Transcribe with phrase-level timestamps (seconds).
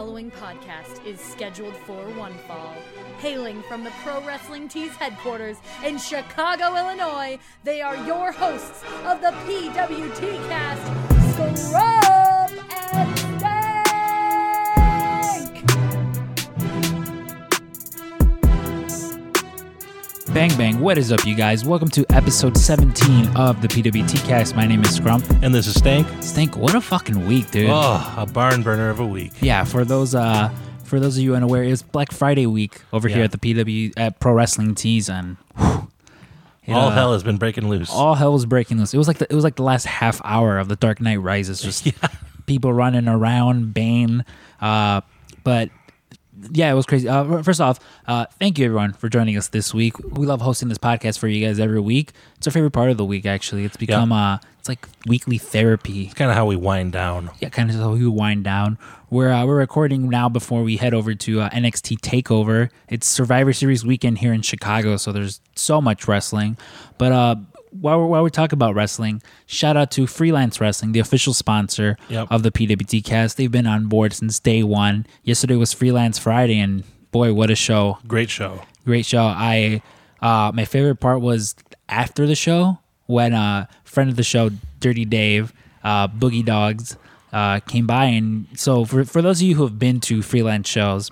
[0.00, 2.74] following podcast is scheduled for one fall.
[3.18, 9.20] Hailing from the Pro Wrestling Tees headquarters in Chicago, Illinois, they are your hosts of
[9.20, 12.09] the PWT cast, Scrub
[20.32, 21.64] Bang bang, what is up, you guys?
[21.64, 24.54] Welcome to episode 17 of the PWT cast.
[24.54, 25.28] My name is Scrump.
[25.42, 26.06] And this is Stank.
[26.22, 27.68] Stank, what a fucking week, dude.
[27.68, 29.32] Oh, a barn burner of a week.
[29.40, 30.50] Yeah, for those uh
[30.84, 33.92] for those of you unaware, it was Black Friday week over here at the PW
[33.96, 35.88] at Pro Wrestling Tees and whew,
[36.64, 37.90] it, All uh, hell has been breaking loose.
[37.90, 38.94] all hell was breaking loose.
[38.94, 41.16] It was like the, it was like the last half hour of the Dark Knight
[41.16, 41.88] Rises, just
[42.46, 44.24] people running around, Bane.
[44.60, 45.00] Uh,
[45.42, 45.70] but
[46.52, 47.08] yeah, it was crazy.
[47.08, 49.98] Uh, first off, uh, thank you everyone for joining us this week.
[49.98, 52.12] We love hosting this podcast for you guys every week.
[52.36, 53.26] It's our favorite part of the week.
[53.26, 57.30] Actually, it's become uh, it's like weekly therapy It's kind of how we wind down.
[57.40, 58.78] yeah, kind of how we wind down.
[59.10, 62.70] We're uh, we're recording now before we head over to uh, NXT Takeover.
[62.88, 66.56] It's Survivor Series weekend here in Chicago, so there's so much wrestling.
[66.96, 67.36] But uh,
[67.70, 71.96] while we're, while we talk about wrestling, shout out to Freelance Wrestling, the official sponsor
[72.08, 72.28] Yep.
[72.30, 73.36] of the PWT Cast.
[73.36, 75.06] They've been on board since day one.
[75.24, 77.98] Yesterday was Freelance Friday, and boy, what a show!
[78.08, 78.62] Great show.
[78.84, 79.22] great show.
[79.24, 79.82] I
[80.22, 81.54] uh my favorite part was
[81.88, 85.52] after the show when uh friend of the show, Dirty Dave,
[85.84, 86.96] uh Boogie Dogs,
[87.32, 90.68] uh came by and so for for those of you who have been to freelance
[90.68, 91.10] shows,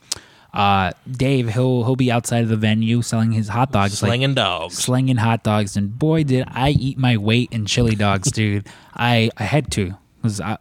[0.54, 4.34] uh Dave he'll he'll be outside of the venue selling his hot dogs like Slinging
[4.34, 4.78] dogs.
[4.78, 8.66] slinging hot dogs and boy did I eat my weight in chili dogs, dude.
[8.94, 10.56] I I had to cuz I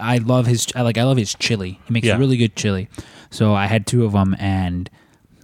[0.00, 1.80] I love his I like I love his chili.
[1.86, 2.16] He makes Yeah.
[2.18, 2.88] really good chili.
[3.30, 4.88] So I had two of them and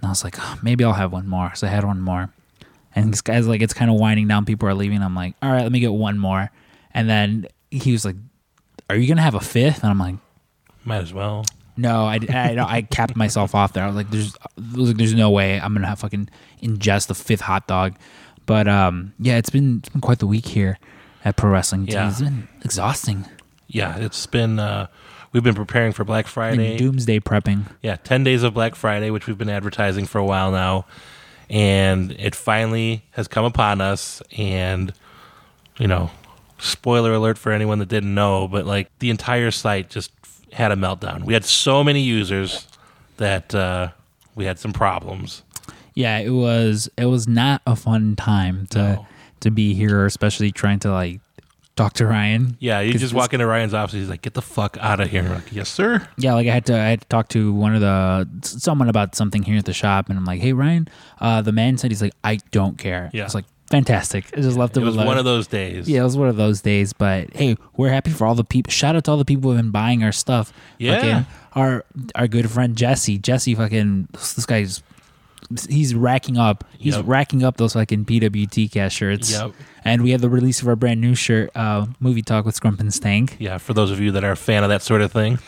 [0.03, 1.53] I was like, "Oh, maybe I'll have one more.
[1.55, 2.33] So I had one more.
[2.95, 4.43] And this guy's like, it's kind of winding down.
[4.45, 5.01] People are leaving.
[5.01, 6.49] I'm like, all right, let me get one more.
[6.93, 8.15] And then he was like,
[8.89, 9.81] are you going to have a fifth?
[9.83, 10.15] And I'm like,
[10.83, 11.45] Might as well.
[11.81, 13.83] No, I, I, I capped myself off there.
[13.83, 14.37] I was like, there's,
[14.75, 16.29] was like, there's no way I'm going to have fucking
[16.61, 17.95] ingest a fifth hot dog.
[18.45, 20.77] But um, yeah, it's been, it's been quite the week here
[21.25, 21.87] at Pro Wrestling.
[21.87, 22.09] Yeah.
[22.09, 23.25] It's been exhausting.
[23.67, 24.59] Yeah, it's been.
[24.59, 24.87] uh
[25.33, 26.75] We've been preparing for Black Friday.
[26.77, 27.63] doomsday prepping.
[27.81, 30.85] Yeah, ten days of Black Friday, which we've been advertising for a while now,
[31.49, 34.21] and it finally has come upon us.
[34.37, 34.91] And
[35.79, 36.11] you know,
[36.57, 40.11] spoiler alert for anyone that didn't know, but like the entire site just
[40.51, 41.23] had a meltdown.
[41.23, 42.67] We had so many users
[43.17, 43.89] that uh,
[44.35, 45.43] we had some problems.
[45.93, 49.05] yeah it was it was not a fun time to No.
[49.41, 51.19] to be here especially trying to like
[51.75, 53.93] talk to ryan Yeah, you just walk into Ryan's office.
[53.93, 56.07] He's like, "Get the fuck out of here!" Like, yes, sir.
[56.17, 59.15] yeah like i had to i had to talk to one of the someone about
[59.15, 60.87] something here at the shop and i'm like hey ryan
[61.19, 63.25] uh the man said he's like i don't care Yeah.
[63.25, 65.07] it's like fantastic i just left It him was alone.
[65.07, 65.89] one of those days.
[65.89, 68.71] yeah, it was one of those days, but hey, we're happy for all the people.
[68.71, 70.51] Shout out to all the people who have been buying our stuff.
[70.77, 70.95] Yeah.
[70.99, 73.17] Fucking our our good friend Jesse.
[73.17, 74.83] Jesse fucking this guy's
[75.69, 76.63] he's racking up.
[76.77, 77.05] He's Yep.
[77.07, 79.31] racking up those fucking PWT cast shirts.
[79.31, 79.51] Yep.
[79.83, 82.79] And we have the release of our brand new shirt, uh, movie talk with Scrump
[82.79, 83.35] and Stank.
[83.39, 85.39] Yeah, for those of you that are a fan of that sort of thing.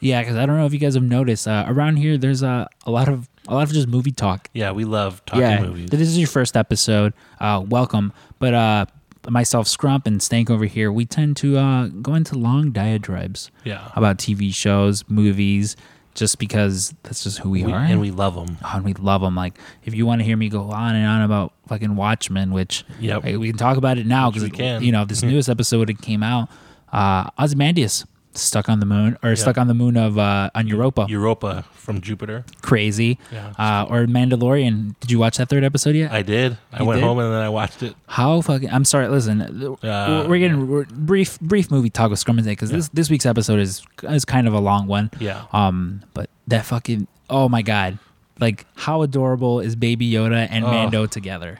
[0.00, 2.68] Yeah, because I don't know if you guys have noticed uh, around here, there's a
[2.86, 4.48] a lot of a lot of just movie talk.
[4.52, 5.90] Yeah, we love talking yeah, movies.
[5.90, 7.12] this is your first episode.
[7.40, 8.12] Uh, welcome.
[8.38, 8.86] But uh,
[9.28, 13.88] myself, Scrump, and Stank over here, we tend to uh, go into long diatribes Yeah.
[13.96, 15.76] about TV shows, movies,
[16.14, 17.78] just because that's just who we, We- are.
[17.80, 18.58] and we love them.
[18.62, 19.34] Oh, and we love them.
[19.34, 22.84] Like, if you want to hear me go on and on about fucking Watchmen, which
[23.00, 23.24] Yep.
[23.24, 24.82] like, we can talk about it now because can.
[24.82, 26.48] you know this newest episode it came out.
[26.92, 28.04] Uh, Ozymandias
[28.34, 31.06] stuck on the moon or stuck on the moon of uh, on Europa.
[31.08, 32.44] Europa from Jupiter.
[32.62, 33.18] Crazy.
[33.32, 33.52] Yeah.
[33.58, 34.94] Uh, or Mandalorian.
[35.00, 36.12] Did you watch that third episode yet?
[36.12, 36.56] I did.
[36.72, 37.06] I went did?
[37.06, 37.94] home and then I watched it.
[38.06, 38.70] How fucking?
[38.70, 39.08] I'm sorry.
[39.08, 39.40] Listen,
[39.82, 43.26] Uh, we're getting we're, brief brief movie talk with Scrump and because this this week's
[43.26, 45.10] episode is is kind of a long one.
[45.18, 45.44] Yeah.
[45.52, 47.98] Um, but that fucking oh my god,
[48.40, 50.68] like how adorable is Baby Yoda and Oh.
[50.70, 51.58] Mando together?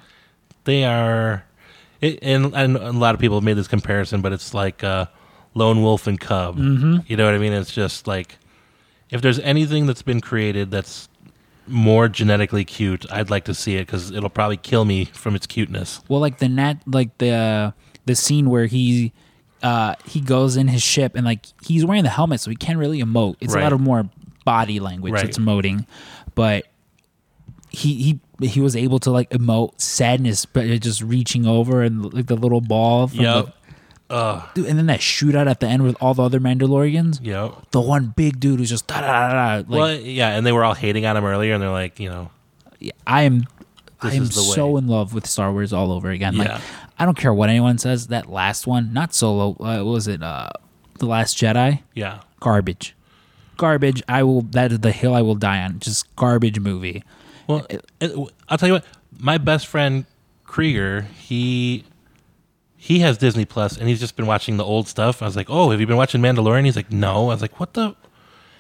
[0.65, 1.45] They are,
[2.01, 5.07] it, and, and a lot of people have made this comparison, but it's like uh,
[5.55, 6.57] Lone Wolf and Cub.
[6.57, 6.99] Mm-hmm.
[7.07, 7.53] You know what I mean?
[7.53, 8.39] It's just like,
[9.11, 11.09] if there's anything that's been created that's
[11.67, 15.47] more genetically cute, I'd like to see it because it'll probably kill me from its
[15.47, 16.01] cuteness.
[16.09, 17.75] Well, like the nat like the
[18.07, 19.13] the scene where he
[19.63, 22.79] uh he goes in his ship and like he's wearing the helmet, so he can't
[22.79, 23.37] really emote.
[23.41, 24.09] It's a lot of more
[24.45, 25.25] body language Right.
[25.25, 25.87] that's emoting,
[26.35, 26.67] but
[27.71, 32.27] he he he was able to like emote sadness, but just reaching over and like
[32.27, 33.07] the little ball.
[33.09, 33.47] From Yep.
[33.47, 33.53] the-
[34.13, 34.49] Ugh.
[34.55, 37.19] dude, and then that shootout at the end with all the other Mandalorians.
[37.23, 37.51] Yeah.
[37.73, 39.55] The one big dude who's just da da da da.
[39.57, 42.09] Like well, yeah, and they were all hating on him earlier, and they're like, you
[42.11, 42.31] know,
[43.07, 43.47] I am,
[44.01, 44.79] I am so way.
[44.79, 46.37] in love with Star Wars all over again.
[46.37, 46.61] Like Yeah.
[46.99, 48.09] I don't care what anyone says.
[48.09, 49.53] That last one, not Solo.
[49.59, 50.23] Uh, what was it?
[50.23, 50.51] Uh,
[50.99, 51.81] the Last Jedi.
[51.95, 52.95] yeah, Garbage.
[53.57, 54.03] garbage.
[54.09, 54.43] I will.
[54.43, 55.81] That is the hill I will die on.
[55.81, 57.03] Just garbage movie.
[57.49, 57.85] Well, it-
[58.49, 58.85] I'll tell you what.
[59.19, 60.05] My best friend
[60.45, 61.85] Krieger, he
[62.85, 65.23] he has Disney Plus, and he's just been watching the old stuff.
[65.23, 67.61] I was like, "Oh, have you been watching Mandalorian?" He's like, "No." I was like,
[67.61, 67.95] "What the?"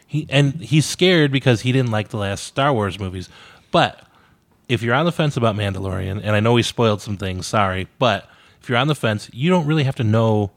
[0.06, 3.28] He and he's scared because he didn't like the last Star Wars movies.
[3.72, 4.00] But
[4.69, 7.88] if you're on the fence about Mandalorian, and I know we spoiled some things, sorry,
[7.98, 8.30] but
[8.62, 10.52] if you're on the fence, you don't really have to know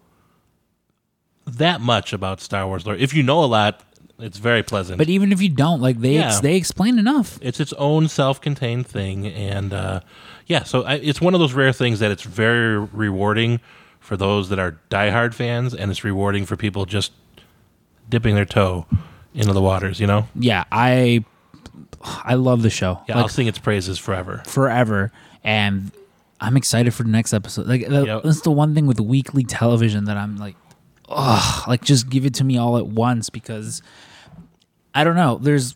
[1.47, 2.95] that much about Star Wars lore.
[2.95, 3.81] If you know a lot,
[4.19, 4.97] it's very pleasant.
[4.97, 7.37] But even if you don't, like they ex- they explain enough.
[7.41, 9.99] it's its own self-contained thing and uh,
[10.47, 13.59] yeah so I, it's one of those rare things that it's very rewarding
[13.99, 17.11] for those that are diehard fans and it's rewarding for people just
[18.09, 18.85] dipping their toe
[19.33, 21.25] into the waters you know Yeah, I
[22.23, 23.01] I love the show.
[23.07, 25.11] yeah like, i'll sing its praises forever forever,
[25.43, 25.91] and
[26.39, 27.65] I'm excited for the next episode.
[27.65, 28.23] Like that- Yep.
[28.23, 30.55] that's the one thing with weekly television that I'm like,
[31.09, 33.81] ugh, like just give it to me all at once because
[34.93, 35.37] I don't know.
[35.41, 35.75] There's,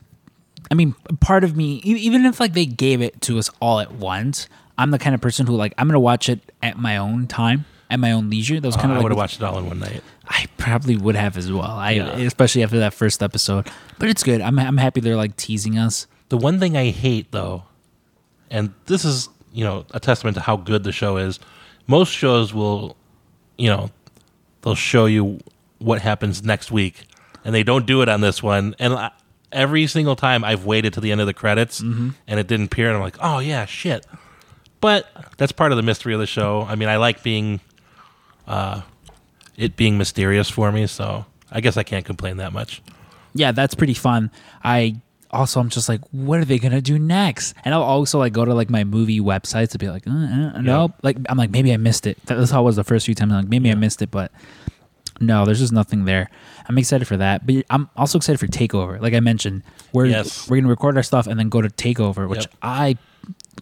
[0.71, 3.91] I mean, part of me, even if like they gave it to us all at
[3.93, 4.47] once,
[4.77, 7.65] I'm the kind of person who like I'm gonna watch it at my own time,
[7.89, 8.59] at my own leisure.
[8.59, 9.79] That was uh, kind i of like, I would have watched it all in one
[9.79, 11.63] night I probably would have as well.
[11.63, 12.17] I Yeah.
[12.19, 13.67] especially after that first episode,
[13.97, 14.41] but it's good.
[14.41, 16.07] I'm I'm happy they're like teasing us.
[16.29, 17.63] the one thing i hate though
[18.51, 21.39] and this is you know a testament to how good the show is
[21.87, 22.95] most shows will
[23.57, 23.89] you know
[24.61, 25.39] they'll show you
[25.79, 27.05] what happens next week.
[27.45, 28.75] And they don't do it on this one.
[28.79, 29.11] And I,
[29.51, 32.87] every single time i've waited to the end of the credits and it didn't appear
[32.87, 34.05] and i'm like oh yeah shit.
[34.79, 35.07] But
[35.37, 36.61] that's part of the mystery of the show.
[36.69, 37.59] I mean i like being
[38.47, 38.81] uh
[39.57, 42.81] it being mysterious for me so i guess i can't complain that much.
[43.33, 44.31] Yeah, that's pretty fun.
[44.63, 47.53] I also I'm just like, what are they gonna do next?
[47.63, 50.61] And I'll also like go to like my movie websites to be like, uh, uh,
[50.61, 50.93] nope.
[51.03, 52.17] Like I'm like maybe I missed it.
[52.25, 53.31] That's how it was the first few times.
[53.33, 54.31] I'm like maybe I missed it, but
[55.21, 56.29] no, there's just nothing there.
[56.67, 59.01] I'm excited for that, but I'm also excited for Takeover.
[59.01, 60.49] Like I mentioned, we're Yes.
[60.49, 62.53] we're gonna record our stuff and then go to Takeover, which Yep.
[62.61, 62.97] I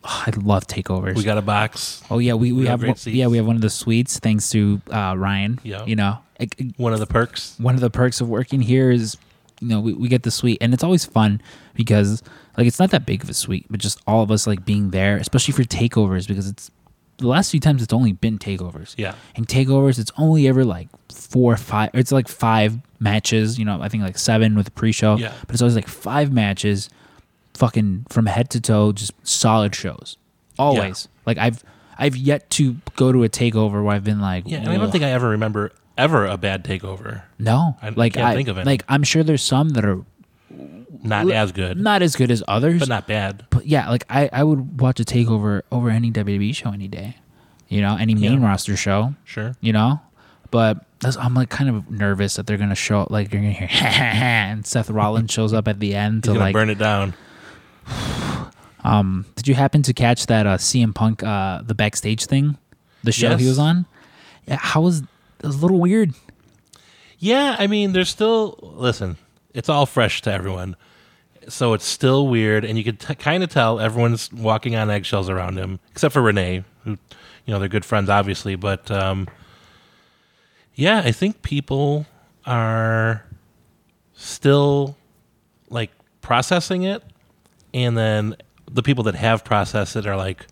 [0.04, 1.16] I love Takeovers.
[1.16, 3.56] we got a box oh yeah, we, we, we have one- yeah we have one
[3.56, 5.60] of the suites thanks to uh, Ryan.
[5.64, 5.84] Yeah.
[5.86, 6.20] you know.
[6.40, 9.18] It- it- one of the perks one of the perks of working here is
[9.62, 11.42] you know we, we get the suite and it's always fun
[11.74, 12.22] because
[12.58, 14.92] like it's not that big of a suite but just all of us like being
[14.92, 16.70] there especially for takeovers because it's
[17.18, 18.94] the last few times it's only been takeovers.
[18.96, 19.16] Yeah.
[19.36, 23.82] and takeovers it's only ever like four or five it's like five matches you know
[23.82, 25.34] i think like seven with the pre-show Yeah.
[25.48, 26.90] but it's always like five matches
[27.56, 30.18] fucking from head to toe just solid shows.
[30.60, 31.08] Always.
[31.26, 31.64] Like i've
[31.98, 34.92] i've yet to go to a takeover where i've been like Yeah, and I don't
[34.92, 37.24] think I ever remember ever a bad takeover.
[37.40, 38.66] no I like can't I think of it.
[38.66, 40.04] like i'm sure there's some that are
[41.04, 42.80] Not as good, not as good as others.
[42.80, 43.46] but not bad.
[43.50, 47.18] But yeah, like I, I would watch a takeover over any WWE show any day.
[47.68, 48.48] You know, any main Yeah.
[48.48, 49.14] roster show.
[49.26, 49.54] Sure.
[49.62, 50.00] You know,
[50.52, 50.84] but
[51.20, 54.90] I'm like kind of nervous that they're gonna show like you're gonna hear and Seth
[54.90, 56.54] Rollins shows up at the end to like.
[56.54, 57.14] burn it down.
[58.84, 62.58] Um, did you happen to catch that uh, CM Punk uh, the backstage thing,
[63.04, 63.86] the show he was on?
[64.48, 65.04] Yeah, how was
[65.40, 66.14] it was a little weird.
[67.20, 69.18] Yeah, I mean, there's still listen.
[69.54, 70.76] It's all fresh to everyone,
[71.48, 75.30] so it's still weird, and you could t- kind of tell everyone's walking on eggshells
[75.30, 78.56] around him, except for Renee, who, you know, they're good friends, obviously.
[78.56, 79.28] But um,
[80.76, 82.06] yeah, I think people
[82.46, 83.26] are
[84.14, 84.96] still
[85.70, 85.92] like
[86.22, 87.02] processing it,
[87.74, 88.36] and then
[88.70, 90.46] the people that have processed it are like,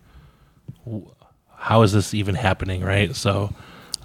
[0.84, 1.12] "W-
[1.56, 3.15] "How is this even happening?" Right?
[3.15, 3.54] So.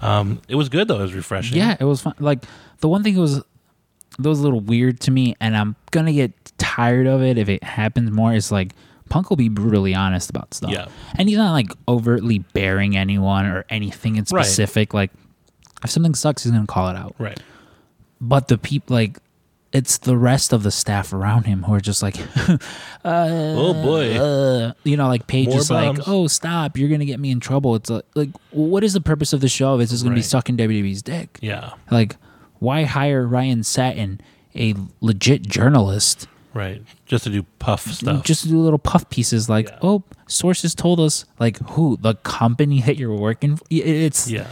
[0.01, 0.99] Um, it was good though.
[0.99, 1.57] It was refreshing.
[1.57, 2.15] Yeah, it was fun.
[2.19, 2.43] Like
[2.79, 6.13] the one thing that was that was a little weird to me, and I'm gonna
[6.13, 8.33] get tired of it if it happens more.
[8.33, 8.73] Is like
[9.09, 10.71] Punk will be brutally honest about stuff.
[10.71, 10.87] Yeah.
[11.17, 14.43] and he's not like overtly bearing anyone or anything in Right.
[14.45, 14.93] specific.
[14.93, 15.11] Like
[15.83, 17.15] if something sucks, he's gonna call it out.
[17.19, 17.39] Right.
[18.19, 19.17] But the people like.
[19.73, 22.17] It's the rest of the staff around him who are just like,
[23.05, 24.17] Oh boy.
[24.19, 26.77] uh, you know, like Paige More is like, "Oh, stop!
[26.77, 29.47] You're gonna get me in trouble." It's like, like, what is the purpose of the
[29.47, 29.75] show?
[29.75, 30.25] If it's just gonna be Right.
[30.25, 31.37] sucking WWE's dick?
[31.41, 31.71] yeah.
[31.89, 32.17] Like,
[32.59, 34.19] why hire Ryan Satin,
[34.55, 36.83] a legit journalist, Right.
[37.05, 38.25] Just to do puff stuff.
[38.25, 39.47] just to do little puff pieces?
[39.47, 39.79] Like, Yeah.
[39.81, 41.23] oh, sources told us.
[41.39, 41.97] Like, who?
[42.01, 43.55] The company that you're working?
[43.55, 43.63] For?
[43.69, 44.47] It's yeah.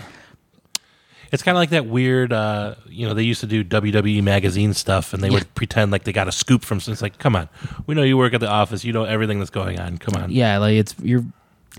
[1.31, 4.73] It's kind of like that weird, uh, you know, they used to do WWE magazine
[4.73, 5.35] stuff and they Yeah.
[5.35, 7.49] would pretend like they got a scoop from, it's like, come on,
[7.85, 10.31] we know you work at the office, you know everything that's going on, come on.
[10.31, 11.23] yeah, like it's you're.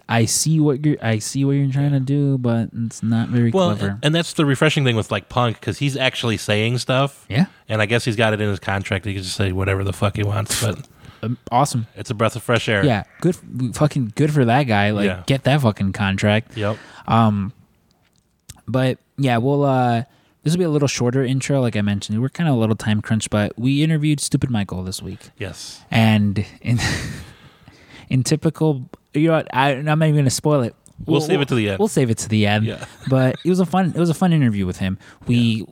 [0.09, 0.97] I see what you're.
[1.03, 3.89] I see what you're trying to do, but it's not very Well, clever.
[3.95, 7.27] and, and that's the refreshing thing with like Punk because he's actually saying stuff.
[7.29, 9.05] yeah, And I guess he's got it in his contract.
[9.05, 10.87] He can just say whatever the fuck he wants, but
[11.25, 11.89] um, awesome.
[11.97, 12.85] it's a breath of fresh air.
[12.87, 13.37] Yeah, good.
[13.75, 14.91] Fucking good for that guy.
[14.93, 15.23] Like, Yeah.
[15.27, 16.57] get that fucking contract.
[16.57, 16.79] Yep.
[17.09, 17.53] Um,
[18.71, 20.05] but yeah, we'll uh
[20.43, 22.21] this will be a little shorter intro, like I mentioned.
[22.23, 25.83] We're kind of a little time crunch, but we interviewed Stupid Michael this week, Yes.
[25.91, 26.79] and in
[28.09, 30.75] in typical, you know, what, I, I'm not even going to spoil it.
[31.07, 31.79] We'll save it to the end.
[31.79, 32.67] We'll save it to the end.
[32.67, 32.85] Yeah.
[33.09, 33.93] but it was a fun.
[33.95, 34.99] It was a fun interview with him.
[35.27, 35.67] We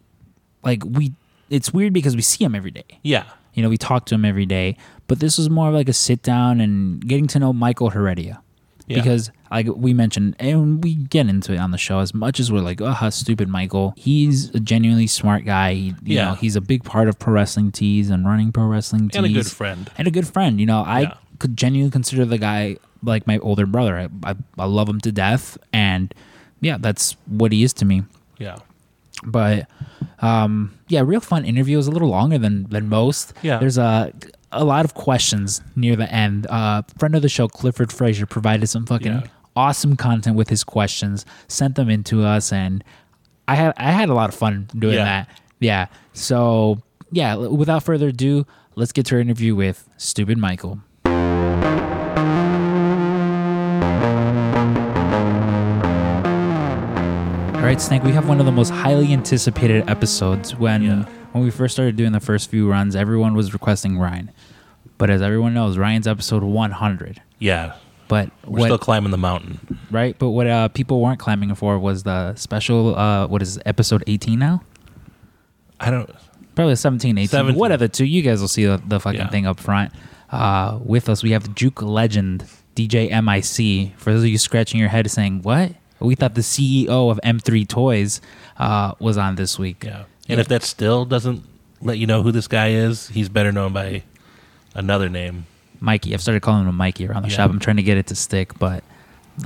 [0.64, 1.12] like we.
[1.50, 2.84] It's weird because we see him every day.
[3.02, 3.24] Yeah.
[3.54, 4.76] You know, we talk to him every day,
[5.06, 8.40] but this was more of like a sit down and getting to know Michael Heredia.
[8.88, 8.96] Yeah.
[9.02, 12.50] Because, like we mentioned, and we get into it on the show as much as
[12.50, 13.92] we're like, oh, how stupid Michael.
[13.96, 15.74] He's a genuinely smart guy.
[15.74, 16.24] He, you Yeah.
[16.30, 19.16] know, he's a big part of pro wrestling tees and running pro wrestling tees.
[19.16, 19.90] And a good friend.
[19.98, 20.58] And a good friend.
[20.58, 21.14] You know, I Yeah.
[21.38, 23.98] could genuinely consider the guy like my older brother.
[23.98, 25.58] I, I, I love him to death.
[25.72, 26.12] And
[26.60, 28.02] yeah, that's what he is to me
[28.38, 28.56] Yeah.
[29.24, 29.68] but
[30.20, 33.58] um yeah real fun interview it was a little longer than than most Yeah.
[33.58, 34.12] there's a
[34.52, 38.66] a lot of questions near the end uh friend of the show clifford frazier provided
[38.66, 39.26] some fucking Yeah.
[39.56, 42.82] awesome content with his questions sent them in to us and
[43.46, 45.04] i had i had a lot of fun doing Yeah.
[45.04, 45.28] that
[45.60, 46.78] yeah so
[47.12, 50.80] yeah without further ado let's get to our interview with stupid michael
[57.54, 60.54] All right, Stank, we have one of the most highly anticipated episodes.
[60.56, 61.04] When Yeah.
[61.32, 64.30] when we first started doing the first few runs, everyone was requesting Ryan.
[64.98, 67.22] But as everyone knows, Ryan's episode 100.
[67.38, 67.74] Yeah.
[68.08, 69.78] But We're what still climbing the mountain.
[69.90, 70.18] right?
[70.18, 74.02] But what uh, people weren't climbing for was the special uh, what is it, episode
[74.06, 74.62] 18 now?
[75.80, 76.10] I don't.
[76.54, 77.28] Probably 17, 18.
[77.28, 77.58] 17.
[77.58, 78.04] What other two?
[78.04, 79.28] You guys will see the, the fucking Yeah.
[79.28, 79.92] thing up front.
[80.30, 83.96] Uh, with us, we have the Juke legend, DJ MIC.
[83.98, 85.72] For those of you scratching your head saying, what?
[86.00, 88.20] We thought the CEO of M3 Toys
[88.56, 89.84] uh, was on this week.
[89.84, 90.04] Yeah.
[90.28, 91.42] And if that still doesn't
[91.80, 94.02] let you know who this guy is, he's better known by
[94.78, 95.46] another name.
[95.80, 96.14] Mikey.
[96.14, 97.36] I've started calling him Mikey around the Yeah.
[97.36, 97.50] shop.
[97.50, 98.82] I'm trying to get it to stick, but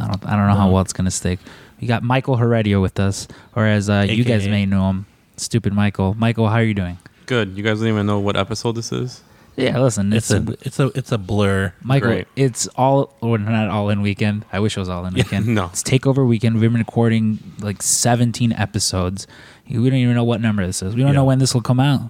[0.01, 0.25] I don't.
[0.27, 1.39] I don't know how well it's gonna stick.
[1.81, 5.73] We got Michael Heredia with us, or as uh, you guys may know him, Stupid
[5.73, 6.15] Michael.
[6.15, 6.99] Michael, how are you doing?
[7.27, 7.57] Good.
[7.57, 9.23] You guys don't even know what episode this is?
[9.57, 11.75] Yeah, listen, It's it's, a it's a it's a blur.
[11.83, 12.09] Michael.
[12.09, 12.27] Great.
[12.37, 14.47] It's all or not all in weekend.
[14.53, 15.47] I wish it was all in weekend.
[15.49, 15.67] no.
[15.67, 16.55] it's takeover weekend.
[16.59, 19.27] We've been recording like 17 episodes.
[19.69, 20.95] We don't even know what number this is.
[20.95, 21.17] We don't Yeah.
[21.17, 22.09] know when this will come out.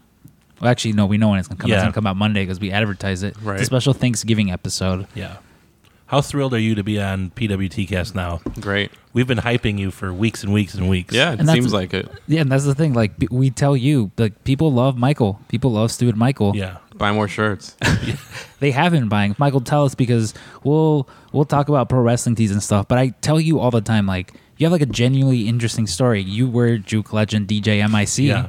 [0.62, 1.70] Well, actually, no, we know when it's gonna come.
[1.70, 1.74] out.
[1.74, 1.84] It's Yeah.
[1.86, 3.34] gonna come out Monday because we advertise it.
[3.36, 3.66] It's a Right.
[3.66, 5.08] special Thanksgiving episode.
[5.14, 5.38] Yeah.
[6.06, 8.40] How thrilled are you to be on PWTcast now?
[8.60, 8.90] Great.
[9.12, 11.12] We've been hyping you for weeks and weeks and weeks.
[11.14, 12.08] Yeah, it And that's- seems like it.
[12.28, 12.92] Yeah, and that's the thing.
[12.92, 15.40] Like b- we tell you, like people love Michael.
[15.48, 16.52] People love Stupid Michael.
[16.54, 16.76] Yeah.
[16.96, 17.76] Buy more shirts.
[18.60, 19.34] They have been buying.
[19.38, 22.86] Michael, tell us because we'll we'll talk about pro wrestling tees and stuff.
[22.86, 26.22] But I tell you all the time, like you have like a genuinely interesting story.
[26.22, 28.18] You were Juke legend DJ MIC.
[28.28, 28.46] Yeah.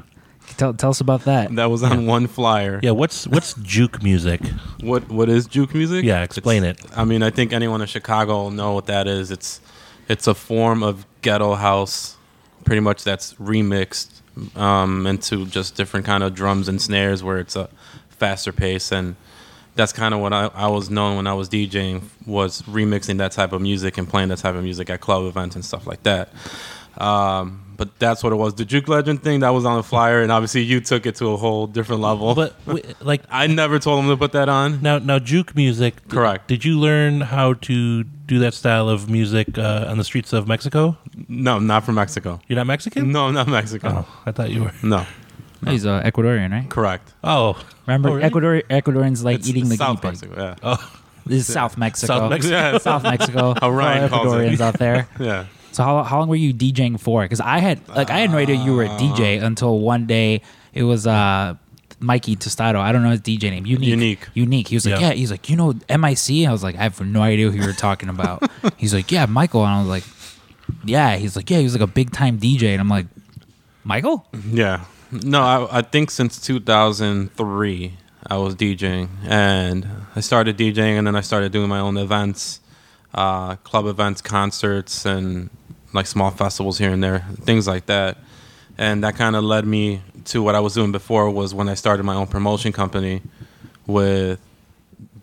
[0.58, 1.56] Tell tell us about that.
[1.56, 2.80] that was on one flyer.
[2.84, 2.92] Yeah.
[2.92, 4.42] What's what's juke music?
[4.82, 6.04] What what is juke music?
[6.06, 6.98] Yeah, explain It's- it.
[6.98, 9.32] I mean, I think anyone in Chicago will know what that is.
[9.32, 9.62] It's
[10.08, 12.18] it's a form of ghetto house,
[12.66, 14.22] pretty much that's remixed
[14.58, 17.70] um, into just different kind of drums and snares where it's a
[18.10, 19.16] faster pace and
[19.76, 23.32] that's kind of what I, I was known when I was DJing was remixing that
[23.32, 26.04] type of music and playing that type of music at club events and stuff like
[26.04, 26.30] that.
[26.98, 28.54] Um, but that's what it was.
[28.54, 31.32] The Juke Legend thing that was on the flyer, and obviously you took it to
[31.32, 32.36] a whole different level.
[32.36, 34.82] But w- like I never told him to put that on.
[34.82, 35.96] now now juke music.
[36.08, 36.48] d- Correct.
[36.48, 40.48] Did you learn how to do that style of music uh, on the streets of
[40.48, 40.98] Mexico?
[41.28, 42.40] No, not from Mexico.
[42.48, 43.12] You're not Mexican?
[43.12, 44.06] No, not Mexico.
[44.08, 44.72] Oh, I thought you were.
[44.84, 45.06] No,
[45.66, 46.70] He's uh, Ecuadorian, right?
[46.70, 47.14] correct.
[47.24, 47.58] Oh.
[47.88, 48.24] Remember, Oh, really?
[48.26, 50.30] Ecuador Ecuadorians like It's eating the South guinea pig.
[50.30, 50.42] Mexico.
[50.42, 50.92] Yeah, Oh.
[51.26, 52.08] This is South Mexico.
[52.20, 52.54] South Mexico.
[52.56, 52.78] Yeah.
[52.78, 53.56] South Mexico.
[53.60, 54.52] How Ryan For all it.
[54.52, 55.08] Ecuadorians out there.
[55.20, 55.46] yeah.
[55.74, 57.24] So how, how long were you DJing for?
[57.24, 59.46] Because I had like I had no idea you were a DJ Uh.
[59.46, 60.42] until one day
[60.74, 61.56] it was uh
[62.00, 62.80] Mikey Tostado.
[62.80, 63.66] I don't know his DJ name.
[63.66, 63.90] Unique.
[63.90, 64.28] Unique.
[64.34, 64.68] Unique.
[64.68, 65.10] He was like, Yeah.
[65.10, 65.14] yeah.
[65.14, 66.48] He's like, you know, MIC.
[66.48, 68.44] I was like, I have no idea who you're talking about.
[68.78, 69.64] he's like, yeah, Michael.
[69.66, 70.04] And I was like,
[70.84, 71.16] yeah.
[71.16, 71.60] He's like, yeah.
[71.60, 73.08] He was like a big time DJ, and I'm like,
[73.86, 74.26] Michael.
[74.50, 74.86] Yeah.
[75.12, 77.94] No, I, I think since 2003
[78.28, 82.60] I was DJing, and I started DJing, and then I started doing my own events,
[83.14, 85.50] uh, club events, concerts, and
[85.94, 88.18] like small festivals here and there, things like that.
[88.78, 91.76] And that kind of led me to what I was doing before was when I
[91.76, 93.22] started my own promotion company
[93.86, 94.40] with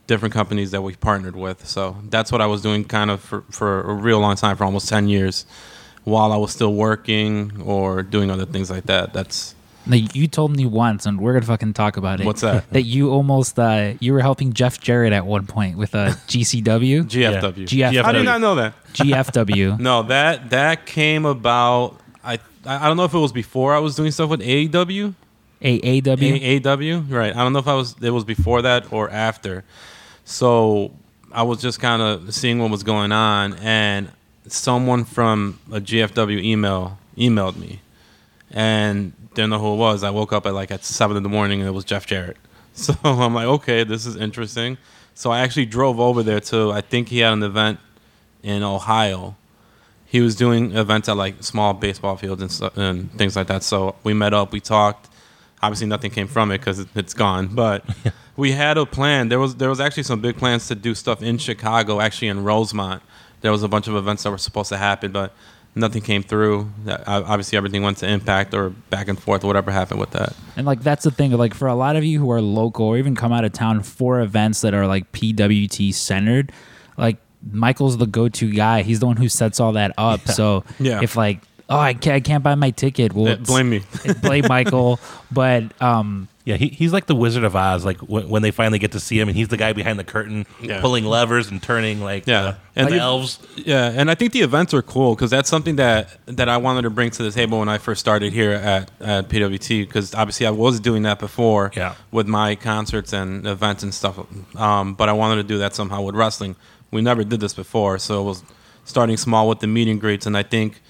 [0.06, 1.66] different companies that we partnered with.
[1.66, 4.64] So that's what I was doing kind of for, for a real long time, for
[4.64, 5.46] almost 10 years,
[6.04, 9.12] while I was still working or doing other things like that.
[9.12, 9.54] That's
[9.86, 12.26] Like you told me once, and we're gonna fucking talk about it.
[12.26, 12.68] What's that?
[12.70, 17.04] That you almost uh you were helping Jeff Jarrett at one point with a GCW,
[17.04, 17.66] GFW.
[17.66, 18.04] GF.
[18.04, 18.74] I did not know that.
[18.92, 19.78] GFW.
[19.80, 21.98] No, that that came about.
[22.22, 25.14] I I don't know if it was before I was doing stuff with AEW.
[25.62, 26.02] AAW.
[26.62, 27.34] AAW, right?
[27.34, 29.64] I don't know if I was it was before that or after.
[30.24, 30.92] So
[31.32, 34.10] I was just kind of seeing what was going on, and
[34.46, 37.80] someone from a GFW email emailed me,
[38.50, 40.02] and didn't know who it was.
[40.02, 42.36] I woke up at like at seven in the morning and it was Jeff Jarrett.
[42.72, 44.78] So I'm like, okay, this is interesting.
[45.12, 46.70] So I actually drove over there to.
[46.70, 47.80] I think he had an event
[48.42, 49.36] in Ohio.
[50.06, 53.64] He was doing events at like small baseball fields and, stuff, and things like that.
[53.64, 55.08] So we met up, we talked.
[55.62, 57.48] Obviously, nothing came from it because it, it's gone.
[57.48, 57.84] But
[58.36, 59.28] we had a plan.
[59.28, 62.44] There was there was actually some big plans to do stuff in Chicago, actually in
[62.44, 63.02] Rosemont.
[63.42, 65.34] There was a bunch of events that were supposed to happen, but
[65.74, 66.70] nothing came through.
[67.06, 70.34] Obviously, everything went to Impact or back and forth, or whatever happened with that.
[70.56, 72.98] And like that's the thing, like for a lot of you who are local or
[72.98, 76.52] even come out of town for events that are like PWT centered,
[76.96, 77.16] like
[77.50, 78.82] Michael's the go-to guy.
[78.82, 80.26] He's the one who sets all that up.
[80.28, 81.00] So Yeah.
[81.02, 83.82] if like, oh, I can't, I can't buy my ticket, well, blame me.
[84.22, 84.98] blame Michael.
[85.32, 87.84] But um, Yeah, he, he's like the Wizard of Oz.
[87.84, 90.04] Like when, when they finally get to see him, and he's the guy behind the
[90.04, 90.80] curtain, Yeah.
[90.80, 92.40] pulling levers and turning like Yeah.
[92.40, 93.38] uh, And the you- elves.
[93.56, 96.82] Yeah, and I think the events are cool because that's something that that I wanted
[96.82, 99.86] to bring to the table when I first started here at, at PWT.
[99.86, 101.94] Because obviously I was doing that before Yeah.
[102.10, 104.18] with my concerts and events and stuff,
[104.56, 106.56] um, but I wanted to do that somehow with wrestling.
[106.90, 108.42] We never did this before, so it was
[108.84, 110.80] starting small with the meet and greets, and I think.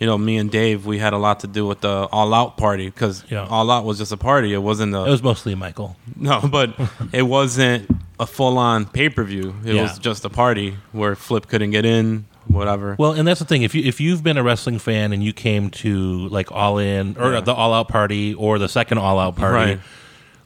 [0.00, 2.56] You know, me and Dave, we had a lot to do with the All Out
[2.56, 3.46] party because Yeah.
[3.48, 4.52] All Out was just a party.
[4.54, 5.94] It wasn't a It was mostly Michael.
[6.16, 6.74] no, but
[7.12, 7.86] it wasn't
[8.18, 9.54] a full on pay per view.
[9.64, 9.82] It Yeah.
[9.82, 12.96] was just a party where Flip couldn't get in, whatever.
[12.98, 13.62] Well, and that's the thing.
[13.62, 17.16] If you if you've been a wrestling fan and you came to like All In
[17.18, 17.40] or Yeah.
[17.40, 19.80] the All Out Party or the second All Out Party, Right.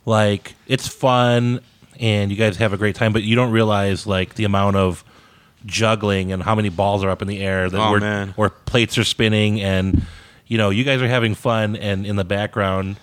[0.04, 1.60] like it's fun
[2.00, 5.04] and you guys have a great time, but you don't realize like the amount of
[5.66, 7.90] juggling and how many balls are up in the air that Oh,
[8.36, 10.02] where plates are spinning and
[10.46, 12.96] you know you guys are having fun and in the background.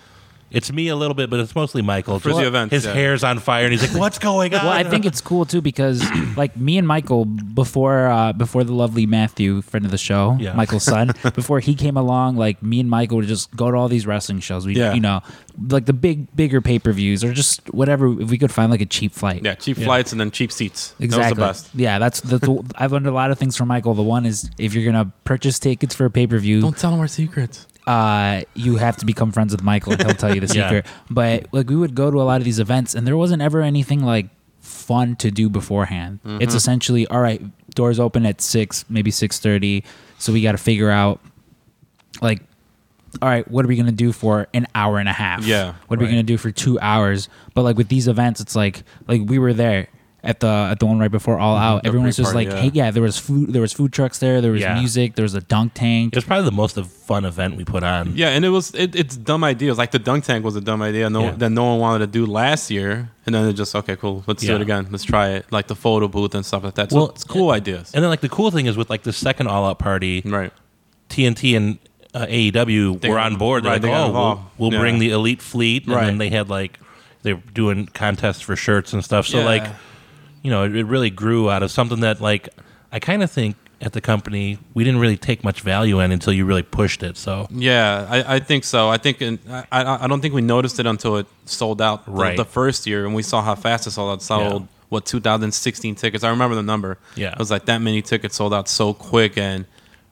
[0.54, 2.18] It's me a little bit, but it's mostly Michael.
[2.18, 2.92] For the events, his yeah.
[2.92, 5.60] hair's on fire, and he's like, "What's going on?" well, I think it's cool too
[5.60, 6.02] because
[6.36, 10.54] like me and Michael before uh, before the lovely Matthew, friend of the show, Yeah.
[10.54, 13.88] Michael's son, before he came along, like me and Michael would just go to all
[13.88, 14.66] these wrestling shows.
[14.66, 14.94] We, Yeah.
[14.94, 15.20] you know,
[15.68, 18.20] like the big bigger pay per views or just whatever.
[18.20, 19.86] If we could find like a cheap flight, yeah, cheap Yeah.
[19.86, 20.94] flights and then cheap seats.
[21.00, 21.36] Exactly.
[21.40, 21.74] That was the best.
[21.74, 23.94] Yeah, that's that's the, I've learned a lot of things from Michael.
[23.94, 26.90] The one is if you're gonna purchase tickets for a pay per view, Don't tell
[26.90, 27.66] them our secrets.
[27.86, 30.68] Uh, you have to become friends with Michael, he'll tell you the Yeah.
[30.68, 30.86] secret.
[31.10, 33.60] But like, we would go to a lot of these events, and there wasn't ever
[33.62, 34.26] anything like
[34.60, 36.20] fun to do beforehand.
[36.24, 36.42] Mm-hmm.
[36.42, 37.42] It's essentially all right.
[37.74, 39.82] Doors open at six, maybe six thirty,
[40.18, 41.20] so we got to figure out
[42.20, 42.40] like.
[43.20, 45.44] All right, what are we gonna do for an hour and a half?
[45.44, 46.12] Yeah, What are we right.
[46.12, 47.28] gonna do for two hours?
[47.52, 49.88] But like with these events, it's like like we were there
[50.24, 51.78] at the at the one right before All Out.
[51.78, 51.82] Mm-hmm.
[51.82, 52.56] The Everyone was just like, yeah.
[52.56, 54.78] hey, yeah, there was food, there was food trucks there, there was Yeah.
[54.78, 56.12] music, there was a dunk tank.
[56.12, 58.16] it was probably the most fun event we put on.
[58.16, 59.78] Yeah, and it was it, it's dumb ideas.
[59.78, 61.30] Like the dunk tank was a dumb idea no, Yeah.
[61.32, 64.42] that no one wanted to do last year, and then it just okay, cool, let's
[64.44, 64.86] do it again.
[64.90, 65.46] Let's try it.
[65.50, 66.90] Like the photo booth and stuff like that.
[66.90, 67.90] So Well, it's cool ideas.
[67.92, 70.52] And then like the cool thing is with like the second All Out Party, right.
[71.08, 71.78] TNT and
[72.14, 73.64] uh, AEW They were on board.
[73.64, 74.78] They're right, like, they oh, we'll, we'll Yeah.
[74.80, 76.06] bring the elite fleet, and Right.
[76.06, 76.78] then they had like
[77.22, 79.26] they're doing contests for shirts and stuff.
[79.26, 79.44] So Yeah.
[79.46, 79.64] like,
[80.42, 82.48] you know, it, it really grew out of something that like
[82.92, 86.32] I kind of think at the company we didn't really take much value in until
[86.32, 87.16] you really pushed it.
[87.16, 88.88] So Yeah, I, I think so.
[88.88, 92.12] I think in, I, I don't think we noticed it until it sold out the,
[92.12, 92.36] Right.
[92.36, 94.18] the first year, and we saw how fast it sold out.
[94.20, 94.68] It Sold Yeah.
[94.88, 96.22] what 2016 tickets.
[96.22, 96.98] I remember the number.
[97.16, 97.32] Yeah.
[97.32, 99.64] it was like that many tickets sold out so quick, and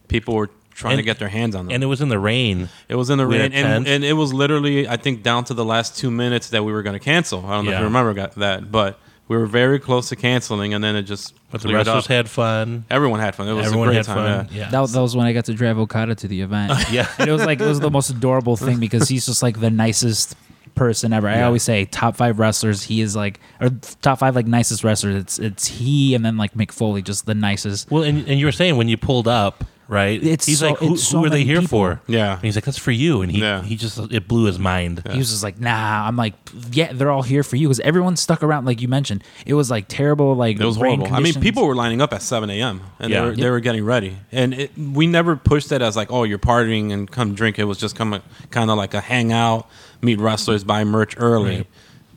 [0.08, 1.74] people were trying to And- get their hands on them.
[1.74, 2.70] and it was in the rain.
[2.88, 3.90] it was in the we rain, had and, tents.
[3.90, 6.82] and it was literally I think down to the last two minutes that we were
[6.82, 7.44] going to cancel.
[7.46, 7.78] I don't know if Yeah.
[7.80, 8.98] you remember got that, but
[9.30, 12.10] we were very close to canceling, and then it just But the cleared wrestlers up.
[12.10, 12.84] had fun.
[12.90, 13.46] Everyone had fun.
[13.46, 14.46] It was Everyone a great had time.
[14.46, 14.48] fun.
[14.52, 14.62] Yeah.
[14.64, 16.72] Yeah, That, that was when I got to drive Okada to the event.
[16.90, 17.06] yeah.
[17.16, 19.70] and it was like it was the most adorable thing because he's just like the
[19.70, 20.34] nicest
[20.74, 21.28] person ever.
[21.28, 21.46] I Yeah.
[21.46, 22.82] always say top five wrestlers.
[22.82, 23.70] He is like or
[24.02, 25.14] top five like nicest wrestlers.
[25.22, 27.88] It's it's he and then like Mick Foley, just the nicest.
[27.88, 30.22] Well, and, and you were saying when you pulled up, right?
[30.22, 31.68] It's He's so- like, who, it's so who are they here people.
[31.96, 32.00] for?
[32.06, 32.34] Yeah.
[32.34, 33.20] And he's like, that's for you.
[33.20, 33.62] And he Yeah.
[33.62, 35.02] he just it blew his mind.
[35.10, 36.06] He was just like, nah.
[36.06, 36.34] I'm like,
[36.70, 38.64] yeah, they're all here for you because everyone stuck around.
[38.64, 40.34] Like you mentioned, it was like terrible.
[40.34, 41.16] Like It was rain horrible.
[41.16, 42.80] I mean, people were lining up at 7 a.m.
[42.98, 43.20] and Yeah.
[43.22, 44.16] they, were, they were getting ready.
[44.32, 47.58] And it, we never pushed it as like, oh, you're partying and come drink.
[47.58, 49.68] It was just kind of like a hangout,
[50.00, 51.56] meet wrestlers, buy merch early.
[51.56, 51.66] Right.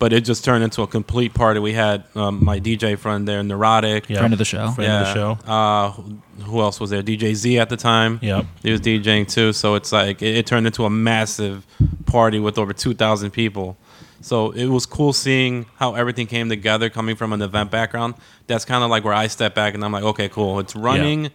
[0.03, 1.61] But it just turned into a complete party.
[1.61, 4.09] We had um, my DJ friend there, Neurotic.
[4.09, 4.17] Yeah.
[4.17, 4.69] friend of the show.
[4.71, 5.31] Friend of the show.
[5.49, 7.01] Uh, who- who else was there?
[7.01, 8.19] DJ Z at the time.
[8.21, 8.45] Yep.
[8.63, 9.53] He was DJing too.
[9.53, 11.65] So it's like it, it turned into a massive
[12.05, 13.77] party with over 2,000 people.
[14.19, 18.15] So it was cool seeing how everything came together coming from an event background.
[18.47, 20.59] That's kind of like where I step back and I'm like, okay, cool.
[20.59, 21.29] It's running.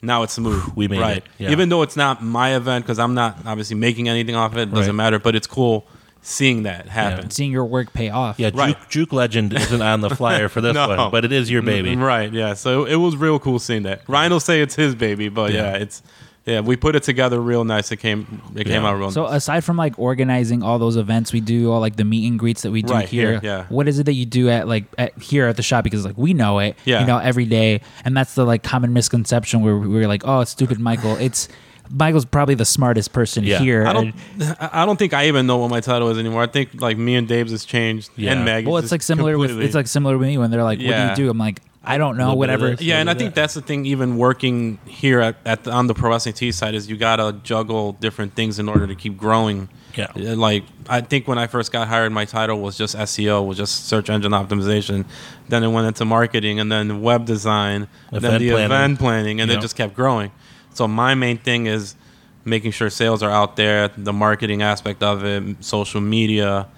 [0.00, 0.64] Now it's smooth.
[0.74, 1.16] We made right.
[1.18, 1.50] it, yeah.
[1.50, 4.70] Even though it's not my event because I'm not obviously making anything off of it.
[4.72, 5.04] Doesn't Right.
[5.04, 5.18] matter.
[5.18, 5.86] But it's cool
[6.26, 7.30] seeing that happen.
[7.30, 8.38] Seeing your work pay off.
[8.40, 8.74] Yeah, Right.
[8.80, 10.88] Juke, Juke Legend isn't on the flyer for this No.
[10.88, 11.94] one, but it is your baby.
[11.96, 12.54] Right, yeah.
[12.54, 14.00] So it was real cool seeing that.
[14.08, 15.72] Ryan will say it's his baby, but Yeah.
[15.72, 16.02] yeah, it's
[16.46, 17.90] yeah, we put it together real nice.
[17.92, 19.34] It came it came out real So nice.
[19.36, 22.62] aside from like organizing all those events we do, all like the meet and greets
[22.62, 23.64] that we do Right, here, here, yeah.
[23.68, 25.84] what is it that you do at like at, here at the shop?
[25.84, 27.00] Because like we know it, Yeah.
[27.00, 30.50] you know, every day, and that's the like common misconception where we're like, oh, it's
[30.50, 31.16] stupid, Michael.
[31.16, 31.48] It's
[31.90, 33.58] Michael's probably the smartest person Yeah.
[33.58, 33.86] here.
[33.86, 34.14] I don't.
[34.60, 36.42] I I don't think I even know what my title is anymore.
[36.42, 38.32] I think like me and Dave's has changed, Yeah.
[38.32, 38.68] and Maggie's.
[38.68, 41.02] well, it's like similar with it's like similar with me when they're like, what do
[41.10, 41.30] you do?
[41.30, 42.76] I'm like, I don't know, Little bit of whatever.
[42.76, 42.86] this.
[42.86, 43.18] Yeah, and I Yeah.
[43.18, 43.84] think that's the thing.
[43.84, 47.36] Even working here at, at the, on the pro wrestling T side is you gotta
[47.42, 49.68] juggle different things in order to keep growing.
[49.94, 50.06] Yeah.
[50.16, 53.58] Uh, Like I think when I first got hired, my title was just SEO, was
[53.58, 55.04] just search engine optimization.
[55.50, 58.64] Then it went into marketing, and then web design, and then the planning.
[58.64, 59.58] event planning, and Yeah.
[59.58, 60.30] it just kept growing.
[60.74, 61.96] So my main thing is
[62.44, 66.68] making sure sales are out there, the marketing aspect of it, social media,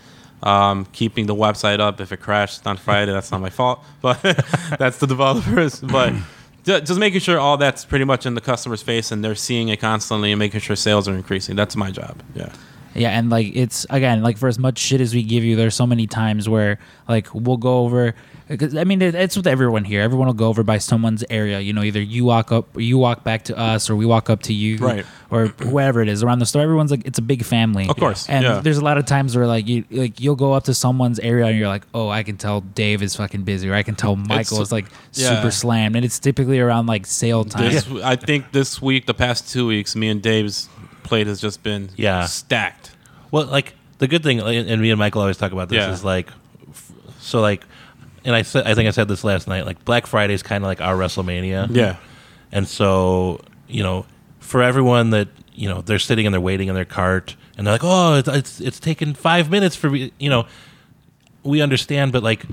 [0.42, 2.00] um, keeping the website up.
[2.00, 4.22] If it crashed on Friday, that's not my fault, but
[4.78, 5.80] that's the developers.
[6.66, 9.68] But just making sure all that's pretty much in the customer's face and they're seeing
[9.68, 11.54] it constantly and making sure sales are increasing.
[11.54, 12.20] That's my job.
[12.35, 12.52] Yeah.
[12.96, 15.74] Yeah, and like it's again like for as much shit as we give you, there's
[15.74, 16.78] so many times where
[17.09, 18.14] like we'll go over.
[18.48, 20.00] Because I mean, it, it's with everyone here.
[20.02, 21.59] Everyone will go over by someone's area.
[21.59, 24.30] You know, either you walk up, or you walk back to us, or we walk
[24.30, 25.04] up to you, Right.
[25.30, 26.62] Or whoever it is around the store.
[26.62, 28.61] Everyone's like, it's a big family, Of course, And yeah.
[28.61, 31.46] there's a lot of times where like you like you'll go up to someone's area
[31.46, 34.14] and you're like, oh, I can tell Dave is fucking busy, or I can tell
[34.14, 35.35] Michael is like yeah.
[35.35, 37.72] super slammed, and it's typically around like sale time.
[37.72, 40.68] This, I think this week, the past two weeks, me and Dave's
[41.02, 42.26] plate has just been Yeah.
[42.26, 42.92] stacked.
[43.32, 45.90] Well, like the good thing, and me and Michael always talk about this Yeah.
[45.92, 46.28] is like,
[47.18, 47.64] so like,
[48.27, 49.65] and I said, I think I said this last night.
[49.65, 51.69] Like Black Friday is kind of like our WrestleMania.
[51.75, 51.97] Yeah.
[52.53, 54.05] And so, you know,
[54.41, 57.73] for everyone that you know, they're sitting and they're waiting in their cart, and they're
[57.75, 60.47] like, "Oh, it's it's, it's taken five minutes for me." You know,
[61.43, 62.45] we understand, but like,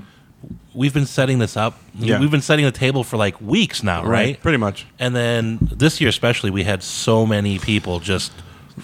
[0.72, 1.78] we've been setting this up.
[1.94, 2.18] Yeah.
[2.18, 4.40] We've been setting the table for like weeks now, right?
[4.40, 4.86] Pretty much.
[4.98, 8.32] And then this year, especially, we had so many people just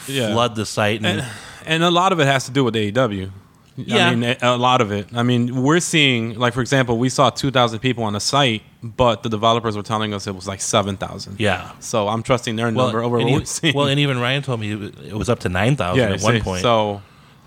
[0.07, 0.33] Yeah.
[0.33, 1.25] flood the site, and, and,
[1.65, 3.31] and a lot of it has to do with AEW.
[3.77, 4.09] Yeah.
[4.09, 5.09] I mean, a a lot of it.
[5.15, 9.23] I mean, we're seeing, like, for example, we saw 2,000 people on the site, but
[9.23, 11.39] the developers were telling us it was like 7,000.
[11.41, 11.73] yeah.
[11.81, 13.75] So I'm trusting their number over and what even, we're seeing.
[13.75, 16.21] well, and even Ryan told me it- it was up to nine thousand yeah, at
[16.21, 16.63] one see, point.
[16.63, 17.01] So,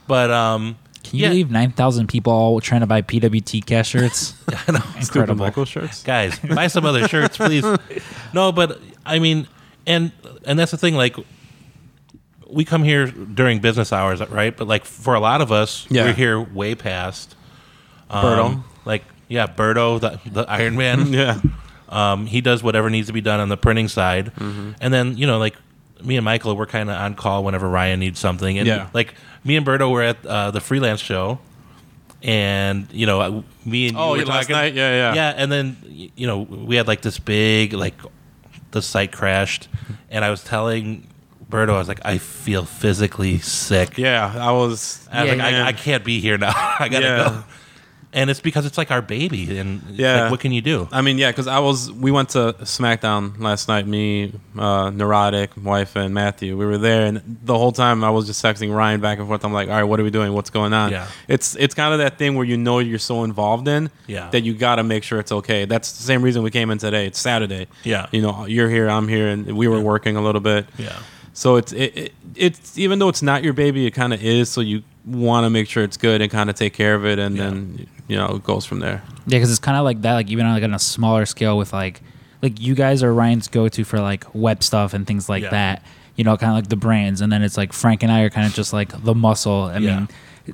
[0.07, 3.89] but um, Can you yeah, believe nine thousand people all trying to buy PWT cash
[3.89, 4.33] shirts?
[4.67, 4.79] I know.
[4.79, 5.45] stupid Incredible.
[5.45, 6.01] Michael shirts.
[6.03, 7.65] guys, buy some other shirts, please.
[8.33, 9.47] No, but I mean,
[9.85, 10.11] and
[10.45, 10.95] and that's the thing.
[10.95, 11.15] Like,
[12.53, 14.55] we come here during business hours, right?
[14.55, 16.05] But like for a lot of us, Yeah.
[16.05, 17.35] we're here way past.
[18.09, 18.63] Um, Berto.
[18.85, 21.11] like yeah, Berto, the the Iron Man.
[21.13, 21.39] Yeah.
[21.89, 24.71] Um, he does whatever needs to be done on the printing side, Mm-hmm.
[24.81, 25.55] and then you know, like
[26.03, 28.87] me and Michael, we're kind of on call whenever Ryan needs something, and Yeah.
[28.93, 29.13] like
[29.43, 31.39] me and Berto were at uh, the freelance show,
[32.21, 34.73] and you know, me and you Oh, were yeah, last talking- night?
[34.73, 35.13] Yeah, yeah.
[35.13, 35.77] yeah, and then
[36.15, 37.95] you know, we had like this big like
[38.71, 39.67] the site crashed,
[40.09, 41.07] and I was telling
[41.53, 43.97] Berto, I was like, I feel physically sick.
[43.97, 45.07] Yeah, I was.
[45.11, 45.63] I was Yeah, like, yeah.
[45.65, 46.51] I, I can't be here now.
[46.79, 47.29] I gotta Yeah.
[47.29, 47.43] go.
[48.15, 50.21] And it's because it's like our baby, and it's Yeah.
[50.23, 50.87] like, what can you do?
[50.91, 51.91] I mean, yeah, because I was.
[51.91, 53.87] We went to SmackDown last night.
[53.87, 56.55] Me, uh, neurotic wife, and Matthew.
[56.55, 59.43] We were there, and the whole time I was just texting Ryan back and forth.
[59.43, 60.31] I'm like, all right, what are we doing?
[60.33, 60.91] What's going on?
[60.91, 61.07] Yeah.
[61.27, 64.29] It's it's kind of that thing where you know you're so involved in Yeah.
[64.29, 65.65] that you got to make sure it's okay.
[65.65, 67.07] That's the same reason we came in today.
[67.07, 67.65] It's Saturday.
[67.83, 68.05] Yeah.
[68.11, 70.67] You know, you're here, I'm here, and we were working a little bit.
[70.77, 70.93] Yeah.
[71.33, 74.49] So it's it, it it's even though it's not your baby, it kind of is.
[74.49, 77.19] So you want to make sure it's good and kind of take care of it,
[77.19, 77.43] and Yeah.
[77.45, 79.01] then you know it goes from there.
[79.27, 81.57] Yeah, because it's kind of like that, like even on like on a smaller scale
[81.57, 82.01] with like,
[82.41, 85.49] like you guys are Ryan's go-to for like web stuff and things like Yeah.
[85.49, 85.83] that.
[86.15, 88.29] You know, kind of like the brains, and then it's like Frank and I are
[88.29, 89.63] kind of just like the muscle.
[89.63, 89.99] I Yeah.
[89.99, 90.07] mean,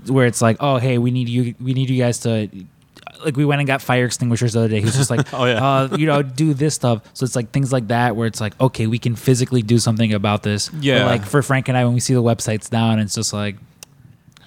[0.08, 2.50] where it's like, oh hey, we need you, we need you guys to.
[3.24, 4.80] Like we went and got fire extinguishers the other day.
[4.80, 5.64] He was just like, Oh, yeah.
[5.66, 7.02] uh, you know, do this stuff.
[7.14, 10.14] So it's like things like that where it's like, okay, we can physically do something
[10.14, 10.70] about this.
[10.70, 11.06] But, Yeah.
[11.06, 13.56] like for Frank and I, when we see the websites down, it's just like,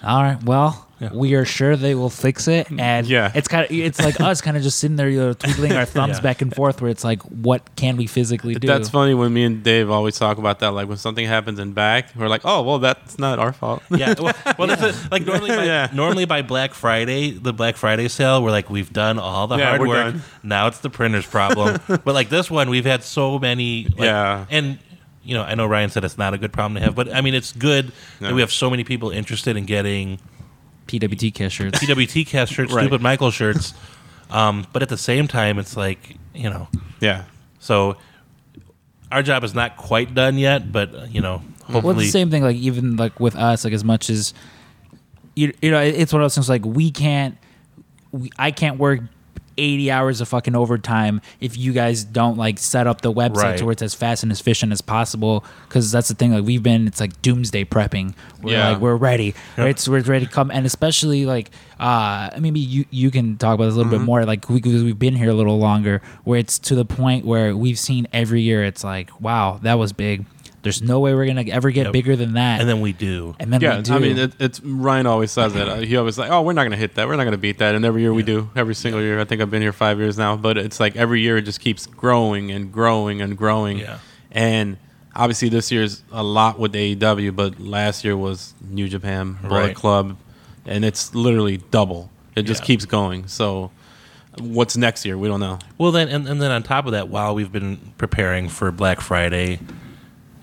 [0.03, 1.09] all right, well, Yeah.
[1.13, 2.79] we are sure they will fix it, mm.
[2.79, 3.31] and Yeah.
[3.35, 5.85] it's kind of it's like us kind of just sitting there, you know, twiddling our
[5.95, 6.21] thumbs Yeah.
[6.21, 8.67] back and forth, where it's like, what can we physically do?
[8.67, 10.69] That's funny when me and Dave always talk about that.
[10.71, 14.13] Like when something happens in back, we're like, "Oh, well, that's not our fault." Yeah.
[14.19, 15.11] Well, well that's it.
[15.11, 15.89] like normally by, Yeah.
[15.93, 19.69] normally by Black Friday, the Black Friday sale, we're like we've done all the Yeah,
[19.77, 20.13] hard work.
[20.13, 20.21] done.
[20.41, 21.79] Now it's the printer's problem.
[21.87, 23.85] but like this one, we've had so many.
[23.85, 24.45] Like, Yeah.
[24.49, 24.79] And
[25.25, 27.21] you know, I know Ryan said it's not a good problem to have, but I
[27.21, 30.19] mean, it's good that we have so many people interested in getting
[30.87, 31.79] PWT cash shirts.
[31.83, 32.83] PWT cast shirts, Right.
[32.83, 33.73] stupid Michael shirts.
[34.29, 36.67] Um, but at the same time, it's like you know,
[36.99, 37.25] yeah,
[37.59, 37.97] so
[39.11, 42.19] our job is not quite done yet, but uh, you know, well, hopefully, it's the
[42.19, 42.41] same thing.
[42.43, 44.33] Like even like with us, like as much as
[45.35, 46.49] you, you know, it's one of those things.
[46.49, 47.37] Like we can't,
[48.11, 49.01] we, I can't work
[49.57, 53.57] 80 hours of fucking overtime if you guys don't like set up the website Right.
[53.57, 56.63] to where it's as fast and efficient as possible because that's the thing like we've
[56.63, 58.69] been it's like doomsday prepping we're Yeah.
[58.69, 62.85] like we're ready right so we're ready to come and especially like uh maybe you
[62.91, 64.01] you can talk about this a little Mm-hmm.
[64.01, 66.85] bit more like we, because we've been here a little longer where it's to the
[66.85, 70.25] point where we've seen every year it's like wow that was big
[70.63, 71.93] there's no way we're gonna ever get Yep.
[71.93, 73.35] bigger than that and then we do.
[73.39, 75.67] and then yeah, we do I mean, it, it's Ryan always says it.
[75.69, 77.07] Uh, He always like, oh, we're not going to hit that.
[77.07, 77.75] We're not going to beat that.
[77.75, 78.49] And every year we do.
[78.55, 79.19] Every single year.
[79.19, 80.35] I think I've been here five years now.
[80.35, 83.77] But it's like every year it just keeps growing and growing and growing.
[83.79, 83.99] Yeah.
[84.31, 84.77] And
[85.15, 89.75] obviously this year's a lot with AEW, but last year was New Japan, Bullet Right.
[89.75, 90.17] Club,
[90.65, 92.09] and it's literally double.
[92.35, 92.67] It just Yeah.
[92.67, 93.27] keeps going.
[93.27, 93.69] So
[94.39, 95.17] what's next year?
[95.17, 95.59] We don't know.
[95.77, 99.01] Well, then, and, and then on top of that, while we've been preparing for Black
[99.01, 99.59] Friday,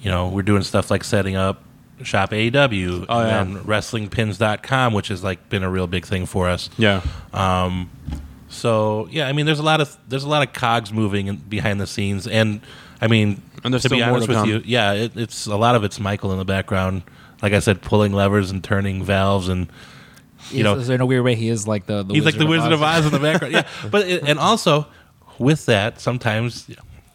[0.00, 1.62] you know, we're doing stuff like setting up
[2.02, 3.42] Shop AEW Oh, yeah.
[3.42, 6.70] and then WrestlingPins.com, which has like been a real big thing for us.
[6.78, 7.02] Yeah.
[7.32, 7.90] Um,
[8.48, 11.36] so yeah, I mean, there's a lot of there's a lot of cogs moving in,
[11.36, 12.60] behind the scenes, and
[13.00, 15.46] I mean, And there's to be still more honest to with you, yeah, it, it's
[15.46, 17.02] a lot of it's Michael in the background.
[17.42, 19.68] Like I said, pulling levers and turning valves, and
[20.50, 22.46] you know, so in a weird way he is like the, the he's like the
[22.46, 23.54] Wizard of Oz in the background.
[23.54, 24.86] Yeah, but it, and also
[25.38, 26.68] with that, sometimes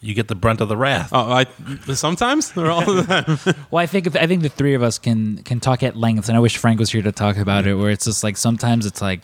[0.06, 1.10] you get the brunt of the wrath.
[1.12, 1.46] Oh, I
[1.94, 3.54] sometimes or all the time.
[3.70, 6.36] Well, I think I think the three of us can can talk at length, and
[6.36, 7.74] I wish Frank was here to talk about it.
[7.74, 9.22] Where it's just like sometimes it's like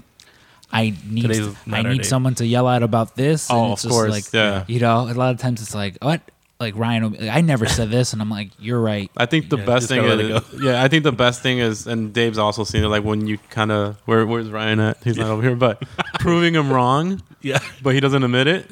[0.72, 3.48] I need Today's I need someone to yell out about this.
[3.50, 4.64] Oh, and Oh, it's of just course, Like, yeah.
[4.66, 6.20] You know, a lot of times it's like what.
[6.60, 9.10] Like Ryan, will be like, I never said this, and I'm like, you're right.
[9.16, 11.42] I think the Yeah, best thing gotta let it is, yeah, I think the best
[11.42, 14.78] thing is, and Dave's also seen it, like when you kind of, where, where's Ryan
[14.78, 15.02] at?
[15.02, 15.82] He's not over here, but
[16.20, 18.70] proving him wrong, yeah, but he doesn't admit it.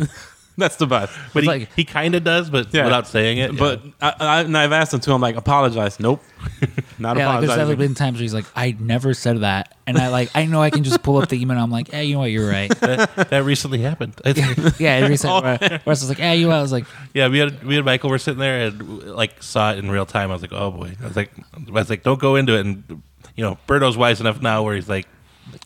[0.61, 1.13] That's the best.
[1.35, 2.85] but he, like- he kind of does, but Yeah.
[2.85, 3.57] without saying it.
[3.57, 5.13] But I, I, and I've asked him too.
[5.13, 5.99] I'm like, apologize.
[5.99, 6.23] Nope,
[6.99, 7.57] not Yeah, like there's apologize.
[7.57, 10.63] definitely been times where he's like, I never said that, and I like I know
[10.63, 11.57] I can just pull up the email.
[11.57, 12.71] and I'm like, hey, you know what, you're right.
[12.83, 14.15] yeah, that, recently happened.
[14.25, 15.43] I think- yeah, every time oh.
[15.43, 16.49] where, where I was like, hey, you.
[16.49, 16.55] know?
[16.57, 19.73] I was like, yeah, we had we and Michael were sitting there and like saw
[19.73, 20.31] it in real time.
[20.31, 20.95] I was like, oh boy.
[21.01, 22.67] I was like, I was like, don't go into it.
[22.67, 23.03] And
[23.37, 25.07] you know, Berto's wise enough now where he's like,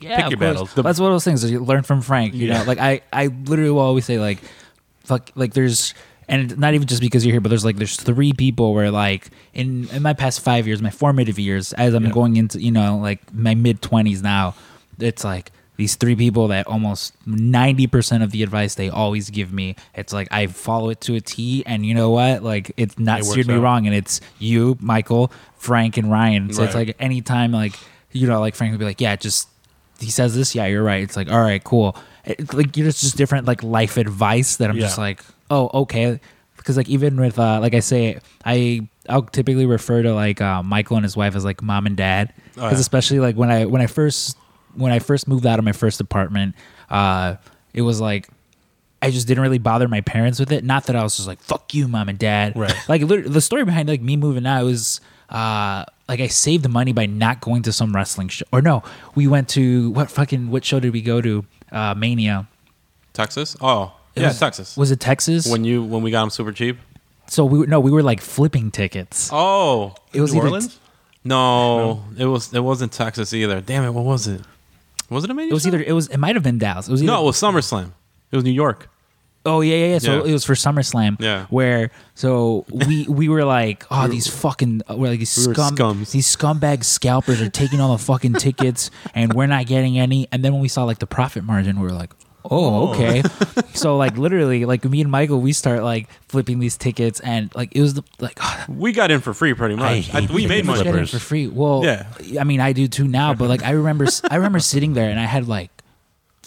[0.01, 0.51] yeah, Pick of your course.
[0.71, 0.75] battles.
[0.75, 2.33] That's one of those things that you learn from Frank.
[2.35, 2.59] You Yeah.
[2.61, 4.39] know, like I, I literally will always say like,
[5.05, 5.95] fuck, like there's,
[6.29, 9.31] and not even just because you're here, but there's like there's three people where like
[9.53, 12.11] in in my past five years, my formative years, as I'm Yeah.
[12.13, 14.55] going into you know like my mid twenties now,
[14.99, 19.75] it's like these three people that almost 90% of the advice they always give me
[19.93, 22.45] it's like i follow it to a t and you know what?
[22.45, 23.63] Like it's not It steered me out.
[23.63, 26.53] wrong and it's you michael frank and ryan.
[26.53, 27.75] So it's like anytime like
[28.13, 29.49] you know like frank would be like yeah just
[29.99, 30.55] he says this?
[30.55, 31.03] Yeah you're right.
[31.03, 34.71] It's like all right cool it, like you're just, just different like life advice that
[34.71, 36.21] i'm just like oh okay
[36.57, 40.63] because like even with uh like i say i i'll typically refer to like uh
[40.63, 42.79] michael and his wife as like mom and dad because yeah.
[42.79, 44.37] especially like when i when i first
[44.75, 46.55] when i first moved out of my first apartment
[46.91, 47.37] uh
[47.73, 48.29] it was like
[49.03, 50.65] I just didn't really bother my parents with it.
[50.65, 52.75] Not that I was just like "fuck you, mom and dad." Right.
[52.89, 56.71] Like literally, the story behind like me moving out was uh like I saved the
[56.71, 58.47] money by not going to some wrestling show.
[58.51, 58.83] Or no,
[59.15, 61.45] we went to what fucking what show did we go to?
[61.73, 62.47] Uh Mania.
[63.13, 63.57] Texas.
[63.61, 64.77] Oh, It yeah, was- Texas.
[64.77, 65.47] Was it Texas?
[65.47, 66.79] when you when we got them super cheap.
[67.27, 69.31] so we were, no, we were like flipping tickets.
[69.33, 70.79] Oh it was New either Orleans.
[71.25, 73.61] no, it was it wasn't Texas either.
[73.61, 74.43] Damn it, what was it?
[75.11, 75.51] Was it a Mania?
[75.51, 76.89] it was either it was it might have been Dallas.
[76.89, 77.93] It was either, no, it was SummerSlam.
[78.31, 78.89] It was New York.
[79.47, 79.99] Oh yeah, yeah, yeah.
[79.99, 80.31] So Yeah.
[80.31, 81.21] it was for SummerSlam.
[81.21, 81.47] Yeah.
[81.51, 85.55] Where so we we were like, oh, these fucking uh, we're like these We were
[85.55, 86.11] scum scums.
[86.13, 90.29] these scumbag scalpers are taking all the fucking tickets, and we're not getting any.
[90.33, 92.13] And then when we saw like the profit margin, we were like.
[92.51, 93.23] Oh, okay.
[93.73, 97.75] so like literally, like me and Michael, we start like flipping these tickets, and like
[97.75, 100.09] it was the like We got in for free pretty much.
[100.09, 100.83] hate I- we made money.
[100.83, 101.11] Flippers.
[101.11, 101.47] for free.
[101.49, 102.05] Well, Yeah.
[102.39, 105.19] I mean, I do too now, but like I remember, I remember sitting there and
[105.19, 105.71] I had like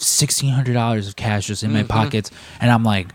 [0.02, 1.88] sixteen hundred dollars of cash just in my Mm-hmm.
[1.88, 2.30] pockets,
[2.60, 3.08] and I'm like,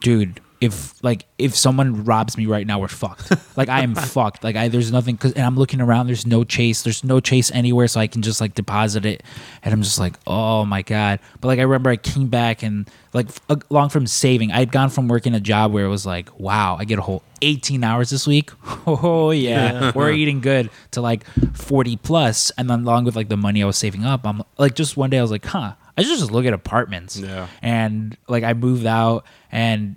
[0.00, 3.32] dude, if like if someone robs me right now, we're fucked.
[3.56, 4.44] like I am fucked.
[4.44, 6.06] Like I there's nothing, cause, and I'm looking around.
[6.06, 6.82] There's no chase.
[6.82, 9.22] There's no chase anywhere, so I can just like deposit it,
[9.62, 11.20] and I'm just like, oh my god.
[11.40, 14.90] But like I remember I came back and like f- along from saving, I'd gone
[14.90, 18.10] from working a job where it was like, wow, I get a whole 18 hours
[18.10, 18.50] this week.
[18.86, 21.24] Oh yeah, we're eating good to like
[21.54, 24.74] 40 plus, and then along with like the money I was saving up, I'm like
[24.74, 27.16] just one day I was like, huh, I just look at apartments.
[27.16, 27.46] Yeah.
[27.62, 29.96] And like I moved out, and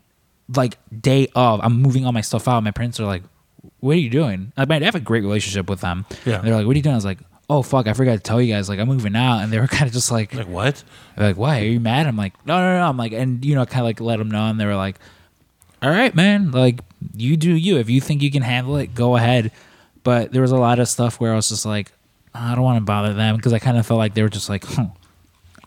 [0.54, 2.64] like day of, I'm moving all my stuff out.
[2.64, 3.24] My parents are like,
[3.80, 6.06] "What are you doing?" Like, I have a great relationship with them.
[6.26, 6.40] Yeah.
[6.40, 8.42] They're like, "What are you doing?" I was like, "Oh fuck, I forgot to tell
[8.42, 8.70] you guys.
[8.70, 10.84] Like I'm moving out," and they were kind of just like, Like what?
[11.18, 12.08] like, why are you mad?
[12.08, 12.88] I'm like, no, no, no.
[12.88, 14.98] I'm like, and you know, kind of like let them know, and they were like,
[15.82, 16.80] all right, man, like
[17.16, 17.78] you do you.
[17.78, 19.52] If you think you can handle it, go ahead.
[20.04, 21.92] But there was a lot of stuff where I was just like,
[22.34, 24.50] I don't want to bother them because I kind of felt like they were just
[24.50, 24.86] like, hmm,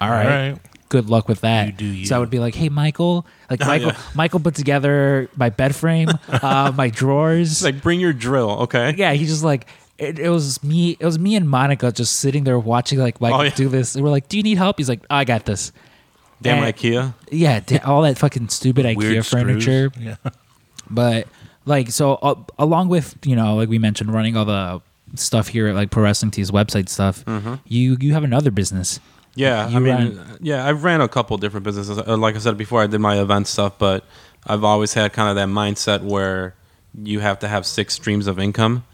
[0.00, 0.56] all right.
[0.88, 1.66] Good luck with that.
[1.66, 2.06] You do you.
[2.06, 3.98] So I would be like, hey, Michael, like Oh, Michael, yeah.
[4.14, 7.50] Michael put together my bed frame, uh, my drawers.
[7.50, 8.94] It's like bring your drill, okay?
[8.96, 9.66] yeah, he just like
[9.98, 10.96] it, it was me.
[11.00, 13.50] It was me and Monica just sitting there watching like Michael Oh, yeah.
[13.54, 13.94] do this.
[13.96, 15.72] And we're like, "Do you need help?" He's like, "I got this."
[16.42, 17.14] Damn And- IKEA.
[17.32, 19.90] Yeah, da- all that fucking stupid IKEA Weird furniture.
[19.98, 20.16] Yeah.
[20.88, 21.26] But
[21.64, 24.80] like, so uh, along with you know, like we mentioned, running all the
[25.14, 27.24] stuff here at like Pro Wrestling Tees website stuff,
[27.66, 29.00] you you have another business.
[29.37, 31.99] Yeah, You I mean, ran- yeah, I've ran a couple different businesses.
[31.99, 34.05] Uh, Like I said before, I did my event stuff, but
[34.46, 36.55] I've always had kind of that mindset where
[37.05, 38.85] you have to have six streams of income,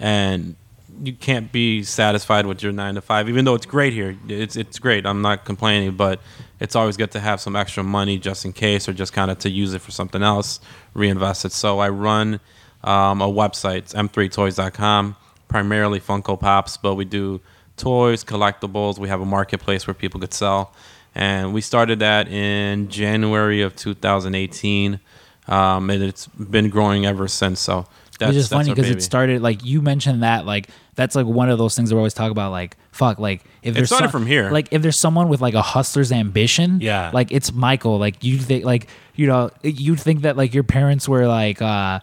[0.00, 0.56] and
[1.02, 3.28] you can't be satisfied with your nine to five.
[3.28, 5.06] Even though it's great here, it's it's great.
[5.06, 6.20] I'm not complaining, but
[6.60, 9.38] it's always good to have some extra money just in case, or just kind of
[9.40, 10.60] to use it for something else,
[10.94, 11.52] reinvest it.
[11.52, 12.40] So I run
[12.84, 15.16] um, a website, m3toys.com,
[15.48, 17.40] primarily Funko Pops, but we do
[17.76, 18.98] toys, collectibles.
[18.98, 20.72] We have a marketplace where people could sell.
[21.14, 25.00] And we started that in January of 2018.
[25.48, 27.60] Um, and it's been growing ever since.
[27.60, 27.86] So
[28.18, 31.48] that's Which is funny because it started like you mentioned that like that's like one
[31.50, 34.12] of those things that we always talk about like fuck like if there's started some-
[34.12, 34.48] from here.
[34.50, 37.10] like if there's someone with like a hustler's ambition Yeah.
[37.12, 41.08] like it's Michael like you think like you know you'd think that like your parents
[41.08, 41.98] were like uh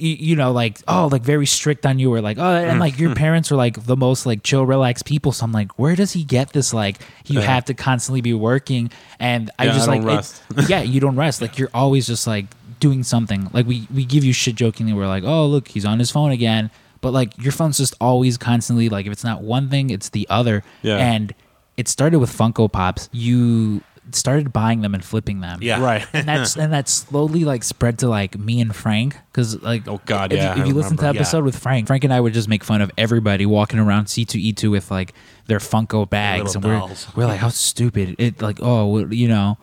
[0.00, 2.98] you, you know like oh like very strict on you or like oh and like
[2.98, 5.32] your parents are like the most like chill relaxed people.
[5.32, 7.46] So i'm like where does he get this like you Yeah.
[7.46, 8.90] have to constantly be working?
[9.18, 10.24] And i Yeah, just I like
[10.58, 11.40] it- yeah you don't rest.
[11.42, 12.46] Like you're always just like
[12.80, 13.50] doing something.
[13.52, 14.92] Like we we give you shit jokingly.
[14.92, 16.70] We're like oh look he's on his phone again.
[17.00, 20.26] But like your phone's just always constantly like if it's not one thing it's the
[20.30, 20.64] other.
[20.82, 20.96] Yeah.
[20.96, 21.34] and
[21.76, 23.08] it started with funko pops.
[23.12, 23.82] You
[24.14, 25.82] started buying them and flipping them Yeah.
[25.82, 26.06] right.
[26.12, 30.00] and that's and that slowly like spread to like me and Frank because like Oh,
[30.06, 31.20] God, if yeah, you, if you listen to the remember.
[31.20, 34.70] episode with Frank Frank and I would just make fun of everybody walking around C2E2
[34.70, 35.14] with like
[35.46, 39.28] their Funko bags and little we're we're like how stupid it like oh well, you
[39.28, 39.58] know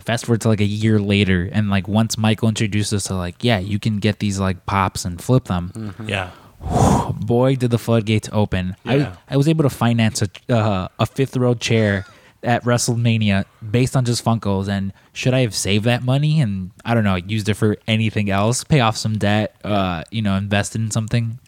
[0.00, 3.42] fast forward to like a year later and like once Michael introduced us to like
[3.42, 6.30] yeah you can get these like pops and flip them Yeah.
[7.20, 9.14] boy did the floodgates open Yeah.
[9.28, 12.06] I, I was able to finance a, uh, a fifth row chair
[12.46, 16.94] at wrestlemania based on just funkos and should i have saved that money and i
[16.94, 20.80] don't know used it for anything else pay off some debt uh, you know invested
[20.80, 21.38] in something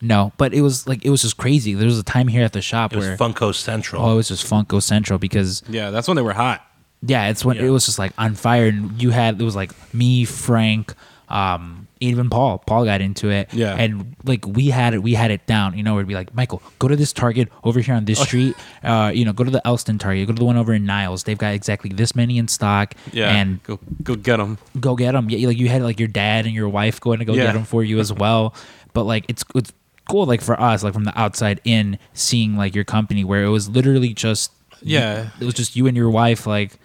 [0.00, 2.52] no but it was like it was just crazy there was a time here at
[2.52, 4.02] the shop It was where Funko Central.
[4.02, 6.62] oh it was just funko central because yeah, that's when they were hot.
[7.02, 7.64] yeah, it's when Yeah.
[7.64, 10.94] it was just like on fire, and you had it was like me, Frank,
[11.28, 12.58] um, even Paul.
[12.58, 13.74] Paul got into it, Yeah.
[13.74, 15.76] and like we had it, we had it down.
[15.76, 18.54] You know, we'd be like Michael, go to this Target over here on this street.
[18.84, 21.24] Uh, you know, go to the Elston Target, go to the one over in Niles.
[21.24, 22.94] They've got exactly this many in stock.
[23.12, 24.58] Yeah, and go go get them.
[24.78, 25.30] go get them.
[25.30, 27.44] Yeah, like you had like your dad and your wife going to go Yeah.
[27.44, 28.54] get them for you as well.
[28.92, 29.72] But like it's it's
[30.08, 33.48] cool like for us like from the outside in seeing like your company where it
[33.50, 35.30] was literally just Yeah.
[35.40, 36.78] it was just you and your wife like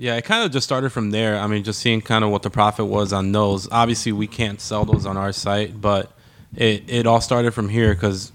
[0.00, 1.38] Yeah, it kind of just started from there.
[1.38, 3.70] I mean, just seeing kind of what the profit was on those.
[3.70, 6.10] Obviously, we can't sell those on our site, but
[6.56, 8.32] it, it all started from here because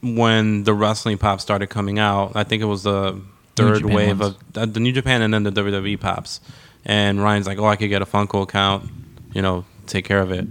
[0.00, 3.20] when the wrestling pop started coming out, I think it was the
[3.56, 4.36] third wave ones.
[4.54, 6.40] of uh, the New Japan and then the WWE pops.
[6.86, 8.90] And Ryan's like, "Oh, I could get a Funko account,
[9.34, 10.46] you know, take care of it."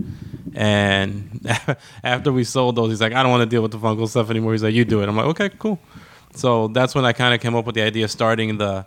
[0.53, 1.41] And
[2.03, 4.29] after we sold those, he's like, "I don't want to deal with the Funko stuff
[4.29, 5.79] anymore." He's like, "You do it." I'm like, "Okay, cool."
[6.35, 8.85] So that's when I kind of came up with the idea of starting the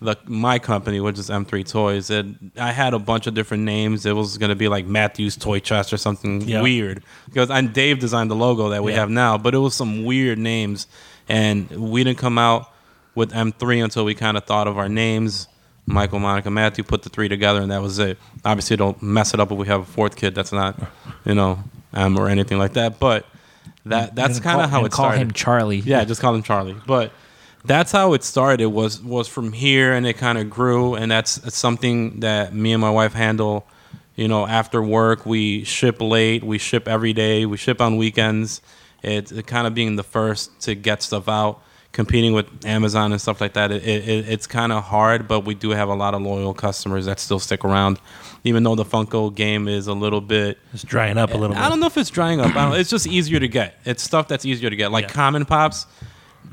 [0.00, 2.10] the my company, which is M3 Toys.
[2.10, 4.06] And I had a bunch of different names.
[4.06, 6.62] It was going to be like Matthew's Toy Chest or something Yeah.
[6.62, 9.00] weird because and Dave designed the logo that we Yeah.
[9.00, 10.86] have now, but it was some weird names,
[11.28, 12.70] and we didn't come out
[13.14, 15.48] with M3 until we kind of thought of our names.
[15.86, 18.18] Michael, Monica, Matthew put the three together, and that was it.
[18.44, 20.34] Obviously, don't mess it up if we have a fourth kid.
[20.34, 20.78] That's not,
[21.24, 21.58] you know,
[21.94, 23.00] M or anything like that.
[23.00, 23.24] But
[23.86, 25.20] that that's kind of how it call started.
[25.22, 25.78] him Charlie.
[25.78, 26.76] Yeah, just call him Charlie.
[26.86, 27.10] But
[27.64, 28.68] that's how it started.
[28.68, 32.80] Was was from here, and it kind of grew, and that's something that me and
[32.80, 33.66] my wife handle.
[34.16, 38.60] You know, after work, we ship late, we ship every day, we ship on weekends.
[39.02, 43.20] It's it kind of being the first to get stuff out, competing with Amazon and
[43.20, 43.70] stuff like that.
[43.70, 47.06] It, it, it's kind of hard, but we do have a lot of loyal customers
[47.06, 48.00] that still stick around,
[48.42, 51.62] even though the Funko game is a little bit It's drying up a little bit.
[51.64, 52.56] I don't know if it's drying up.
[52.56, 53.78] I don't, it's just easier to get.
[53.84, 54.90] It's stuff that's easier to get.
[54.90, 55.10] Like Yeah.
[55.12, 55.86] common pops,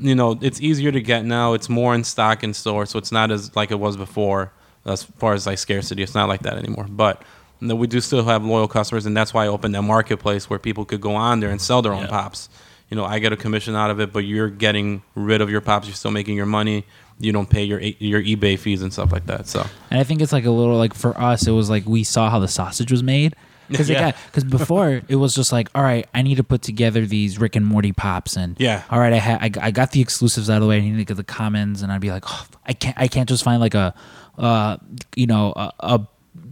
[0.00, 1.54] you know, it's easier to get now.
[1.54, 4.52] It's more in stock in store, so it's not as like it was before.
[4.84, 6.86] As far as like scarcity, it's not like that anymore.
[6.88, 7.22] But
[7.60, 10.48] you know, we do still have loyal customers, and that's why I opened that marketplace
[10.50, 12.08] where people could go on there and sell their own Yeah.
[12.10, 12.48] pops.
[12.90, 15.60] You know, I get a commission out of it, but you're getting rid of your
[15.60, 15.88] pops.
[15.88, 16.84] You're still making your money.
[17.18, 19.48] You don't pay your your eBay fees and stuff like that.
[19.48, 22.04] So And I think it's like a little like for us, it was like we
[22.04, 23.34] saw how the sausage was made.
[23.68, 24.12] Because Yeah.
[24.26, 27.56] because before it was just like all right I need to put together these Rick
[27.56, 28.82] and Morty pops and Yeah.
[28.90, 30.96] all right I ha- I, I got the exclusives out of the way I need
[30.96, 33.60] to get the commons and I'd be like oh I can't I can't just find
[33.60, 33.94] like a
[34.38, 34.76] uh
[35.14, 36.06] you know a, a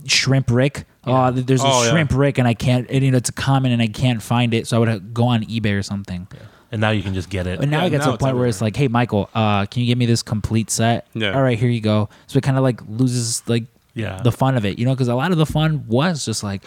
[0.06, 1.90] shrimp Rick oh there's a Oh, yeah.
[1.90, 4.54] shrimp Rick and I can't and, you know it's a common and I can't find
[4.54, 6.26] it so I would go on eBay or something.
[6.72, 7.60] And now you can just get it.
[7.60, 9.82] And now Yeah, it gets to a point where it's like, hey, Michael, uh, can
[9.82, 11.06] you give me this complete set?
[11.14, 11.30] Yeah.
[11.32, 12.08] All right, here you go.
[12.26, 14.20] So it kind of like loses like Yeah.
[14.24, 16.64] the fun of it, you know, because a lot of the fun was just like,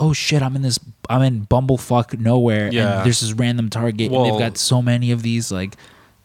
[0.00, 0.78] oh shit, I'm in this,
[1.08, 2.96] I'm in bumblefuck nowhere, Yeah.
[2.98, 5.76] and there's this random Target, and Well- they've got so many of these like.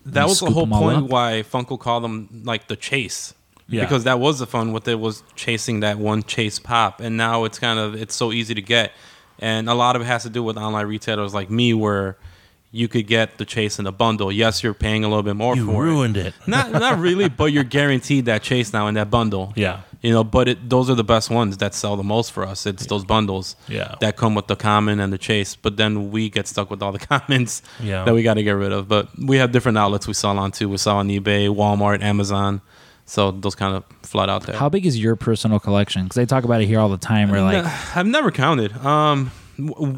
[0.07, 1.09] That was the scoop whole 'em all point up.
[1.09, 3.33] why Funko called them like the chase.
[3.67, 3.81] Yeah.
[3.81, 7.43] Because that was the fun with it was chasing that one chase pop, and now
[7.45, 8.91] it's kind of it's so easy to get,
[9.39, 12.17] and a lot of it has to do with online retailers like me, where
[12.71, 14.31] you could get the chase in a bundle.
[14.31, 15.73] Yes, you're paying a little bit more you for it.
[15.73, 16.27] You ruined it.
[16.27, 16.33] it.
[16.45, 19.53] Not not really, but you're guaranteed that chase now in that bundle.
[19.55, 19.79] Yeah.
[20.05, 22.65] You know, but it, those are the best ones that sell the most for us.
[22.65, 23.95] It's those bundles Yeah.
[24.01, 25.55] that come with the common and the chase.
[25.55, 28.03] But then we get stuck with all the commons Yeah.
[28.05, 28.87] that we got to get rid of.
[28.87, 30.69] But we have different outlets we sell on too.
[30.69, 32.61] We sell on eBay, Walmart, Amazon.
[33.07, 34.55] So those kind of flood out there.
[34.57, 36.03] How big is your personal collection?
[36.03, 37.29] Because they talk about it here all the time.
[37.31, 37.65] We're like,
[37.97, 38.71] I've never counted.
[38.85, 39.31] Um,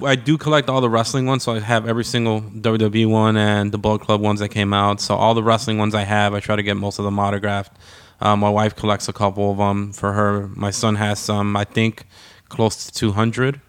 [0.06, 3.72] I do collect all the wrestling ones, so I have every single WWE one and
[3.72, 5.02] the Bullet Club ones that came out.
[5.02, 7.74] So all the wrestling ones I have, I try to get most of them autographed.
[8.20, 10.48] Um, my wife collects a couple of them for her.
[10.56, 11.56] My son has some.
[11.56, 12.06] I think
[12.50, 13.62] close to two hundred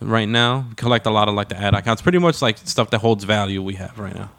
[0.00, 0.66] right now.
[0.76, 2.00] Collect a lot of like the ad accounts.
[2.02, 3.62] pretty much like stuff that holds value.
[3.62, 4.30] We have right now.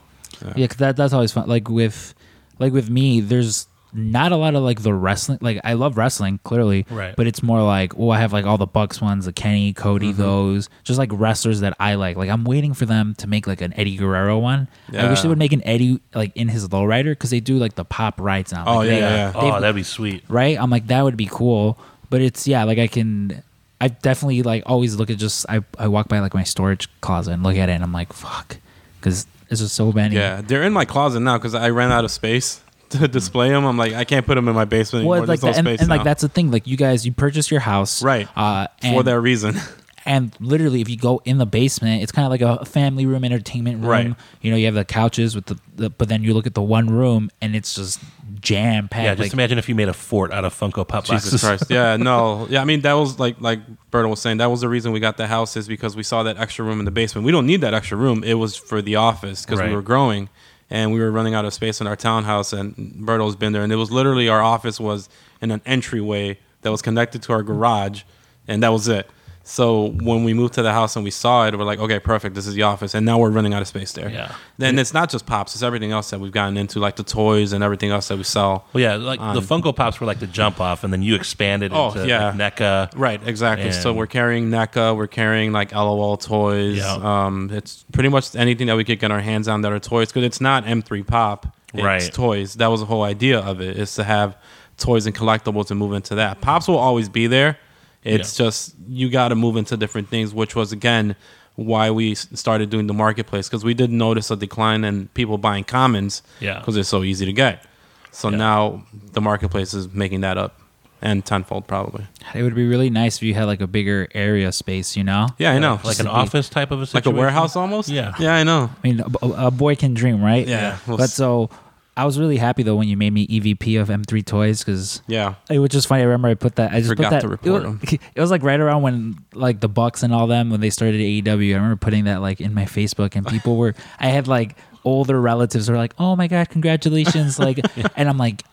[0.55, 1.47] Yeah, 'cause that that's always fun.
[1.47, 2.13] Like with,
[2.59, 5.39] like with me, there's not a lot of like the wrestling.
[5.41, 7.15] Like I love wrestling clearly, Right.
[7.15, 10.09] But it's more like, oh, I have like all the Bucks ones, the Kenny, Cody,
[10.11, 10.21] Mm-hmm.
[10.21, 12.17] those, just like wrestlers that I like.
[12.17, 14.67] Like I'm waiting for them to make like an Eddie Guerrero one.
[14.97, 17.75] I wish they would make an Eddie like in his lowrider because they do like
[17.75, 18.65] the pop rides now.
[18.67, 19.31] Oh, Like, yeah, they- yeah, yeah.
[19.55, 20.23] Oh, that'd be sweet.
[20.27, 20.59] right?
[20.59, 21.77] I'm like that would be cool,
[22.09, 23.41] but it's yeah, like I can.
[23.81, 27.33] I definitely like always look at just I I walk by like my storage closet
[27.33, 28.57] and look at it and I'm like fuck
[28.99, 30.15] because there's just so many.
[30.15, 32.61] Yeah, they're in my closet now because I ran out of space
[32.99, 33.65] to display them.
[33.65, 35.11] I'm like, I can't put them in my basement anymore.
[35.11, 36.03] Well, it's like There's that, no and, space and like now.
[36.05, 36.51] that's the thing.
[36.51, 38.27] Like you guys, you purchase your house, Right.
[38.35, 39.55] Uh, and, for that reason.
[40.05, 43.23] and literally, if you go in the basement, it's kind of like a family room,
[43.23, 43.89] entertainment room.
[43.89, 44.15] Right.
[44.41, 46.61] You know, you have the couches with the, the but then you look at the
[46.61, 47.99] one room and it's just
[48.41, 49.03] jam packed.
[49.03, 51.41] Yeah, just like, imagine if you made a fort out of Funko Pop Jesus boxes.
[51.41, 51.65] Christ.
[51.71, 52.45] Yeah, no.
[52.49, 53.59] Yeah, I mean that was like like
[53.91, 56.21] Berto was saying, that was the reason we got the house is because we saw
[56.23, 57.25] that extra room in the basement.
[57.25, 58.23] We don't need that extra room.
[58.23, 59.69] It was for the office because Right.
[59.69, 60.29] we were growing
[60.69, 63.71] and we were running out of space in our townhouse and Berto's been there and
[63.71, 65.09] it was literally our office was
[65.41, 68.03] in an entryway that was connected to our garage
[68.47, 69.09] and that was it.
[69.47, 72.33] So when we moved to the house and we saw it, we're like, okay, perfect.
[72.33, 74.09] This is the office, and now we're running out of space there.
[74.09, 74.33] Yeah.
[74.57, 77.53] Then it's not just pops; it's everything else that we've gotten into, like the toys
[77.53, 78.65] and everything else that we sell.
[78.73, 81.71] Well, yeah, like the Funko Pops were like the jump off, and then you expanded
[81.75, 82.29] Oh, into yeah.
[82.35, 82.93] like NECA.
[82.95, 83.71] Right, exactly.
[83.71, 86.77] so we're carrying NECA, we're carrying like LOL toys.
[86.77, 86.95] Yeah.
[87.25, 90.07] Um, it's pretty much anything that we could get our hands on that are toys
[90.07, 91.55] because it's not M3 Pop.
[91.71, 92.01] It's Right.
[92.11, 92.55] toys.
[92.55, 94.35] That was the whole idea of it is to have
[94.79, 96.41] toys and collectibles and move into that.
[96.41, 97.59] Pops will always be there.
[98.05, 101.15] It's just you got to move into different things, which was again
[101.55, 105.63] why we started doing the marketplace because we did notice a decline in people buying
[105.63, 106.59] commons Yeah.
[106.59, 107.63] because they're so easy to get.
[108.11, 108.37] So Yeah.
[108.37, 108.83] now
[109.13, 110.59] the marketplace is making that up
[111.01, 112.05] and tenfold probably.
[112.33, 114.95] it would be really nice if you had like a bigger area space.
[114.97, 115.27] You know.
[115.37, 115.75] Yeah, I know.
[115.75, 117.11] like Just an be- office type of a situation.
[117.11, 117.89] like a warehouse almost.
[117.89, 118.13] Yeah.
[118.19, 118.69] yeah, I know.
[118.83, 120.45] I mean, a, a boy can dream, right?
[120.47, 120.77] Yeah.
[120.87, 121.49] Well, But s- so
[121.97, 125.35] I was really happy though when you made me EVP of M3 Toys because Yeah,
[125.49, 126.01] it was just funny.
[126.01, 126.71] I remember I put that.
[126.73, 127.21] I just Forgot put that.
[127.21, 130.27] to report it, was, it was like right around when like the Bucks and all
[130.27, 131.51] them when they started AEW.
[131.51, 133.75] I remember putting that like in my Facebook and people were.
[133.99, 137.59] I had like older relatives who were like, "Oh my god, congratulations!" Like,
[137.95, 138.43] and I'm like,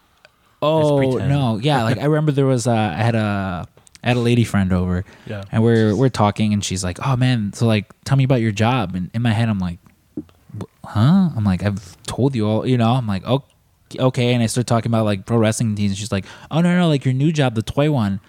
[0.61, 3.66] "Oh no, yeah." Like I remember there was uh, I had a
[4.05, 5.45] I had a lady friend over, Yeah.
[5.53, 8.53] and we're we're talking and she's like, "Oh man, so like tell me about your
[8.53, 9.91] job." And in my head, I'm like, "Wh-
[10.84, 12.92] "Huh?" I'm like, "I've told you all," you know.
[12.92, 13.44] I'm like, "Oh."
[13.98, 15.90] Okay, and I start talking about like pro wrestling teams.
[15.90, 18.20] And she's like, "Oh no, no, like your new job, the toy one."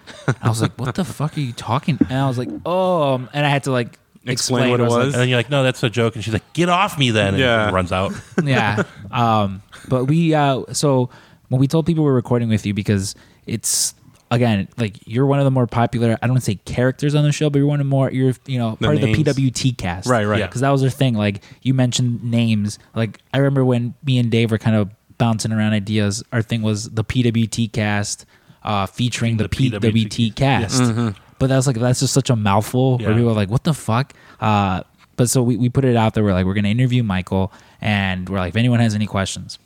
[0.42, 3.30] I was like, "What the fuck are you talking?" And I was like, "Oh," um,"
[3.32, 5.14] and I had to like Explain explain, what it I like, was.
[5.14, 6.14] And then you're like, no, that's a joke.
[6.14, 7.28] And she's like, get off me then.
[7.34, 7.70] And Yeah.
[7.70, 8.12] runs out.
[8.42, 8.82] yeah.
[9.10, 11.10] Um, but we uh, so
[11.48, 13.14] when we told people we're recording with you because
[13.46, 13.94] it's
[14.34, 16.18] again like you're one of the more popular.
[16.20, 18.10] I don't want to say characters on the show, but you're one of the more
[18.10, 19.28] you're you know part names.
[19.28, 20.40] of the PWT cast, Right, right.
[20.40, 20.46] Yeah.
[20.46, 21.14] Because that was their thing.
[21.14, 22.78] Like you mentioned names.
[22.94, 26.22] Like I remember when me and Dave were kind of bouncing around ideas.
[26.32, 28.26] Our thing was the PWT cast
[28.62, 30.82] uh, featuring the, The PWT PWT cast.
[30.82, 31.08] Mm-hmm.
[31.38, 34.12] But that's like that's just such a mouthful where people are like, "What the fuck?"
[34.40, 34.82] Uh,
[35.16, 36.24] but so we, we put it out there.
[36.24, 39.58] We're like, we're gonna interview Michael, and we're like, if anyone has any questions,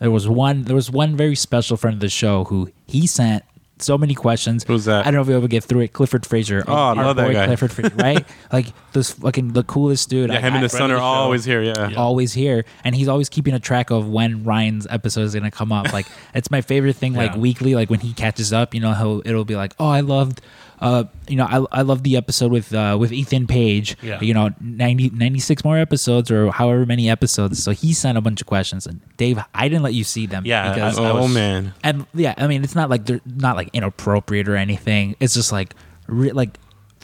[0.00, 3.44] there was one there was one very special friend of the show who he sent
[3.84, 4.64] so many questions.
[4.66, 5.02] Who's that?
[5.06, 5.92] I don't know if we'll ever get through it.
[5.92, 6.64] Clifford Fraser.
[6.66, 7.46] Oh, I love that guy.
[7.46, 8.26] Clifford Fraser, right?
[8.52, 10.30] like this fucking the coolest dude.
[10.30, 11.62] Yeah, I- him and his son are the always here.
[11.62, 11.90] Yeah.
[11.90, 11.96] Yeah.
[11.96, 15.50] always here and he's always keeping a track of when ryan's episode is going to
[15.50, 17.38] come up like it's my favorite thing like Yeah.
[17.38, 20.40] weekly like when he catches up you know how it'll be like oh i loved
[20.80, 24.20] uh you know i, I love the episode with uh with ethan page Yeah.
[24.20, 28.40] you know 90 96 more episodes or however many episodes so he sent a bunch
[28.40, 31.34] of questions and dave i didn't let you see them Yeah, because I- Oh was-
[31.34, 31.74] man.
[31.82, 35.16] and yeah, I mean, it's not like they're not like inappropriate or anything.
[35.20, 35.74] It's just like,
[36.06, 36.58] re- like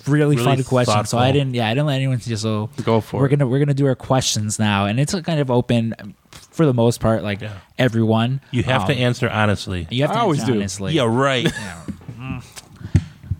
[0.06, 1.10] really, Really fun questions.
[1.10, 3.30] So I didn't, yeah, I didn't let anyone just so Go for we're it.
[3.30, 5.94] gonna we're gonna do our questions now, and it's kind of open
[6.30, 7.22] for the most part.
[7.22, 7.52] Like Yeah.
[7.78, 9.86] everyone, You have to Um, answer honestly.
[9.90, 10.58] You have to I always answer do.
[10.58, 10.92] honestly.
[10.94, 11.46] Yeah, right.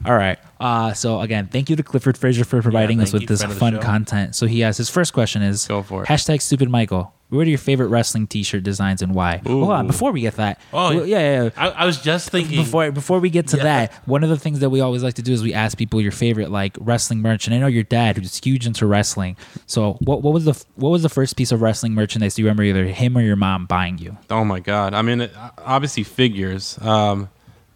[0.05, 0.39] All right.
[0.59, 3.41] Uh, so again, thank you to Clifford Fraser for providing us thank with you, this
[3.41, 3.81] friend of the fun show.
[3.81, 4.35] content.
[4.35, 6.09] So he has his first question is Go for it.
[6.09, 7.13] hashtag stupid Michael.
[7.29, 9.41] What are your favorite wrestling T-shirt designs and why?
[9.47, 9.89] Hold on, Ooh.
[9.89, 10.59] before we get that.
[10.73, 11.43] Oh, well, yeah, yeah.
[11.45, 11.51] yeah.
[11.57, 12.57] I, I was just thinking.
[12.57, 13.63] before before we get to Yeah.
[13.63, 16.01] that, one of the things that we always like to do is we ask people
[16.01, 17.47] your favorite like wrestling merch.
[17.47, 19.37] And I know your dad, who's huge into wrestling.
[19.67, 22.65] So what what was the what was the first piece of wrestling merchandise you remember
[22.65, 24.17] either him or your mom buying you?
[24.29, 24.93] Oh my god.
[24.95, 27.29] I mean, it, obviously figures, um,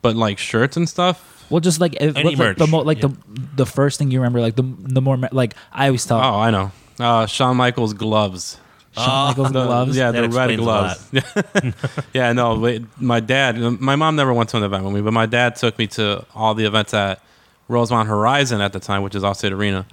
[0.02, 1.30] but like shirts and stuff.
[1.54, 3.08] Well, just like if, Any what, like, the merch, mo- like yeah.
[3.34, 6.18] the the first thing you remember, like the the more me- like I always tell
[6.18, 6.72] Oh, I know.
[6.98, 8.58] Uh, Shawn Michaels gloves.
[8.96, 9.96] Shawn Michaels The- gloves.
[9.96, 12.04] Yeah, That the red explains a gloves.
[12.12, 12.58] yeah, no.
[12.58, 15.54] wait, My dad, my mom never went to an event with me, but my dad
[15.54, 17.20] took me to all the events at
[17.68, 19.86] Rosemont Horizon at the time, which is Allstate Arena.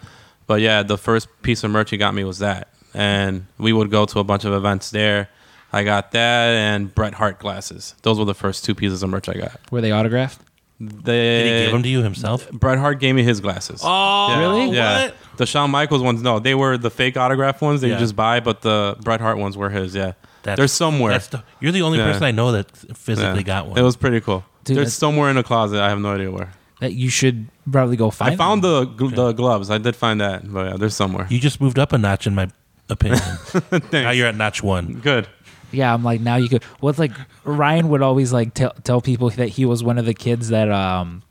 [0.48, 3.92] But yeah, the first piece of merch he got me was that, and we would
[3.92, 5.30] go to a bunch of events there.
[5.72, 7.96] I got that and Bret Hart glasses.
[8.02, 9.60] Those were the first two pieces of merch I got.
[9.72, 10.40] Were they autographed?
[10.84, 12.50] They, Did he give them to you himself?
[12.52, 13.82] Bret Hart gave me his glasses.
[13.84, 14.76] Oh, Yeah, Really?
[14.76, 15.04] Yeah.
[15.06, 15.16] What?
[15.38, 17.82] The Shawn Michaels ones, no, they were the fake autograph ones.
[17.82, 17.94] They Yeah.
[17.96, 19.94] you just buy, but the Bret Hart ones were his.
[19.96, 20.14] Yeah,
[20.44, 21.12] That's- they're somewhere.
[21.14, 22.06] That's the, you're the only Yeah.
[22.12, 22.66] person I know that
[22.96, 23.44] physically Yeah.
[23.44, 23.78] got one.
[23.78, 24.44] It was pretty cool.
[24.64, 25.80] Dude, They're somewhere in a closet.
[25.82, 26.52] I have no idea where.
[26.80, 28.34] That you should probably go find.
[28.34, 28.96] I found them.
[28.98, 29.70] the the gloves.
[29.70, 31.28] I did find that, but yeah, they're somewhere.
[31.30, 32.48] you just moved up a notch in my
[32.90, 33.22] opinion.
[33.92, 34.94] now you're at notch one.
[35.04, 35.28] Good.
[35.72, 36.64] Yeah, I'm like now you could.
[36.80, 37.12] What's like
[37.44, 40.70] Ryan would always like tell tell people that he was one of the kids that
[40.70, 41.24] um,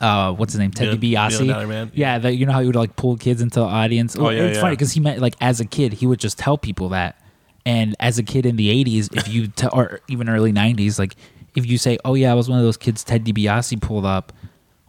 [0.00, 1.90] uh, what's his name, Ted Bill- DiBiase.
[1.94, 4.16] Yeah, that you know how he would like pull kids into the audience.
[4.18, 4.60] Oh, yeah, it's yeah.
[4.60, 7.20] funny because he meant like as a kid he would just tell people that,
[7.64, 11.16] and as a kid in the '80s, if you tell or even early '90s, like
[11.54, 14.32] if you say, "Oh yeah, I was one of those kids Ted DiBiase pulled up,"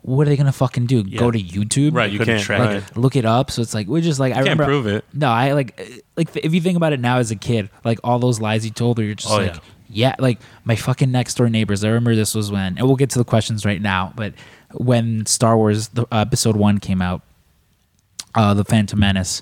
[0.04, 1.04] what are they gonna fucking do?
[1.04, 1.94] Go to YouTube?
[1.96, 2.46] Right, you couldn't can't.
[2.46, 2.76] track Right.
[2.78, 2.98] it.
[2.98, 3.52] look it up.
[3.52, 4.66] So it's like we're just like I Can't remember.
[4.66, 5.04] prove it.
[5.14, 5.84] No, I like uh,
[6.16, 8.72] like if you think about it now as a kid, like all those lies you
[8.72, 9.60] told, or you're just Oh, like, yeah.
[9.90, 10.16] yeah.
[10.20, 11.84] like my fucking next door neighbors.
[11.84, 14.34] I remember this was when, and we'll get to the questions right now, but
[14.74, 17.22] when Star Wars the uh, Episode One came out,
[18.36, 19.42] uh, the Phantom Menace.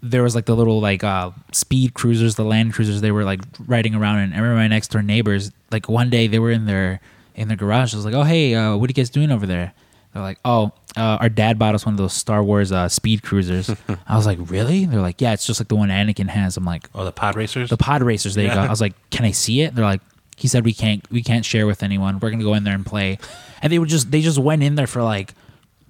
[0.00, 3.00] There was like the little like uh, speed cruisers, the land cruisers.
[3.00, 5.50] They were like riding around, and I remember my next door neighbors.
[5.72, 7.00] Like one day, they were in their
[7.38, 7.94] in their garage.
[7.94, 9.72] I was like, "Oh hey, uh, what are you guys doing over there?"
[10.12, 13.22] They're like, "Oh, uh, our dad bought us one of those Star Wars uh, speed
[13.22, 13.70] cruisers."
[14.06, 16.64] I was like, "Really?" They're like, "Yeah, it's just like the one Anakin has." I'm
[16.64, 17.70] like, Oh, the pod racers.
[17.70, 18.60] "The pod racers." There you go.
[18.60, 20.00] I was like, "Can I see it?" They're like,
[20.36, 22.18] "He said we can't we can't share with anyone.
[22.20, 23.18] We're gonna go in there and play."
[23.62, 25.34] And they would just they just went in there for like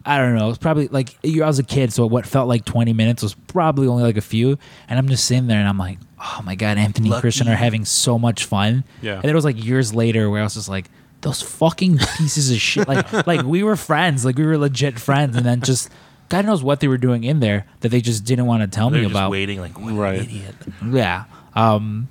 [0.07, 0.49] I don't know.
[0.49, 3.35] It's probably like you- I was a kid, so what felt like 20 minutes was
[3.35, 4.57] probably only like a few.
[4.89, 7.21] And I'm just sitting there and I'm like, oh my God, Anthony Lucky.
[7.21, 8.85] Christian are having so much fun.
[9.03, 9.15] Yeah.
[9.15, 10.87] And then it was like years later where I was just like,
[11.23, 12.87] those fucking pieces of shit.
[12.89, 15.37] Like, like we were friends, like we were legit friends.
[15.37, 15.91] And then just,
[16.29, 18.91] God knows what they were doing in there that they just didn't want to tell
[18.91, 19.31] they me just about.
[19.31, 20.21] waiting, like what Right.
[20.21, 20.55] an idiot.
[20.91, 21.25] Yeah.
[21.55, 22.09] Um,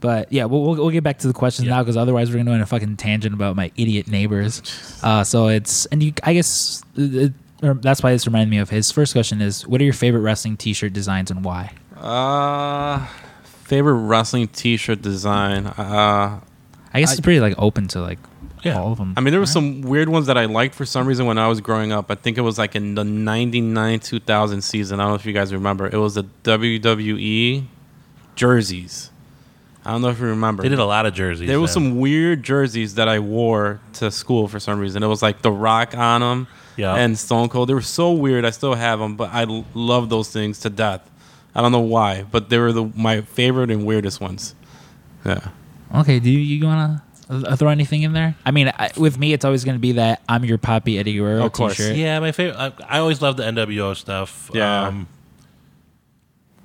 [0.00, 1.76] but yeah, we'll, we'll, we'll get back to the questions Yeah.
[1.76, 4.62] now because otherwise we're going to go on a fucking tangent about my idiot neighbors.
[5.02, 7.32] Uh, so it's, and you, I guess it,
[7.62, 10.20] or that's why this reminded me of his first question is what are your favorite
[10.22, 11.72] wrestling t shirt designs and why?
[11.96, 13.06] Uh,
[13.44, 15.68] favorite wrestling T-shirt design.
[15.68, 16.40] Uh,
[16.94, 18.18] I guess I- it's pretty like open to like
[18.62, 18.78] Yeah.
[18.78, 19.14] all of them.
[19.16, 21.48] I mean, there were some weird ones that I liked for some reason when I
[21.48, 22.10] was growing up.
[22.10, 25.00] I think it was like in the '99 2000 season.
[25.00, 25.86] I don't know if you guys remember.
[25.86, 27.64] It was the WWE
[28.34, 29.10] jerseys.
[29.84, 30.62] I don't know if you remember.
[30.62, 31.48] They did a lot of jerseys.
[31.48, 31.90] There was then.
[31.90, 35.02] some weird jerseys that I wore to school for some reason.
[35.02, 36.94] It was like The Rock on them Yeah.
[36.94, 37.68] and Stone Cold.
[37.68, 38.44] They were so weird.
[38.44, 41.00] I still have them, but I l- love those things to death.
[41.52, 44.54] I don't know why, but they were the, my favorite and weirdest ones.
[45.26, 45.48] Yeah.
[45.94, 48.34] Okay, do you, you want to throw anything in there?
[48.44, 51.14] I mean, I, with me, it's always going to be that I'm your poppy Eddie
[51.16, 51.76] Guerrero Of course.
[51.76, 51.96] t-shirt.
[51.96, 52.56] Yeah, my favorite.
[52.58, 54.50] I, I always love the NWO stuff.
[54.52, 54.86] Yeah.
[54.88, 55.06] Um,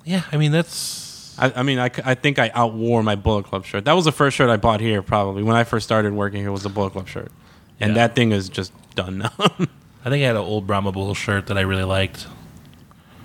[0.04, 3.44] yeah, I mean that's I, I mean, I, c- I think I outwore my Bullet
[3.44, 3.84] Club shirt.
[3.84, 6.50] That was the first shirt I bought here, probably when I first started working here.
[6.50, 7.30] Was the Bullet Club shirt,
[7.78, 7.94] and Yeah.
[8.08, 9.30] that thing is just done now.
[9.38, 12.26] I think I had an old Brahma Bull shirt that I really liked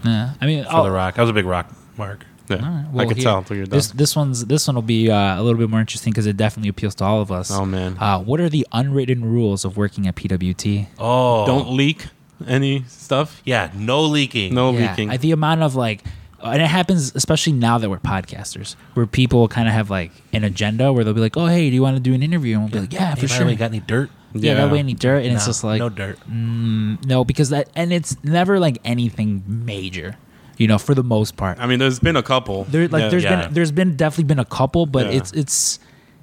[0.03, 0.33] Yeah.
[0.41, 1.17] I mean, for I'll- the Rock.
[1.17, 2.25] I was a big Rock mark.
[2.49, 3.77] Yeah, All right, I can here- tell until you're done.
[3.77, 6.35] This this one's this one will be uh, a little bit more interesting because it
[6.37, 7.49] definitely appeals to all of us.
[7.51, 7.97] Oh, man.
[7.99, 10.87] Uh, what are the unwritten rules of working at PWT?
[10.99, 12.07] Oh, Don't leak
[12.45, 13.41] any stuff.
[13.45, 14.53] Yeah, no leaking.
[14.53, 15.17] No Yeah, leaking.
[15.17, 16.03] The amount of like,
[16.43, 20.43] and it happens especially now that we're podcasters, where people kind of have like an
[20.43, 22.63] agenda where they'll be like, "Oh, hey, do you want to do an interview?" And
[22.63, 24.09] we'll be like, "Yeah, for by sure." way, got any dirt?
[24.33, 26.17] yeah, that way any dirt, and it's just like no dirt.
[26.29, 30.17] mm, no, because that and it's never like anything major,
[30.57, 31.57] you know, for the most part.
[31.59, 32.65] I mean, there's been a couple.
[32.65, 33.09] There, like, Yeah.
[33.09, 33.41] there's Yeah.
[33.45, 35.13] been, there's been definitely been a couple, but Yeah.
[35.17, 35.79] it's, it's,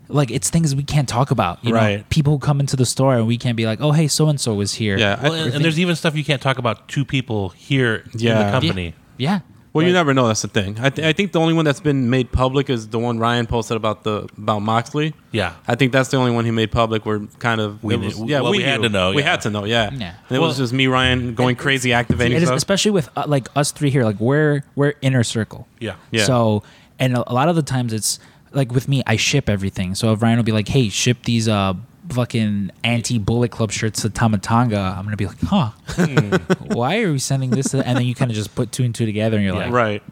[0.08, 1.64] like, it's things we can't talk about.
[1.64, 2.08] You know, Right.
[2.10, 4.40] people who come into the store and we can't be like, oh, hey, so and
[4.40, 4.98] so was here.
[4.98, 8.20] Yeah, Well, and, and there's even stuff you can't talk about two people here in
[8.20, 8.34] Yeah.
[8.38, 8.50] the Yeah.
[8.50, 8.94] company.
[9.18, 9.40] yeah.
[9.72, 10.26] Well, you never know.
[10.26, 10.78] That's the thing.
[10.80, 13.46] I, th- I think the only one that's been made public is the one Ryan
[13.46, 15.14] posted about the about Moxley.
[15.30, 15.54] Yeah.
[15.68, 17.06] I think that's the only one he made public.
[17.06, 18.88] Where kind of We was- yeah, well, we, we had knew.
[18.88, 19.30] to know, We yeah.
[19.30, 19.64] had to know.
[19.64, 20.14] Yeah, Yeah.
[20.28, 22.56] And it was just me, Ryan, going crazy, activating It is, stuff.
[22.56, 25.68] especially with uh, like us three here, like we're we're inner circle.
[25.78, 25.94] Yeah.
[26.10, 26.24] Yeah.
[26.24, 26.64] So,
[26.98, 28.18] and a, a lot of the times it's
[28.52, 29.94] like with me, I ship everything.
[29.94, 31.74] So if Ryan will be like, "Hey, ship these uh
[32.12, 35.70] fucking anti Bullet Club shirts to Tama Tonga," I'm gonna be like, "Huh?
[35.88, 36.34] Hmm.
[36.74, 38.94] Why are we sending this?" To, and then you kind of just put two and
[38.94, 39.64] two together, and you're Yeah.
[39.64, 40.02] like, right.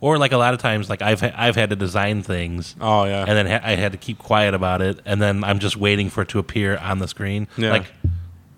[0.00, 2.76] Or like a lot of times, like I've ha- I've had to design things.
[2.80, 3.24] Oh yeah.
[3.26, 6.10] and then ha- I had to keep quiet about it, and then I'm just waiting
[6.10, 7.70] for it to appear on the screen, Yeah.
[7.72, 7.86] like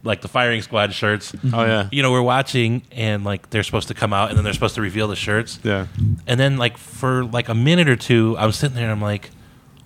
[0.04, 1.32] like the firing squad shirts.
[1.52, 1.88] oh yeah.
[1.92, 4.74] You know, we're watching, and like they're supposed to come out, and then they're supposed
[4.76, 5.86] to reveal the shirts, Yeah.
[6.26, 9.30] and then like for like a minute or two, I'm sitting there, and I'm like,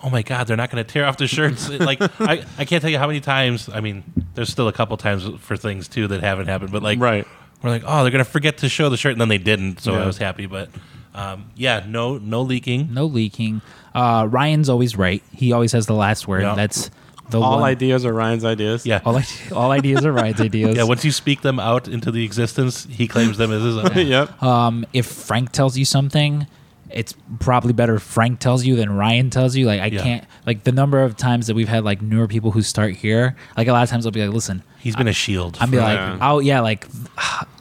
[0.02, 1.68] oh my god, they're not going to tear off the shirts.
[1.68, 3.68] like I I can't tell you how many times.
[3.72, 4.02] I mean,
[4.34, 7.26] there's still a couple times for things too that haven't happened, but like Right.
[7.62, 9.80] we're like, oh, they're going to forget to show the shirt, and then they didn't,
[9.80, 10.02] so Yeah.
[10.02, 10.68] I was happy, but.
[11.14, 12.94] Um, yeah, no, no leaking.
[12.94, 13.60] no leaking.
[13.94, 15.22] Uh, Ryan's always right.
[15.30, 16.40] He always has the last word.
[16.40, 16.54] Yeah.
[16.54, 16.90] That's
[17.28, 17.64] the All one.
[17.68, 18.86] ideas are Ryan's ideas.
[18.86, 20.74] Yeah, all, i- all ideas are Ryan's ideas.
[20.78, 24.06] Yeah, once you speak them out into the existence, he claims them as his own.
[24.06, 24.42] yep.
[24.42, 26.46] um, if Frank tells you something,
[26.94, 29.66] it's probably better Frank tells you than Ryan tells you.
[29.66, 30.02] Like I Yeah.
[30.02, 33.36] can't like the number of times that we've had like newer people who start here.
[33.56, 35.56] Like a lot of times I'll be like, listen, He's been a shield.
[35.60, 36.18] I'm be for- like, Yeah.
[36.20, 36.86] oh yeah, like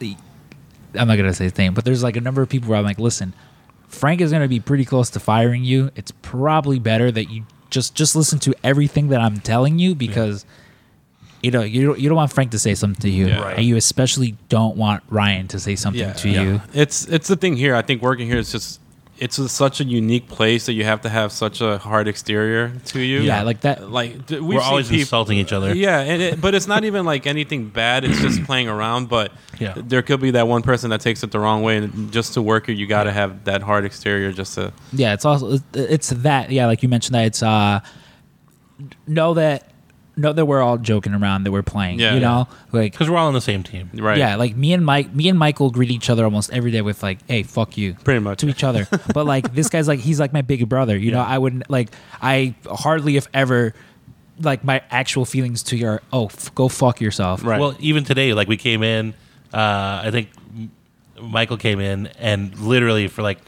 [0.94, 2.84] I'm not gonna say his name, but there's like a number of people where I'm
[2.84, 3.32] like, listen,
[3.88, 5.90] Frank is gonna be pretty close to firing you.
[5.96, 10.44] It's probably better that you just just listen to everything that I'm telling you because.
[11.44, 13.40] You know, you don't, you don't want Frank to say something to you, Yeah.
[13.42, 13.56] Right.
[13.56, 16.12] and you especially don't want Ryan to say something Yeah.
[16.12, 16.42] to Yeah.
[16.42, 16.62] you.
[16.72, 17.74] It's it's the thing here.
[17.74, 18.78] I think working here is just
[19.18, 22.72] it's a, such a unique place that you have to have such a hard exterior
[22.86, 23.20] to you.
[23.20, 23.90] Yeah, like that.
[23.90, 25.74] like th- we're always peop- insulting each other.
[25.74, 28.04] Yeah, and it, but it's not even like anything bad.
[28.04, 29.08] It's just playing around.
[29.08, 29.74] But Yeah.
[29.76, 32.42] there could be that one person that takes it the wrong way, and just to
[32.42, 34.72] work it, you got to have that hard exterior just to.
[34.92, 36.50] Yeah, it's also it's that.
[36.50, 37.80] Yeah, like you mentioned that it's uh
[39.06, 39.71] know that
[40.16, 41.98] know that we're all joking around that we're playing.
[41.98, 42.14] Yeah.
[42.14, 43.90] you know, like because we're all on the same team.
[43.94, 44.18] Right.
[44.18, 47.02] yeah, like me and Mike, me and Michael greet each other almost every day with
[47.02, 48.38] like, "Hey, fuck you." Pretty much.
[48.40, 48.86] to each other.
[49.14, 50.96] but like this guy's like he's like my big brother.
[50.96, 51.90] You know, I wouldn't like
[52.20, 53.74] I hardly if ever
[54.40, 57.44] like my actual feelings to your oh f- go fuck yourself.
[57.44, 57.60] Right.
[57.60, 59.14] Well, even today, like we came in,
[59.52, 60.28] uh, I think
[61.20, 63.38] Michael came in and literally for like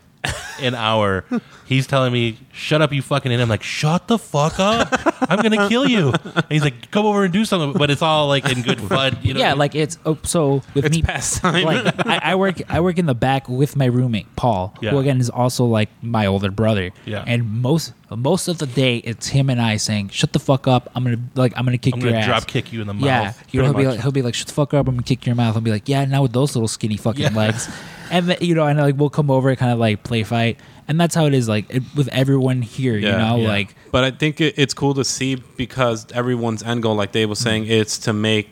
[0.61, 1.25] an hour,
[1.67, 4.89] he's telling me, "Shut up, you fucking!" And I'm like, "Shut the fuck up!
[5.31, 8.29] I'm gonna kill you." And he's like, "Come over and do something," but it's all
[8.29, 9.17] like in good fun.
[9.23, 9.41] You know?
[9.41, 11.03] Yeah, like it's oh, so with It's me.
[11.03, 11.65] pastime.
[11.65, 14.91] Like I, I work, I work in the back with my roommate Paul, Yeah.
[14.91, 16.91] who again is also like my older brother.
[17.05, 17.25] Yeah.
[17.27, 20.91] and most most of the day it's him and I saying, "Shut the fuck up!
[20.95, 22.95] I'm gonna like I'm gonna kick I'm your gonna ass." drop kick you in the
[22.95, 23.05] mouth.
[23.05, 23.97] Yeah, you know, he'll pretty be much.
[23.97, 24.87] like, he'll be like, "Shut the fuck up!
[24.87, 27.23] I'm gonna kick your mouth." I'll be like, "Yeah, now with those little skinny fucking
[27.23, 27.35] Yeah.
[27.35, 27.69] legs,"
[28.15, 30.59] and then, you know, and like we'll come over and kind of like play fight,
[30.87, 32.97] and that's how it is like it, with everyone here.
[32.97, 33.17] you Yeah.
[33.19, 33.49] know, Yeah.
[33.49, 37.29] like But I think it, it's cool to see because everyone's end goal, like Dave
[37.29, 37.49] was mm-hmm.
[37.49, 38.49] saying, it's to make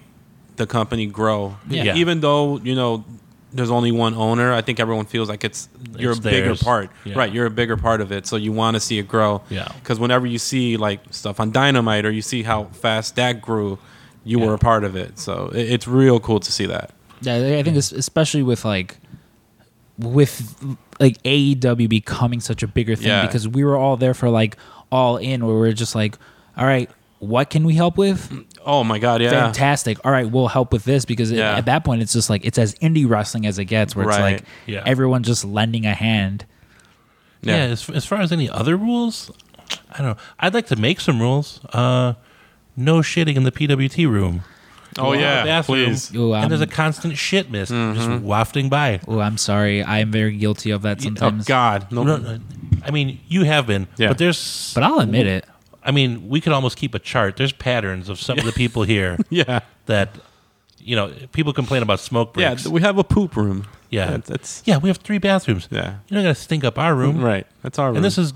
[0.57, 1.57] the company grow.
[1.69, 1.85] Yeah.
[1.85, 1.95] Yeah.
[1.97, 3.05] Even though you know
[3.53, 6.63] there's only one owner, I think everyone feels like it's you're It's a bigger theirs.
[6.63, 7.19] part, Yeah.
[7.19, 7.33] right?
[7.33, 9.43] You're a bigger part of it, so you want to see it grow.
[9.51, 9.69] Yeah.
[9.81, 13.79] Because whenever you see like stuff on Dynamite or you see how fast that grew,
[14.25, 14.47] you Yeah.
[14.47, 15.19] were a part of it.
[15.19, 16.91] So it, it's real cool to see that.
[17.21, 18.97] Yeah, I think it's especially with like
[20.03, 23.27] with like AEW becoming such a bigger thing Yeah.
[23.27, 24.57] because we were all there for like
[24.91, 26.17] all in where we're just like,
[26.57, 28.33] all right, what can we help with?
[28.67, 29.31] Oh my god, yeah.
[29.31, 30.05] Fantastic.
[30.05, 32.59] All right, we'll help with this because it- at that point it's just like it's
[32.59, 34.35] as indie wrestling as it gets where it's Right.
[34.35, 34.83] like Yeah.
[34.87, 36.45] everyone just lending a hand.
[37.43, 37.63] Yeah, Yeah.
[37.73, 39.31] as, as far as any other rules,
[39.91, 40.17] I don't know.
[40.41, 41.61] I'd like to make some rules.
[41.73, 42.15] Uh,
[42.77, 44.43] no shitting in the PWT room.
[44.99, 46.15] Oh yeah, bathroom, please.
[46.15, 47.99] Ooh, and there's a constant shit mist Mm-hmm.
[47.99, 49.01] just wafting by.
[49.09, 49.83] Oh, I'm sorry.
[49.83, 51.23] I am very guilty of that sometimes.
[51.23, 51.47] Oh sometimes.
[51.47, 52.03] god, no.
[52.05, 52.39] No, no,
[52.85, 54.09] I mean, you have been, Yeah.
[54.09, 54.73] but there's.
[54.75, 55.45] But I'll admit it.
[55.85, 57.37] I mean, we could almost keep a chart.
[57.37, 59.61] There's patterns of some of the people here Yeah.
[59.87, 60.11] that
[60.85, 62.67] you know, people complain about smoke Yeah, breaks.
[62.67, 63.67] we have a poop room.
[63.91, 64.11] Yeah.
[64.11, 65.69] that's, that's yeah, we have three bathrooms.
[65.71, 67.47] yeah, You're not gonna stink up our room, right.
[67.63, 67.97] That's our room.
[67.97, 68.33] And this is,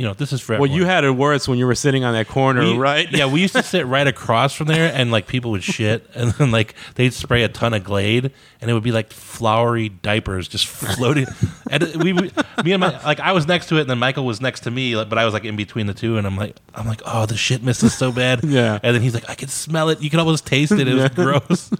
[0.00, 2.14] you know, this is for well, you had it worse when you were sitting on
[2.14, 3.06] that corner, We- right?
[3.12, 6.30] Yeah, we used to sit right across from there, and like people would shit, and
[6.32, 8.32] then like they'd spray a ton of Glade,
[8.62, 11.26] and it would be like flowery diapers just floating.
[11.70, 12.30] and we, we,
[12.64, 14.70] me and my, like I was next to it, and then Michael was next to
[14.70, 17.02] me, like, but I was like in between the two, and I'm like, I'm like,
[17.04, 18.42] oh, the shit mist is so bad.
[18.42, 18.78] Yeah.
[18.82, 20.00] And then he's like, I can smell it.
[20.00, 20.88] You can almost taste it.
[20.88, 21.70] It was gross.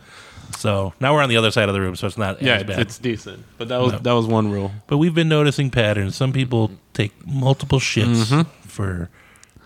[0.56, 2.62] So now we're on the other side of the room, so it's not yeah, as
[2.62, 2.78] it's, bad.
[2.80, 3.44] it's decent.
[3.58, 3.98] But that was No.
[3.98, 4.72] that was one rule.
[4.86, 6.16] But we've been noticing patterns.
[6.16, 8.42] Some people take multiple shits Mm-hmm.
[8.68, 9.08] for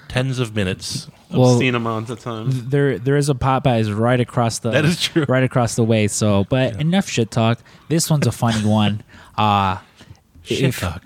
[0.09, 1.09] tens of minutes.
[1.31, 2.49] Well, Obscene amounts of time.
[2.71, 5.25] there there is a Popeyes right across the That is true.
[5.29, 6.07] right across the way.
[6.09, 7.59] So, but enough shit talk.
[7.89, 9.03] This one's a funny one.
[9.37, 9.79] Uh
[10.45, 11.03] Shit if- talk.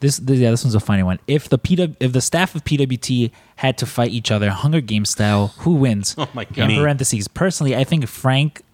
[0.00, 1.18] This, this yeah, this one's a funny one.
[1.26, 5.10] If the PW, if the staff of PWT had to fight each other, Hunger Games
[5.10, 6.14] style, who wins?
[6.18, 6.68] Oh my In god.
[6.68, 6.76] Me.
[6.78, 8.64] parentheses, personally, I think Frank, per-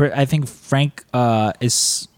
[0.00, 2.08] I think Frank uh, is,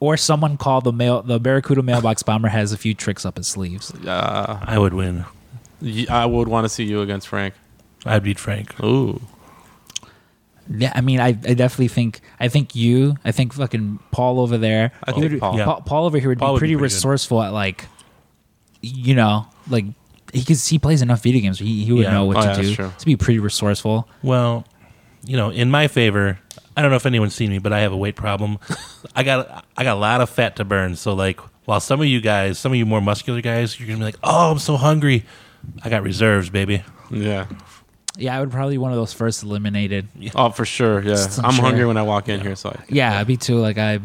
[0.00, 3.46] or someone called the mail, the Barracuda mailbox bomber has a few tricks up his
[3.48, 3.92] sleeves.
[3.92, 5.24] Uh, I would win.
[6.10, 7.54] I would want to see you against Frank.
[8.06, 8.82] I'd beat Frank.
[8.82, 9.20] Ooh.
[10.70, 14.58] Yeah, I mean, I, I definitely think, I think you, I think fucking Paul over
[14.58, 15.56] there, I think would- Paul.
[15.56, 15.64] Yeah.
[15.64, 16.94] Paul, Paul over here would Paul be would be pretty pretty good.
[16.94, 17.86] resourceful at like,
[18.82, 19.86] you know, like
[20.32, 21.58] he could he plays enough video games.
[21.58, 22.12] He, he would Yeah.
[22.12, 22.92] know what Oh, to yeah, do true.
[22.98, 24.06] to be pretty resourceful.
[24.22, 24.66] Well,
[25.24, 26.38] you know, in my favor,
[26.78, 28.58] I don't know if anyone's seen me, but I have a weight problem.
[29.16, 30.94] I got I got a lot of fat to burn.
[30.94, 33.98] So like, while some of you guys, some of you more muscular guys, you're gonna
[33.98, 35.24] be like, "Oh, I'm so hungry."
[35.82, 36.84] I got reserves, baby.
[37.10, 37.46] Yeah.
[38.16, 40.06] Yeah, I would probably be one of those first eliminated.
[40.36, 41.02] Oh, for sure.
[41.02, 41.16] Yeah.
[41.38, 41.64] I'm I'm sure.
[41.64, 43.56] hungry when I walk in here, so I, Yeah, me too.
[43.58, 44.02] Like I, And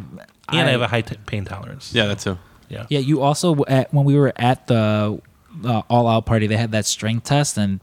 [0.49, 1.93] I, have a high t- pain tolerance.
[1.93, 2.39] yeah, that too.
[2.69, 2.87] yeah.
[2.89, 2.99] yeah.
[2.99, 5.21] You also at, when we were at the
[5.63, 7.81] uh, all out party, they had that strength test, and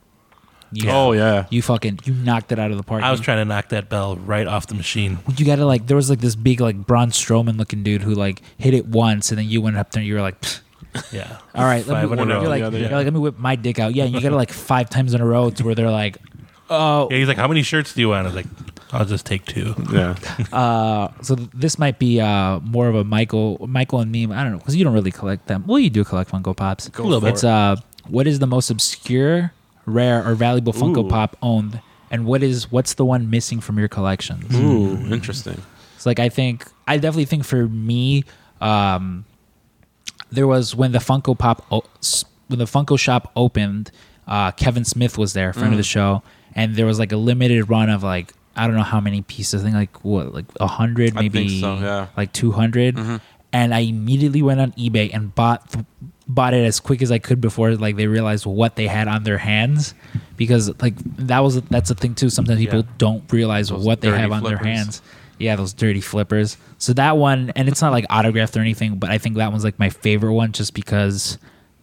[0.73, 1.47] you, Oh yeah.
[1.51, 3.03] you fucking you knocked it out of the park.
[3.03, 5.19] I was You- trying to knock that bell right off the machine.
[5.37, 8.43] You gotta like there was like this big like Braun Strowman looking dude who like
[8.59, 10.41] hit it once, and then you went up there and you were like.
[10.41, 10.61] "Pfft,
[11.13, 11.39] Yeah.
[11.55, 12.49] All right, let me, Five in a you're row.
[12.49, 13.95] like, Yeah, you're like, let me whip my dick out.
[13.95, 16.17] Yeah, and you got to like five times in a row to where they're like,
[16.69, 18.47] oh, Yeah, he's like, "How many shirts do you want?" I was like,
[18.93, 19.75] "I'll just take two.
[19.93, 20.17] Yeah.
[20.53, 24.33] uh, so th- this might be uh more of a Michael, Michael and meme.
[24.33, 25.63] I don't know because you don't really collect them.
[25.67, 26.89] Well, you do collect Funko Pops.
[26.89, 27.51] Go A little for It's it.
[27.51, 27.77] uh,
[28.09, 29.53] what is the most obscure,
[29.91, 31.09] rare, or valuable Funko Ooh.
[31.09, 31.81] Pop owned,
[32.11, 34.55] and what is what's the one missing from your collections?
[34.55, 35.61] Ooh, interesting.
[35.97, 38.25] It's like I think I definitely think for me,
[38.61, 39.25] um,
[40.31, 43.91] there was when the Funko Pop o- s- when the Funko shop opened,
[44.27, 45.79] uh, Kevin Smith was there, friend of Mm.
[45.79, 46.23] the show,
[46.55, 49.63] and there was like a limited run of like I don't know how many pieces.
[49.63, 52.07] I think like what like a hundred, I maybe think so, yeah.
[52.17, 52.53] like two
[53.53, 55.71] and I immediately went on eBay and bought.
[55.73, 55.85] th-
[56.35, 59.25] Bought it as quick as I could before like they realized what they had on
[59.25, 59.95] their hands,
[60.37, 62.31] because like that was that's a thing too.
[62.31, 62.87] Sometimes people Yeah.
[62.99, 65.03] don't realize Those what they have on their hands.
[65.39, 66.57] Yeah, those dirty flippers.
[66.79, 69.65] So that one, and it's not like autographed or anything, but I think that one's
[69.65, 71.39] like my favorite one just because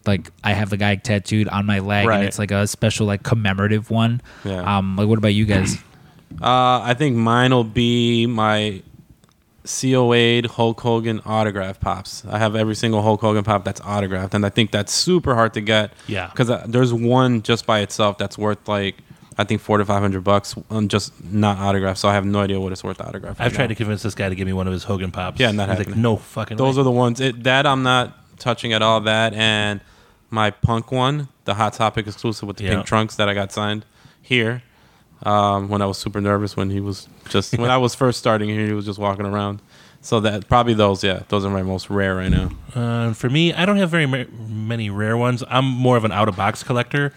[0.06, 2.20] like I have the guy tattooed on my leg Right.
[2.20, 4.22] and it's like a special like commemorative one.
[4.46, 4.78] Yeah.
[4.78, 5.76] Um like what about you guys?
[6.42, 8.82] Uh, I think mine will be my
[9.68, 12.24] COA'd Hulk Hogan autograph pops.
[12.26, 15.54] I have every single Hulk Hogan pop that's autographed, and I think that's super hard
[15.56, 15.92] to get.
[16.08, 16.28] Yeah.
[16.28, 18.96] because uh, there's one just by itself that's worth like
[19.38, 22.00] I think four to five hundred bucks, on just not autographed.
[22.00, 23.40] So I have no idea what it's worth autographed.
[23.40, 25.40] I've tried to convince this guy to give me one of his Hogan pops.
[25.40, 26.82] Yeah, not He's like, "No fucking." Those way.
[26.82, 29.02] are the ones it, that I'm not touching at all.
[29.02, 29.82] That and
[30.32, 32.76] my punk one, the Hot Topic exclusive with the Yeah.
[32.76, 33.86] pink trunks that I got signed
[34.22, 34.64] here.
[35.24, 38.50] Um, when I was super nervous when he was just when I was first starting
[38.50, 39.62] here, he was just walking around.
[40.02, 42.52] So that probably those, yeah, those are my most rare right now.
[42.76, 45.44] Uh, for me, I don't have very ma- many rare ones.
[45.50, 47.14] I'm more of an out of box collector.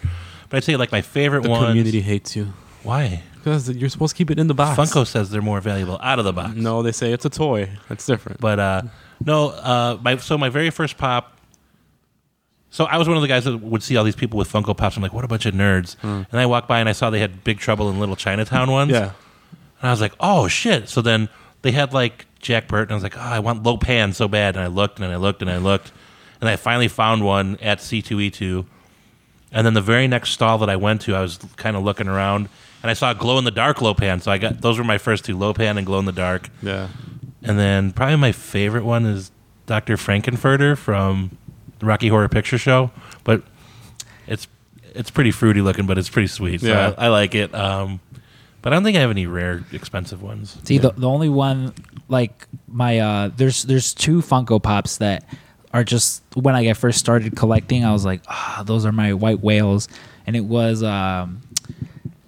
[0.48, 1.50] But I'd say like my favorite one.
[1.50, 1.66] The ones.
[1.68, 3.22] community hates you Why?
[3.40, 4.78] because you're supposed to keep it in the box.
[4.78, 6.54] Funko says they're more valuable out of the box.
[6.56, 7.70] No, they say it's a toy.
[7.88, 8.40] That's different.
[8.40, 8.82] But uh,
[9.24, 11.36] no, uh, my so my very first pop.
[12.70, 14.76] So I was one of the guys that would see all these people with Funko
[14.76, 14.96] Pops.
[14.96, 15.96] I'm like, what a bunch of nerds.
[15.96, 16.22] Hmm.
[16.30, 18.92] And I walked by and I saw they had Big Trouble in Little Chinatown ones.
[18.92, 19.10] yeah,
[19.80, 20.88] And I was like, oh shit.
[20.88, 21.28] So then
[21.62, 22.92] they had like Jack Burton.
[22.92, 24.54] I was like, oh, I want Lo Pan so bad.
[24.56, 25.90] And I looked and I looked and I looked.
[26.40, 28.64] And I finally found one at C2E2.
[29.52, 32.06] And then the very next stall that I went to, I was kind of looking
[32.06, 32.48] around
[32.82, 34.20] and I saw glow in the dark Lo Pan.
[34.20, 36.48] So I got those were my first two Lo Pan and glow in the dark.
[36.62, 36.88] yeah.
[37.42, 39.30] And then probably my favorite one is
[39.66, 39.96] Dr.
[39.96, 41.38] Frank-N-Furter from
[41.80, 42.90] the Rocky Horror Picture Show.
[43.24, 43.42] But
[44.26, 44.46] it's
[44.94, 46.60] it's pretty fruity looking, but it's pretty sweet.
[46.60, 46.94] So Yeah.
[46.96, 47.54] I, I like it.
[47.54, 48.00] Um,
[48.62, 50.58] but I don't think I have any rare, expensive ones.
[50.64, 51.74] See, the, the only one
[52.08, 55.24] like my uh, there's there's two Funko Pops that
[55.72, 59.40] are just when I first started collecting, I was like, ah, those are my white
[59.40, 59.88] whales,
[60.26, 61.40] and it was um,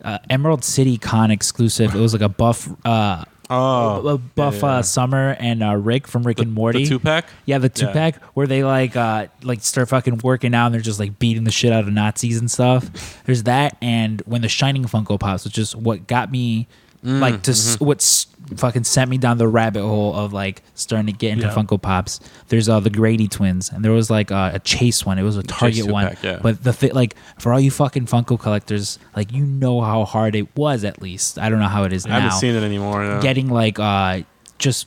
[0.03, 1.94] uh, Emerald City Con exclusive.
[1.94, 4.66] It was like a buff uh, Oh, Buff yeah, yeah.
[4.78, 6.84] Uh, Summer and uh, Rick from Rick and Morty.
[6.84, 7.26] The two pack.
[7.44, 7.92] Yeah, the two Yeah.
[7.92, 11.44] pack where they like uh like start fucking working out and they're just like beating
[11.44, 13.22] the shit out of Nazis and stuff.
[13.24, 16.66] There's that and when the Shining Funko Pops, which is what got me
[17.05, 17.84] Mm, like to mm-hmm.
[17.84, 21.55] what's fucking sent me down the rabbit hole of like starting to get into Yeah.
[21.55, 22.20] Funko Pops.
[22.48, 25.18] There's uh the Grady twins and there was like uh, a Chase one.
[25.18, 26.05] It was a Target one.
[26.11, 26.38] two-pack, yeah.
[26.40, 30.36] But the thi- like for all you fucking Funko collectors, like you know how hard
[30.36, 31.38] it was at least.
[31.40, 33.03] I don't know how it is I now I haven't seen it anymore.
[33.05, 33.20] yeah.
[33.20, 34.20] getting like uh
[34.59, 34.86] just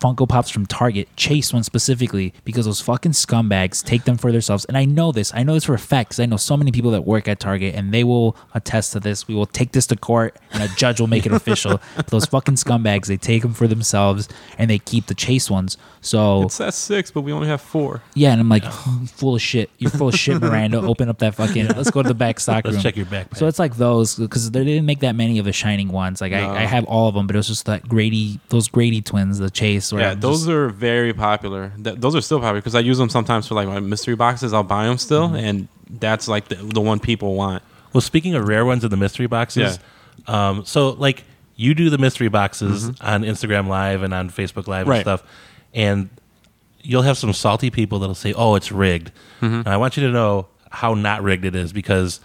[0.00, 4.64] Funko Pops from Target, Chase one specifically, because those fucking scumbags take them for themselves.
[4.66, 5.32] And I know this.
[5.34, 7.40] I know this for a fact because I know so many people that work at
[7.40, 9.26] Target and they will attest to this.
[9.26, 11.80] We will take this to court and a judge will make it official.
[12.08, 14.28] those fucking scumbags, they take them for themselves
[14.58, 15.78] and they keep the Chase ones.
[16.06, 18.00] So It says six, but we only have four.
[18.14, 18.64] yeah, and I'm like,
[19.08, 19.70] full of shit.
[19.78, 20.78] You're full of shit, Miranda.
[20.82, 21.66] Open up that fucking.
[21.68, 22.82] Let's go to the back stock Let's room.
[22.82, 23.36] check your backpack.
[23.36, 26.20] So it's like those because they didn't make that many of the shining ones.
[26.20, 26.50] Like No.
[26.50, 29.38] I, I have all of them, but it was just that Grady, those Grady twins,
[29.38, 29.92] the Chase.
[29.92, 31.72] Or Yeah, those are very popular.
[31.82, 34.52] Th- those are still popular because I use them sometimes for like my mystery boxes.
[34.52, 35.36] I'll buy them still, Mm-hmm.
[35.36, 37.62] and that's like the, the one people want.
[37.92, 39.78] Well, speaking of rare ones in the mystery boxes,
[40.26, 44.88] um, so like you do the mystery boxes on Instagram Live and on Facebook Live
[44.88, 45.22] and stuff,
[45.76, 46.08] and
[46.82, 50.12] you'll have some salty people that'll say, "Oh, it's rigged." And I want you to
[50.12, 52.18] know how not rigged it is because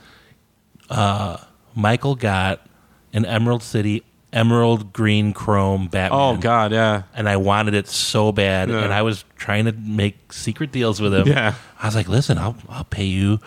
[0.89, 1.37] uh,
[1.75, 2.65] Michael got
[3.13, 6.19] an Emerald City Emerald Green Chrome Batman.
[6.19, 8.79] Oh God, yeah, and I wanted it so bad, Yeah.
[8.83, 11.27] and I was trying to make secret deals with him.
[11.27, 11.55] Yeah.
[11.81, 13.39] I was like, "Listen, I'll I'll pay you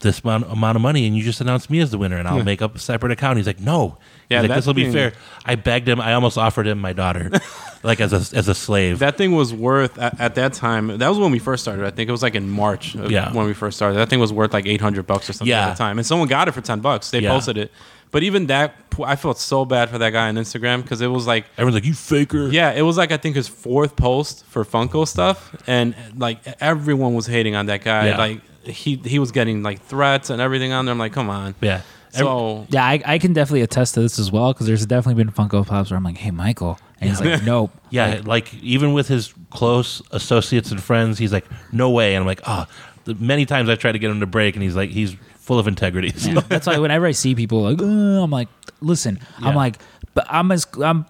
[0.00, 2.38] this amount, amount of money, and you just announce me as the winner, and I'll
[2.38, 2.42] Yeah.
[2.42, 3.98] make up a separate account." He's like, "No,
[4.30, 5.12] Yeah, like, this will be fair."
[5.44, 6.00] I begged him.
[6.00, 7.30] I almost offered him my daughter,
[7.82, 8.98] like as a as a slave.
[9.00, 10.98] that thing was worth at, at that time.
[10.98, 11.84] That was when we first started.
[11.84, 12.94] I think it was like in March.
[12.94, 13.32] Yeah.
[13.32, 13.96] when we first started.
[13.98, 15.68] That thing was worth like eight hundred bucks or something Yeah.
[15.68, 17.10] at the time, and someone got it for ten bucks.
[17.10, 17.30] They Yeah.
[17.30, 17.70] posted it,
[18.10, 21.26] but even that, I felt so bad for that guy on Instagram because it was
[21.26, 24.64] like Everyone's like, "You faker." Yeah, it was like I think his fourth post for
[24.64, 28.08] Funko stuff, and like everyone was hating on that guy.
[28.08, 28.18] Yeah.
[28.18, 30.92] Like he he was getting like threats and everything on there.
[30.92, 31.54] I'm like, come on.
[31.60, 31.80] yeah.
[32.12, 35.32] So yeah, I, I can definitely attest to this as well because there's definitely been
[35.32, 37.70] Funko Pops where I'm like, hey, Michael, and he's like, nope.
[37.90, 42.26] Yeah, like even with his close associates and friends, he's like, "No way." And I'm
[42.26, 42.66] like, "Oh."
[43.04, 45.58] The many times I tried to get him to break, and he's like, he's full
[45.58, 46.10] of integrity.
[46.10, 47.84] So- Yeah, That's why whenever I see people like, "Uh,"
[48.22, 48.48] I'm like,
[48.80, 49.48] listen, Yeah.
[49.48, 49.78] I'm like,
[50.14, 51.04] but I'm as I'm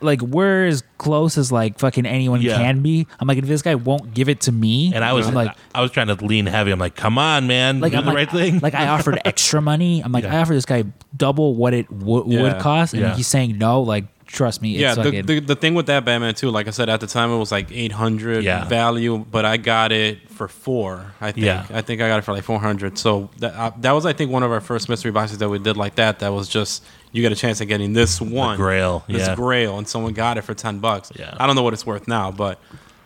[0.00, 2.56] like we're as close as like fucking anyone Yeah.
[2.56, 3.06] can be.
[3.20, 5.56] I'm like, if this guy won't give it to me, And I was I'm like,
[5.74, 6.70] I was trying to lean heavy.
[6.70, 8.58] I'm like, come on, man, like do I'm the like, right thing.
[8.60, 10.02] Like I offered extra money.
[10.02, 10.36] I'm like, Yeah.
[10.36, 10.84] I offered this guy
[11.16, 12.58] double what it w- would Yeah.
[12.60, 13.14] cost, and Yeah.
[13.16, 13.82] he's saying no.
[13.82, 16.66] Like, trust me, it's yeah, the, fucking, the the thing with that Batman too, like
[16.66, 18.64] I said at the time, it was like 800 Yeah.
[18.66, 21.12] value, but I got it for four.
[21.20, 21.44] I think.
[21.46, 21.66] Yeah.
[21.70, 22.96] I think I got it for like 400.
[22.98, 25.58] So that uh, that was I think one of our first mystery boxes that we
[25.58, 26.20] did like that.
[26.20, 26.82] That was just
[27.12, 29.34] you get a chance at getting this one the Grail, this yeah.
[29.34, 31.12] Grail, and someone got it for 10 bucks.
[31.14, 31.36] Yeah.
[31.38, 32.58] I don't know what it's worth now, but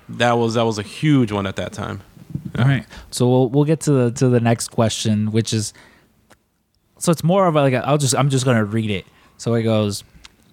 [0.09, 2.01] that was that was a huge one at that time.
[2.59, 2.87] All right.
[3.11, 5.75] So we'll we'll get to the to the next question, which is
[6.99, 9.07] so it's more of a, like i I'll just I'm just gonna read it.
[9.39, 10.05] So it goes,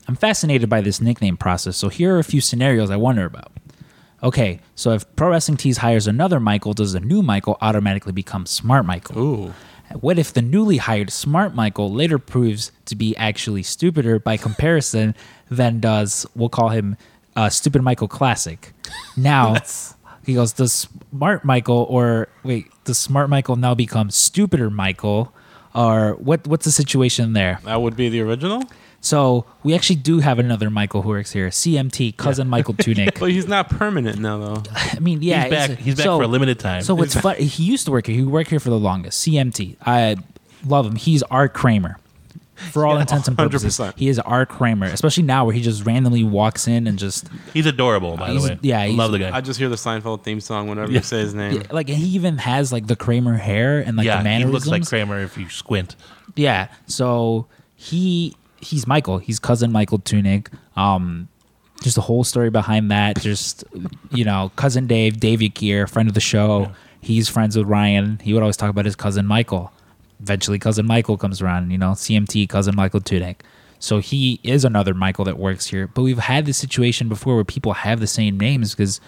[0.07, 1.77] I'm fascinated by this nickname process.
[1.77, 3.51] So here are a few scenarios I wonder about.
[4.21, 8.45] Okay, so if Pro Wrestling Tees hires another Michael, does the new Michael automatically become
[8.45, 9.19] Smart Michael?
[9.19, 9.53] Ooh.
[9.99, 15.15] What if the newly hired Smart Michael later proves to be actually stupider by comparison
[15.49, 16.97] than does, we'll call him
[17.35, 18.73] uh, Stupid Michael Classic?
[19.15, 19.55] Now,
[20.25, 25.33] he goes, does Smart Michael, or wait, does Smart Michael now become Stupider Michael?
[25.75, 26.47] Or what?
[26.47, 27.59] what's the situation there?
[27.63, 28.63] That would be the original?
[29.03, 33.19] So we actually do have another Michael who works here, CMT, cousin Michael Tunick.
[33.19, 34.63] But he's not permanent now though.
[34.73, 35.69] I mean, yeah, he's back.
[35.71, 36.81] it's- He's back so- for a limited time.
[36.83, 37.35] So what's fun?
[37.35, 38.15] He used to work here.
[38.15, 39.27] He worked here for the longest.
[39.27, 39.75] CMT.
[39.85, 40.15] I
[40.65, 40.95] love him.
[40.95, 41.97] He's Art Kramer.
[42.71, 43.97] For all Yeah, intents and purposes, 100%.
[43.97, 44.85] he is Art Kramer.
[44.85, 48.49] Especially now, where he just randomly walks in and just he's adorable, by He's- the
[48.51, 48.59] way.
[48.61, 49.35] yeah, I he's- love the guy.
[49.35, 50.99] I just hear the Seinfeld theme song whenever Yeah.
[50.99, 51.55] you say his name.
[51.57, 54.67] yeah, like he even has like the Kramer hair and like the yeah, he looks
[54.67, 55.97] like Kramer if you squint.
[56.37, 56.67] Yeah.
[56.85, 59.17] So he he's Michael.
[59.19, 60.47] He's cousin Michael Tunick.
[60.75, 61.27] Um,
[61.81, 63.19] just the whole story behind that.
[63.21, 63.63] Just
[64.11, 66.71] you know, cousin Dave, Dave Yakir, friend of the show.
[67.01, 68.19] He's friends with Ryan.
[68.23, 69.71] He would always talk about his cousin Michael.
[70.21, 71.71] Eventually, cousin Michael comes around.
[71.71, 73.37] You know, CMT cousin Michael Tunick.
[73.79, 75.87] So he is another Michael that works here.
[75.87, 79.01] But we've had this situation before where people have the same names because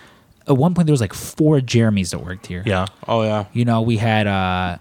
[0.47, 2.61] at one point there was like four Jeremys that worked here.
[2.65, 3.45] Yeah, Oh yeah.
[3.53, 4.77] You know, we had uh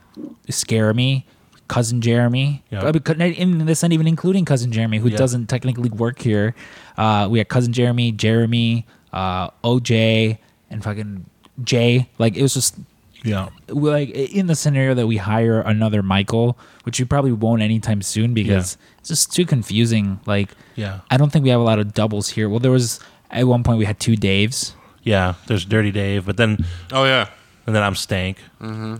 [0.48, 1.22] Scaremy,
[1.68, 2.62] cousin Jeremy.
[2.70, 2.90] Yeah.
[2.90, 5.16] Because- And that's not even including cousin Jeremy, who Yeah.
[5.16, 6.54] doesn't technically work here.
[6.96, 10.38] Uh, we had cousin Jeremy, Jeremy, uh, OJ,
[10.70, 11.24] and fucking
[11.62, 12.08] Jay.
[12.18, 12.76] Like it was just
[13.24, 13.48] Yeah.
[13.68, 18.34] like in the scenario that we hire another Michael, which we probably won't anytime soon
[18.34, 20.20] because it's just too confusing.
[20.26, 21.00] Like, Yeah.
[21.10, 22.48] I don't think we have a lot of doubles here.
[22.48, 23.00] Well, there was
[23.30, 24.72] at one point we had two Daves.
[25.02, 25.34] Yeah.
[25.46, 27.28] There's Dirty Dave, but then Oh yeah.
[27.66, 28.38] and then I'm Stank.
[28.60, 28.96] Mm-hmm.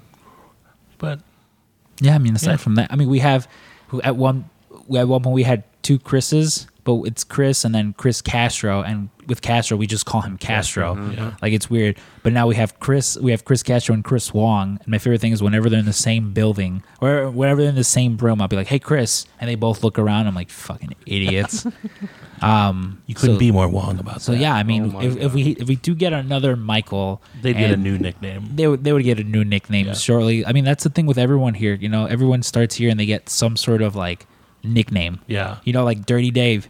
[2.00, 2.56] Yeah, I mean, aside Yeah.
[2.58, 3.48] from that, I mean, we have
[3.88, 4.48] who at one
[4.96, 9.08] at one point we had two Chris's, but it's Chris and then Chris Castro, and
[9.26, 10.94] with Castro we just call him Castro.
[11.12, 11.34] yeah.
[11.42, 11.96] Like it's weird.
[12.22, 14.78] But now we have Chris, we have Chris Castro and Chris Wong.
[14.80, 17.74] And my favorite thing is whenever they're in the same building or whenever they're in
[17.76, 20.26] the same room, I'll be like, "Hey, Chris," and they both look around.
[20.26, 21.66] I'm like, "Fucking idiots."
[22.42, 24.38] um, you couldn't so- be more Wong about So that.
[24.38, 27.54] So yeah, I mean, Oh if, if we if we do get another Michael, They'd
[27.56, 28.50] get a new nickname.
[28.54, 29.94] they would they would get a new nickname Yeah.
[29.94, 30.44] shortly.
[30.46, 31.74] I mean, that's the thing with everyone here.
[31.74, 34.26] You know, everyone starts here and they get some sort of like
[34.62, 35.20] nickname.
[35.26, 35.58] Yeah.
[35.64, 36.68] You know, like Dirty Dave.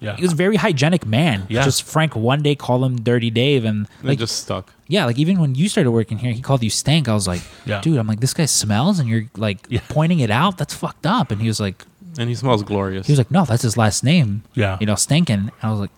[0.00, 0.16] Yeah.
[0.16, 1.46] He was a very hygienic man.
[1.48, 1.64] Yeah.
[1.64, 4.72] Just Frank one day called him Dirty Dave, and It like just stuck.
[4.88, 7.08] yeah, like even when you started working here, he called you Stank.
[7.08, 7.80] I was like, Yeah.
[7.80, 9.80] dude, I'm like this guy smells, and you're like Yeah.
[9.88, 10.58] pointing it out.
[10.58, 11.30] That's fucked up.
[11.30, 11.84] And he was like,
[12.18, 13.06] And he smells glorious.
[13.06, 14.42] he was like, no, that's his last name.
[14.54, 14.76] Yeah.
[14.80, 15.30] You know, Stankin.
[15.38, 15.90] And I was like,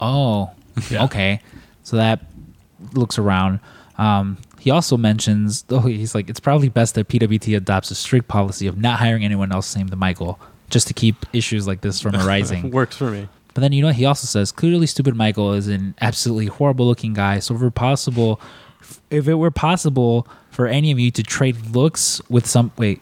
[0.00, 0.50] oh,
[0.90, 1.04] Yeah.
[1.04, 1.40] okay.
[1.82, 2.20] So that
[2.94, 3.60] looks around.
[3.98, 8.28] Um, he also mentions, oh, he's like, it's probably best that PWT adopts a strict
[8.28, 10.38] policy of not hiring anyone else named Michael,
[10.72, 12.70] just to keep issues like this from arising.
[12.72, 13.28] Works for me.
[13.54, 17.12] But then you know he also says clearly stupid Michael is an absolutely horrible looking
[17.12, 17.38] guy.
[17.38, 18.40] So if it were possible,
[19.10, 23.00] if it were possible for any of you to trade looks with some wait,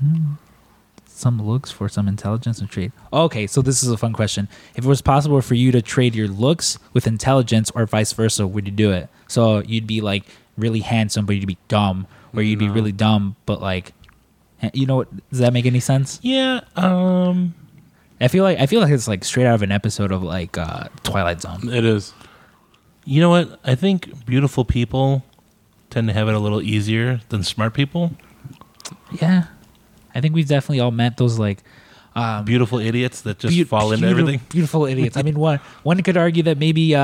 [0.00, 0.34] Hmm.
[1.06, 2.92] some looks for some intelligence and trade.
[3.12, 4.48] Okay, so this is a fun question.
[4.76, 8.46] If it was possible for you to trade your looks with intelligence or vice versa,
[8.46, 9.08] would you do it?
[9.26, 10.24] So you'd be like
[10.56, 13.92] really handsome, but you'd be dumb, or you'd be really dumb, but like,
[14.74, 15.08] you know what?
[15.30, 16.18] Does that make any sense?
[16.22, 16.60] Yeah.
[16.76, 17.54] Um.
[18.20, 20.58] I feel like I feel like it's like straight out of an episode of like
[20.58, 21.68] uh, Twilight Zone.
[21.72, 22.12] It is.
[23.04, 23.60] You know what?
[23.64, 25.24] I think beautiful people
[25.90, 28.12] tend to have it a little easier than smart people.
[29.20, 29.44] Yeah,
[30.14, 31.62] I think we've definitely all met those like
[32.16, 34.46] um, Beautiful idiots that just beau- fall into beautiful- everything.
[34.50, 35.16] Beautiful idiots.
[35.16, 37.00] I mean, one one could argue that maybe uh,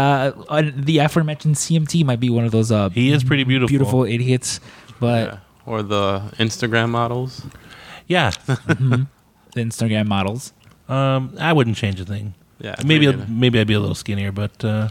[0.48, 3.68] uh, the aforementioned CMT might be one of those uh, He is pretty beautiful.
[3.68, 4.59] beautiful idiots,
[4.98, 5.38] but yeah.
[5.66, 7.44] Or the Instagram models.
[8.06, 8.30] Yeah.
[8.46, 9.06] the
[9.56, 10.52] Instagram models.
[10.88, 11.34] um.
[11.38, 12.34] I wouldn't change a thing.
[12.58, 12.74] Yeah.
[12.84, 14.88] Maybe pretty maybe I'd be a little skinnier, but uh,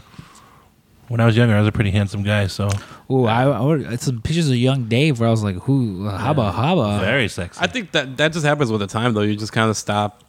[1.08, 2.46] when I was younger, I was a pretty handsome guy.
[2.46, 2.68] So
[3.10, 6.18] Ooh, I, I would, some pictures of young Dave where I was like, "Who, uh,
[6.18, 7.60] haba haba." very sexy.
[7.60, 9.22] I think that that just happens with the time though.
[9.22, 10.22] You just kind of stop.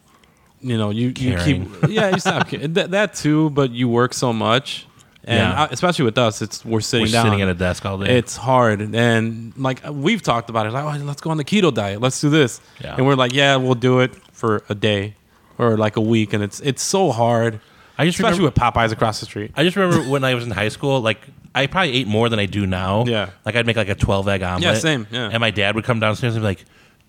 [0.60, 3.50] You know, you, you keep yeah, you stop that, that too.
[3.50, 4.86] But you work so much,
[5.26, 5.62] and Yeah.
[5.64, 7.26] uh, especially with us, it's we're sitting We're down.
[7.26, 8.16] sitting at a desk all day.
[8.16, 10.72] It's hard, and like we've talked about it.
[10.72, 12.00] Like, oh, let's go on the keto diet.
[12.00, 12.94] Let's do this, Yeah.
[12.96, 15.14] and we're like, yeah, we'll do it for a day
[15.58, 17.60] or like a week, and it's it's so hard,
[17.98, 19.50] I just especially remember, with Popeyes across the street.
[19.56, 21.20] I just remember when I was in high school, like
[21.54, 23.04] I probably ate more than I do now.
[23.06, 23.30] Yeah.
[23.44, 24.62] Like I'd make like a twelve egg omelet.
[24.62, 25.30] Yeah, same, yeah.
[25.32, 26.64] And my dad would come downstairs and be like,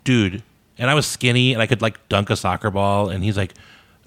[0.06, 0.42] "Dude,"
[0.78, 3.54] and I was skinny and I could like dunk a soccer ball, and he's like.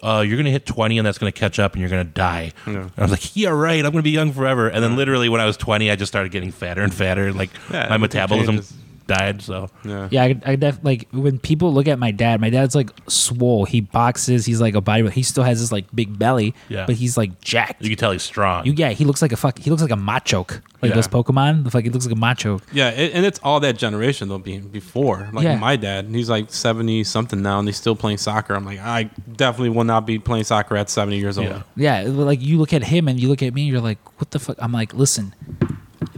[0.02, 2.52] Uh, you're gonna hit 20 and that's gonna catch up and you're gonna die.
[2.66, 2.88] Yeah.
[2.96, 3.84] I was like, yeah, right.
[3.84, 4.68] I'm gonna be young forever.
[4.68, 7.36] And then literally when I was 20, I just started getting fatter and fatter, and
[7.36, 8.62] like Yeah, my metabolism.
[9.10, 9.42] Died.
[9.42, 12.40] So Yeah, Yeah, I, I def, like when people look at my dad.
[12.40, 13.64] My dad's like swole.
[13.64, 14.46] He boxes.
[14.46, 15.10] He's like a bodybuilder.
[15.12, 16.54] He still has this like big belly.
[16.68, 16.86] Yeah.
[16.86, 17.82] but he's like jacked.
[17.82, 18.64] you can tell he's strong.
[18.66, 19.58] You, yeah, he looks like a fuck.
[19.58, 20.94] He looks like a machoke, like Yeah.
[20.94, 21.64] those Pokemon.
[21.64, 22.62] The fuck, he looks like a machoke.
[22.72, 24.38] yeah, it, and it's all that generation though.
[24.38, 25.56] Being before, like Yeah.
[25.56, 28.54] my dad, he's like seventy something now, and he's still playing soccer.
[28.54, 31.48] I'm like, I definitely will not be playing soccer at seventy years old.
[31.76, 32.02] Yeah.
[32.04, 34.30] Yeah, like you look at him and you look at me, and you're like, what
[34.30, 34.56] the fuck?
[34.60, 35.34] I'm like, listen,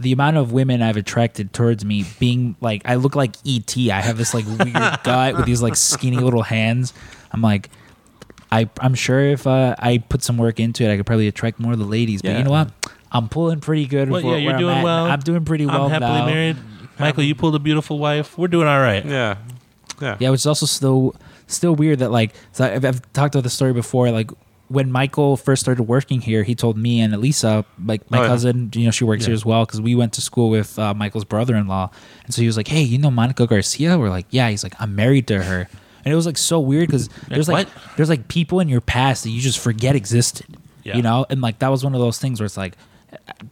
[0.03, 3.75] the amount of women I've attracted towards me being like, I look like ET.
[3.75, 4.73] I have this like weird
[5.03, 6.93] gut with these like skinny little hands.
[7.31, 7.69] I'm like,
[8.51, 11.59] I I'm sure if uh, I put some work into it, I could probably attract
[11.59, 12.21] more of the ladies.
[12.21, 12.71] But you know what?
[13.11, 14.09] I'm pulling pretty good.
[14.09, 14.83] Well, for yeah, you're I'm doing at.
[14.83, 15.05] well.
[15.05, 16.25] I'm doing pretty well I'm happily now.
[16.25, 16.57] married.
[16.99, 18.37] Michael, you pulled a beautiful wife.
[18.37, 19.03] We're doing all right.
[19.05, 19.37] yeah,
[20.01, 20.17] yeah.
[20.19, 21.15] Yeah, which is also still
[21.47, 24.11] still weird that like so I've, I've talked about the story before.
[24.11, 24.29] Like
[24.73, 28.27] when Michael first started working here, he told me and Elisa, like my Oh, yeah.
[28.27, 29.27] cousin, you know, she works Yeah.
[29.27, 31.89] here as well because we went to school with uh, Michael's brother-in-law,
[32.25, 34.73] and so he was like, "Hey, you know Monica Garcia?" We're like, "Yeah." He's like,
[34.79, 35.67] "I'm married to her,"
[36.03, 37.83] and it was like so weird because there's like what?
[37.97, 40.47] there's like people in your past that you just forget existed,
[40.83, 40.95] Yeah.
[40.97, 42.75] you know, and like that was one of those things where it's like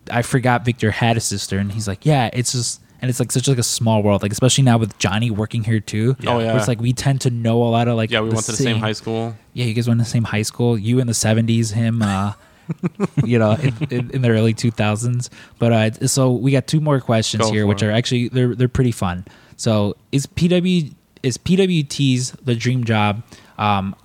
[0.09, 3.31] I forgot Victor had a sister, and he's like, "Yeah, it's just." And it's like
[3.31, 6.15] such like a small world, like especially now with Johnny working here too.
[6.27, 6.55] Oh, yeah.
[6.57, 8.57] it's like we tend to know a lot of like yeah, we went to the
[8.57, 9.35] same high school.
[9.53, 10.77] yeah, you guys went to the same high school.
[10.77, 12.33] You in the seventies, him, uh,
[13.25, 15.29] you know, in, in, in the early two thousands.
[15.57, 17.87] But uh, so we got two more questions Go here, which it.
[17.87, 19.25] are actually they're they're pretty fun.
[19.57, 20.93] So is PW
[21.23, 23.23] is PWT's the dream job?
[23.57, 23.95] Um,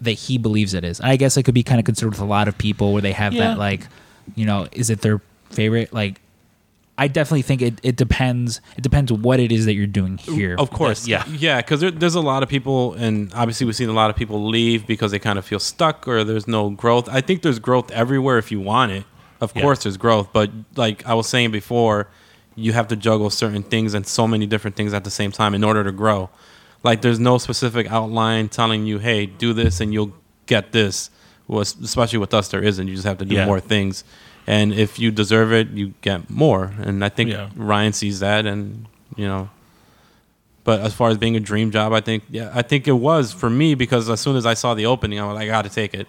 [0.00, 1.00] that he believes it is.
[1.00, 3.02] And I guess it could be kind of considered with a lot of people where
[3.02, 3.48] they have Yeah.
[3.48, 3.86] that like,
[4.36, 5.20] you know, is it their
[5.50, 5.92] favorite?
[5.92, 6.20] Like,
[7.00, 8.60] I definitely think it, it depends.
[8.76, 10.56] It depends what it is that you're doing here.
[10.58, 11.24] Of course, Yeah.
[11.28, 14.16] yeah, because there, there's a lot of people, and obviously we've seen a lot of
[14.16, 17.08] people leave because they kind of feel stuck or there's no growth.
[17.08, 19.04] I think there's growth everywhere if you want it.
[19.40, 19.62] Of Yeah.
[19.62, 22.08] course, there's growth, but like I was saying before,
[22.56, 25.54] you have to juggle certain things and so many different things at the same time
[25.54, 26.28] in order to grow.
[26.82, 30.12] Like there's no specific outline telling you, "Hey, do this and you'll
[30.46, 31.10] get this."
[31.46, 32.88] Well, especially with us, there isn't.
[32.88, 33.46] You just have to do Yeah.
[33.46, 34.02] more things,
[34.48, 36.72] and if you deserve it, you get more.
[36.80, 37.50] And I think Yeah.
[37.54, 39.50] Ryan sees that, and you know,
[40.64, 43.32] but as far as being a dream job, I think yeah, I think it was
[43.32, 45.62] for me because as soon as I saw the opening, I was like, I got
[45.62, 46.08] to take it.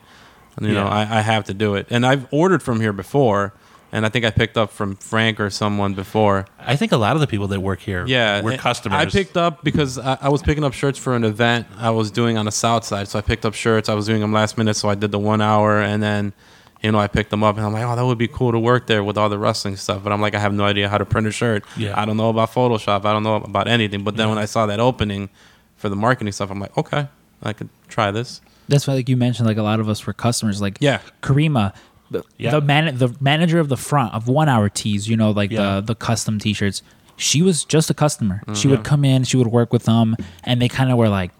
[0.57, 1.87] And, you know, I, I have to do it.
[1.89, 3.53] And I've ordered from here before,
[3.93, 6.45] and I think I picked up from Frank or someone before.
[6.59, 8.97] I think a lot of the people that work here, Yeah, were customers.
[8.99, 12.11] I picked up because I, I was picking up shirts for an event I was
[12.11, 13.07] doing on the south side.
[13.07, 13.87] So I picked up shirts.
[13.89, 16.33] I was doing them last minute, so I did the one hour, and then
[16.81, 18.59] you know I picked them up, and I'm like, oh, that would be cool to
[18.59, 20.03] work there with all the wrestling stuff.
[20.03, 21.63] But I'm like, I have no idea how to print a shirt.
[21.77, 21.99] Yeah.
[21.99, 23.05] I don't know about Photoshop.
[23.05, 24.03] I don't know about anything.
[24.03, 25.29] But then when I saw that opening
[25.75, 27.07] for the marketing stuff, I'm like, okay,
[27.43, 28.41] I could try this.
[28.67, 30.61] That's why, like you mentioned, like a lot of us were customers.
[30.61, 30.99] Like Yeah.
[31.21, 31.73] Karima,
[32.11, 32.51] the, Yeah.
[32.51, 35.09] the man, the manager of the front of One Hour Tees.
[35.09, 35.75] You know, like Yeah.
[35.75, 36.81] the the custom T-shirts.
[37.17, 38.41] She was just a customer.
[38.47, 38.69] She Mm-hmm.
[38.69, 40.15] would come in, she would work with them,
[40.45, 41.31] and they kind of were like,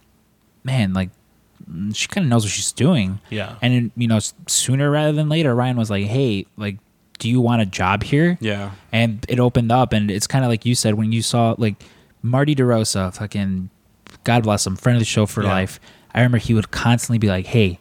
[0.64, 1.10] man, like
[1.94, 3.20] she kind of knows what she's doing.
[3.30, 3.56] Yeah.
[3.62, 6.78] And you know, sooner rather than later, Ryan was like, hey, like,
[7.20, 8.38] do you want a job here?
[8.42, 8.72] Yeah.
[8.94, 11.76] and it opened up and it's kind of like you said when you saw like
[12.24, 13.70] marty derosa fucking
[14.24, 15.50] god bless him friend of the show for Yeah.
[15.52, 15.80] life
[16.14, 17.78] i remember he would constantly be like hey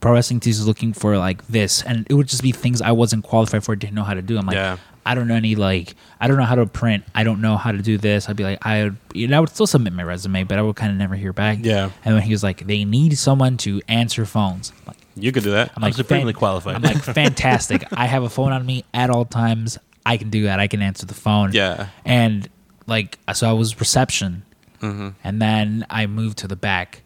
[0.00, 2.90] pro wrestling tees is looking for like this and it would just be things i
[2.92, 4.76] wasn't qualified for didn't know how to do i'm like Yeah.
[5.10, 7.72] I don't know any like i don't know how to print i don't know how
[7.72, 10.02] to do this i'd be like i would you know i would still submit my
[10.02, 11.90] resume but i would kind of never hear back Yeah.
[12.04, 15.42] and when he was like they need someone to answer phones I'm like You could
[15.42, 15.72] do that.
[15.74, 16.74] I'm like supremely fan- qualified.
[16.76, 17.82] I'm like fantastic.
[17.92, 19.76] I have a phone on me at all times.
[20.06, 20.60] I can do that.
[20.60, 21.50] I can answer the phone.
[21.52, 21.88] Yeah.
[22.04, 22.48] And
[22.86, 24.42] like so, I was reception,
[24.80, 25.08] Mm-hmm.
[25.24, 27.02] and then I moved to the back,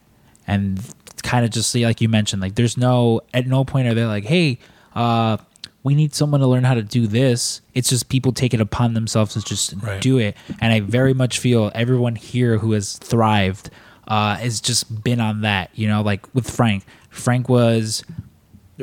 [0.46, 0.78] and
[1.22, 4.04] kind of just see like you mentioned, like there's no at no point are they
[4.04, 4.58] like, hey,
[4.94, 5.38] uh,
[5.84, 7.60] we need someone to learn how to do this.
[7.74, 10.00] It's just people take it upon themselves to just Right.
[10.00, 13.70] do it, and I very much feel everyone here who has thrived
[14.08, 15.70] uh, has just been on that.
[15.74, 16.84] You know, like with Frank.
[17.10, 18.04] Frank was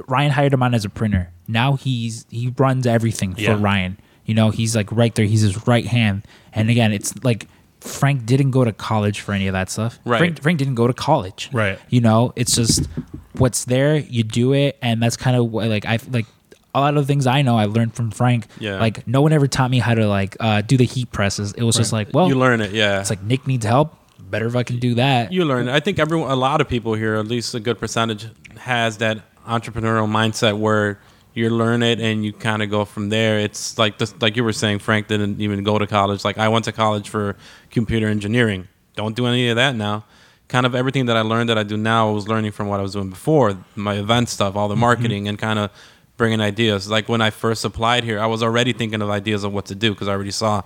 [0.08, 1.30] Ryan hired him on as a printer.
[1.48, 3.58] Now he's he runs everything for Yeah.
[3.60, 3.98] Ryan.
[4.26, 5.26] You know, he's like right there.
[5.26, 6.24] He's his right hand.
[6.54, 7.48] And again, it's like
[7.82, 10.00] Frank didn't go to college for any of that stuff.
[10.06, 10.20] Right.
[10.20, 11.50] Frank, Frank didn't go to college.
[11.52, 11.80] Right.
[11.90, 12.88] You know, it's just
[13.34, 13.96] what's there.
[13.98, 16.28] You do it, and that's kind of what like I like.
[16.76, 18.46] A lot of the things I know I learned from Frank.
[18.60, 18.80] Yeah.
[18.80, 21.54] Like no one ever taught me how to like uh, do the heat presses.
[21.54, 22.72] It was just like, well, you learn it.
[22.72, 23.00] Yeah.
[23.00, 23.96] It's like Nick needs help.
[24.20, 25.32] Better if I can do that.
[25.32, 25.68] You learn.
[25.68, 25.74] It.
[25.74, 29.22] I think everyone, a lot of people here, at least a good percentage, has that
[29.48, 31.00] entrepreneurial mindset where
[31.34, 33.40] you learn it and you kind of go from there.
[33.40, 36.24] It's like this, like you were saying, Frank didn't even go to college.
[36.24, 37.36] Like I went to college for
[37.72, 38.68] computer engineering.
[38.96, 40.06] Don't do any of that now.
[40.48, 42.80] Kind of everything that I learned that I do now, I was learning from what
[42.80, 45.72] I was doing before, my event stuff, all the marketing, and kind of
[46.20, 46.88] bringing ideas.
[46.88, 49.76] Like when I first applied here, I was already thinking of ideas of what to
[49.76, 50.62] do because I already saw,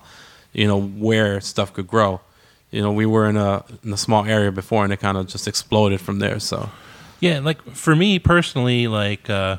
[0.51, 2.19] you know, where stuff could grow
[2.73, 5.27] you know, we were in a in a small area before, and it kind of
[5.27, 6.39] just exploded from there.
[6.39, 6.71] So
[7.19, 9.57] Yeah, like for me personally, like uh,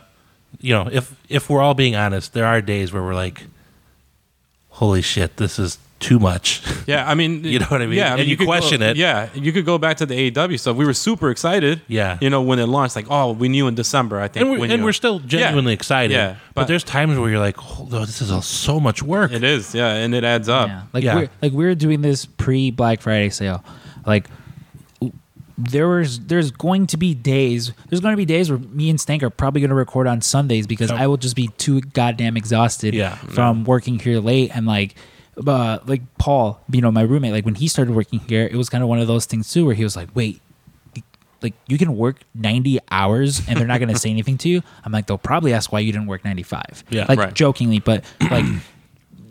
[0.61, 3.45] you know, if if we're all being honest, there are days where we're like,
[4.71, 7.99] "Holy shit, this is too much." yeah, I mean, You know what I mean?
[7.99, 8.97] Yeah, I And mean, you question go, it.
[8.97, 10.77] Yeah, you could go back to the AEW stuff.
[10.77, 11.81] We were super excited.
[11.89, 12.19] Yeah.
[12.21, 14.21] you know, when it launched, like, oh, we knew in December.
[14.21, 15.81] I think, and we're, and you- we're still genuinely Yeah.
[15.81, 16.15] excited.
[16.15, 19.33] Yeah, but, but- there's times where you're like, "Oh, this is all so much work."
[19.33, 20.69] It is, yeah, and it adds up.
[20.69, 20.83] Yeah.
[20.93, 21.15] Like Yeah.
[21.17, 23.65] we're like we were doing this pre Black Friday sale.
[24.07, 24.29] Like
[25.57, 29.01] there was there's going to be days there's going to be days where me and
[29.01, 32.37] Stank are probably going to record on Sundays because I will just be too goddamn
[32.37, 33.15] exhausted Yeah.
[33.15, 34.97] from working here late and like
[35.47, 38.69] uh, like Paul, you know, my roommate, like when he started working here, it was
[38.69, 40.41] kind of one of those things too where he was like, "Wait,
[41.43, 44.63] like you can work 90 hours and they're not going to say anything to you."
[44.85, 47.07] I'm like, "They'll probably ask why you didn't work 95." Yeah.
[47.09, 47.35] like Right.
[47.35, 48.45] jokingly, but like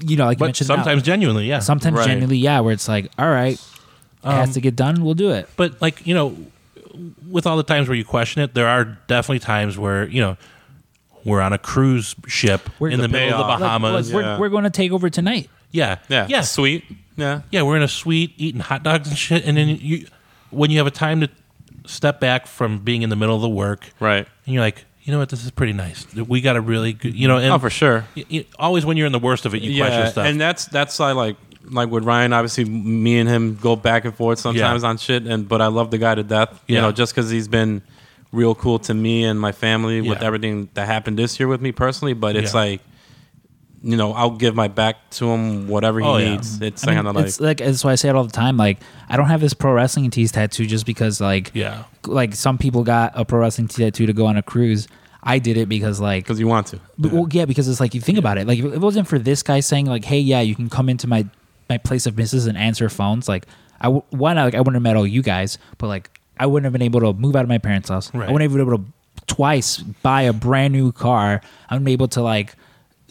[0.05, 1.59] you know, like you but mentioned now- sometimes genuinely, yeah.
[1.59, 2.07] sometimes Right.
[2.07, 3.53] genuinely yeah where it's like all right
[4.25, 6.35] it has to get done we'll do it but like you know,
[7.29, 10.37] with all the times where you question it, there are definitely times where you know
[11.25, 13.61] we're on a cruise ship We're- in the The middle of the payoff.
[13.61, 14.13] Like, Bahamas.
[14.13, 14.33] like, Yeah.
[14.35, 16.85] we're, we're going to take over tonight yeah, yeah, yeah, sweet,
[17.17, 17.63] yeah, yeah.
[17.63, 20.07] We're in a suite eating hot dogs and shit, and then you,
[20.51, 21.29] when you have a time to
[21.85, 24.25] step back from being in the middle of the work, right.
[24.45, 26.07] and you're like, you know what, this is pretty nice.
[26.15, 28.05] We got a really good, you know, and Oh, for sure.
[28.15, 30.25] y- y- always when you're in the worst of it, you question stuff.
[30.25, 31.35] and that's that's why like
[31.69, 34.89] like with Ryan, obviously me and him go back and forth sometimes Yeah.
[34.89, 36.49] on shit, and but I love the guy to death.
[36.67, 36.81] You Yeah.
[36.81, 37.81] know, just because he's been
[38.31, 41.71] real cool to me and my family with everything that happened this year with me
[41.71, 42.13] personally.
[42.13, 42.59] But it's Yeah.
[42.61, 42.81] like
[43.85, 46.31] you know, I'll give my back to him whatever he Oh, yeah.
[46.35, 46.61] needs.
[46.61, 48.31] It's I mean, kind of like it's like that's why I say it all the
[48.31, 48.55] time.
[48.55, 48.79] Like
[49.09, 51.83] I don't have this pro wrestling tees tattoo just because like Yeah.
[52.07, 54.87] like some people got a pro wrestling tee tattoo to go on a cruise.
[55.21, 56.79] I did it because like because you want to.
[56.97, 58.47] But, well, yeah, because it's like you think about it.
[58.47, 61.07] Like if it wasn't for this guy saying like, "Hey, yeah, you can come into
[61.07, 61.25] my
[61.69, 63.45] my place of business and answer phones," like
[63.81, 66.45] I w- one, I, like I wouldn't have met all you guys, but like I
[66.45, 68.13] wouldn't have been able to move out of my parents' house.
[68.13, 68.27] Right.
[68.27, 68.85] I wouldn't have been able to
[69.27, 71.41] twice buy a brand new car.
[71.69, 72.55] I'm able to like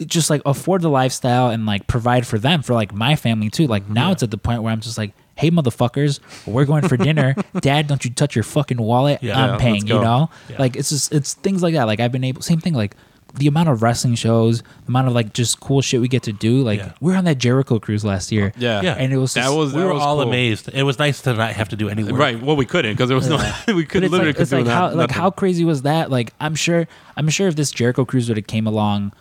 [0.05, 3.67] just like afford the lifestyle and like provide for them for like my family too.
[3.67, 6.97] Like now it's at the point where I'm just like, hey motherfuckers, we're going for
[6.97, 7.35] dinner.
[7.59, 9.19] Dad, don't you touch your fucking wallet.
[9.21, 9.39] Yeah.
[9.41, 10.29] I'm Yeah, paying, you know?
[10.49, 10.57] Yeah.
[10.59, 11.85] Like it's just it's things like that.
[11.85, 12.95] Like I've been able same thing like
[13.35, 16.31] the amount of wrestling shows, the amount of like just cool shit we get to
[16.31, 16.61] do.
[16.61, 16.91] Like Yeah.
[17.01, 18.53] we were on that Jericho cruise last year.
[18.57, 18.81] Yeah.
[18.83, 18.93] Yeah.
[18.93, 20.27] And it was That just- was We that were was all cool.
[20.27, 20.69] amazed.
[20.71, 22.13] It was nice to not have to do any work.
[22.13, 22.39] Right.
[22.39, 23.37] Well, we couldn't because there was no.
[23.73, 25.65] we But could it's literally like, could it's do like that- how like how crazy
[25.65, 26.11] was that?
[26.11, 29.13] Like I'm sure I'm sure if this Jericho cruise would have came along with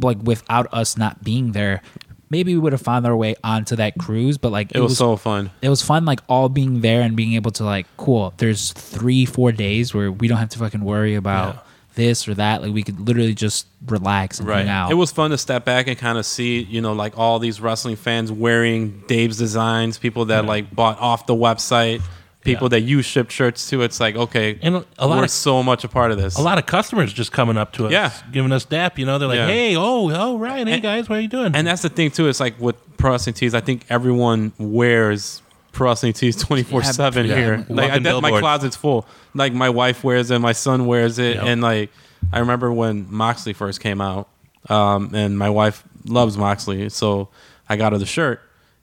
[0.00, 1.82] like without us not being there,
[2.30, 4.38] maybe we would have found our way onto that cruise.
[4.38, 5.50] But like It was so fun.
[5.60, 9.24] it was fun like all being there and being able to like cool there's three
[9.26, 11.60] four days where we don't have to fucking worry about Yeah.
[11.94, 15.30] this or that like we could literally just relax and hang out It was fun
[15.30, 19.02] to step back and kind of see, you know, like all these wrestling fans wearing
[19.08, 22.00] Dave's designs, people that like bought off the website,
[22.44, 22.70] people Yeah.
[22.70, 23.82] that you ship shirts to.
[23.82, 26.36] It's like, okay, And a lot we're of- so much a part of this.
[26.36, 28.10] A lot of customers just coming up to us, Yeah.
[28.32, 28.98] giving us dap.
[28.98, 29.46] You know, they're like, Yeah.
[29.46, 32.10] "Hey, oh, oh, Ryan, hey And- guys, what are you doing?" And that's the thing
[32.10, 32.28] too.
[32.28, 33.54] It's like with pro wrestling tees.
[33.54, 35.40] I think everyone wears
[35.72, 37.58] pro wrestling tees twenty four seven here.
[37.58, 39.06] Walking Like I, that, my closet's full.
[39.34, 41.44] Like my wife wears it, my son wears it, Yep.
[41.44, 41.90] and like
[42.32, 44.28] I remember when Moxley first came out,
[44.68, 47.28] um, and my wife loves Moxley, so
[47.68, 48.40] I got her the shirt.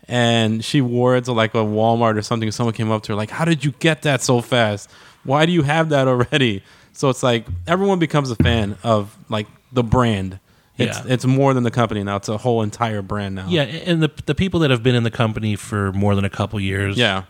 [0.09, 2.51] And she wore it to like a Walmart or something.
[2.51, 4.89] Someone came up to her like, "How did you get that so fast?
[5.23, 6.63] Why do you have that already?"
[6.93, 10.39] So it's like everyone becomes a fan of like the brand.
[10.79, 11.13] It's Yeah.
[11.13, 12.15] it's more than the company now.
[12.15, 13.45] It's a whole entire brand now.
[13.49, 16.29] yeah, and the the people that have been in the company for more than a
[16.29, 17.23] couple years, Yeah.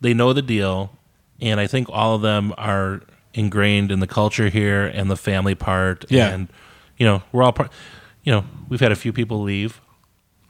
[0.00, 0.90] they know the deal,
[1.40, 3.02] and I think all of them are
[3.32, 6.04] ingrained in the culture here and the family part.
[6.08, 6.28] Yeah.
[6.30, 6.48] and
[6.98, 7.70] you know, we're all part.
[8.24, 9.80] You know, we've had a few people leave,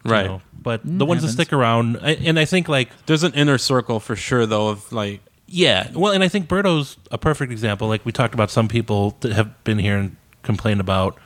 [0.04, 0.26] Right.
[0.26, 3.32] know, but mm, the ones that stick around, I- and I think like There's an
[3.34, 7.50] inner circle for sure, though, of like, Yeah, well, and I think Berto's a perfect
[7.52, 7.88] example.
[7.88, 11.16] Like we talked about, some people that have been here and complained about,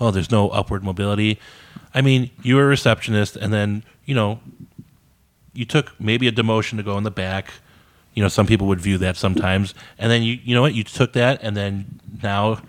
[0.00, 1.38] oh, there's no upward mobility.
[1.94, 4.40] I mean, you were a receptionist, and then you know,
[5.52, 7.50] you took maybe a demotion to go in the back.
[8.14, 10.84] You know, some people would view that sometimes, and then you, you know what, you
[10.84, 12.60] took that, and then now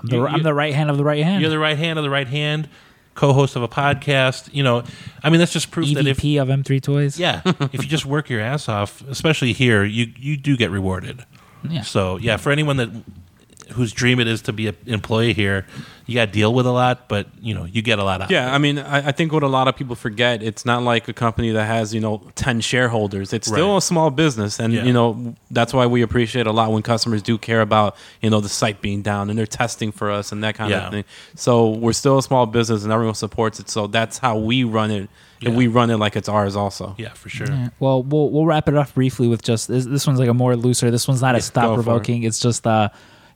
[0.00, 1.98] I'm the, you- I'm the right hand of the right hand you're the right hand
[1.98, 2.68] of the right hand,
[3.14, 4.52] co-host of a podcast.
[4.52, 4.82] You know,
[5.22, 7.42] I mean, that's just proof that if EVP of M3 Toys yeah,
[7.72, 11.24] if you just work your ass off, especially here, you you do get rewarded.
[11.68, 11.82] Yeah.
[11.82, 12.90] So yeah, for anyone that
[13.72, 15.66] whose dream it is to be an employee here,
[16.06, 18.30] you got to deal with a lot, but you know you get a lot out.
[18.30, 18.52] yeah.
[18.52, 21.12] I mean, I, I think what a lot of people forget, it's not like a
[21.12, 23.32] company that has you know ten shareholders.
[23.32, 23.78] It's still Right.
[23.78, 24.84] a small business, and Yeah.
[24.84, 28.40] you know that's why we appreciate a lot when customers do care about you know
[28.40, 30.86] the site being down and they're testing for us and that kind Yeah.
[30.86, 31.04] of thing.
[31.36, 33.68] So we're still a small business, and everyone supports it.
[33.70, 35.08] So that's how we run it,
[35.42, 35.56] and Yeah.
[35.56, 36.96] we run it like it's ours also.
[36.98, 37.46] yeah, for sure.
[37.48, 37.68] Yeah.
[37.78, 39.84] Well, we'll we'll wrap it up briefly with just this.
[39.84, 40.90] This one's like a more looser.
[40.90, 42.24] This one's not as go for thought provoking.
[42.24, 42.88] It's just uh,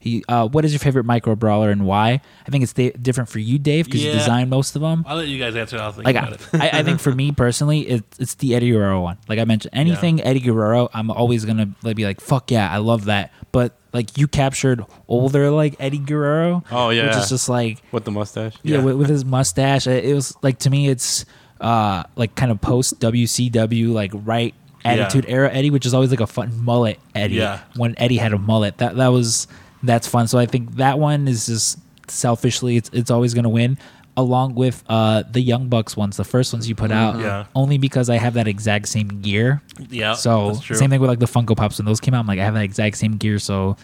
[0.04, 0.22] he.
[0.28, 2.20] Uh, what is your favorite micro brawler and why?
[2.46, 4.12] I think it's da- different for you, Dave, because Yeah.
[4.12, 5.04] you designed most of them.
[5.08, 5.78] I'll let you guys answer.
[5.78, 6.74] I'll think Like about I, it.
[6.74, 9.18] I, I think for me personally, it's it's the Eddie Guerrero one.
[9.28, 12.76] Like I mentioned, anything Eddie Guerrero, I'm always gonna like, be like, fuck yeah, I
[12.78, 13.32] love that.
[13.50, 16.62] But like you captured older like Eddie Guerrero.
[16.70, 17.18] Oh, which yeah.
[17.18, 18.54] is just like With the mustache.
[18.62, 18.84] yeah, Yeah.
[18.84, 19.86] with, with his mustache.
[19.86, 21.24] It, it was like to me, it's
[21.60, 24.54] uh like kind of post WCW like right
[24.84, 27.36] attitude era Eddie, which is always like a fun mullet Eddie.
[27.36, 27.60] Yeah.
[27.76, 29.46] When Eddie had a mullet, that that was
[29.84, 30.26] that's fun.
[30.28, 31.78] So I think that one is just
[32.08, 33.78] selfishly, it's it's always gonna win.
[34.16, 37.46] Along with uh the Young Bucks ones, the first ones you put out, Yeah.
[37.56, 39.60] only because I have that exact same gear.
[39.90, 40.76] Yeah, So that's true.
[40.76, 42.20] same thing with like the Funko Pops when those came out.
[42.20, 43.76] I'm like I have that exact same gear, so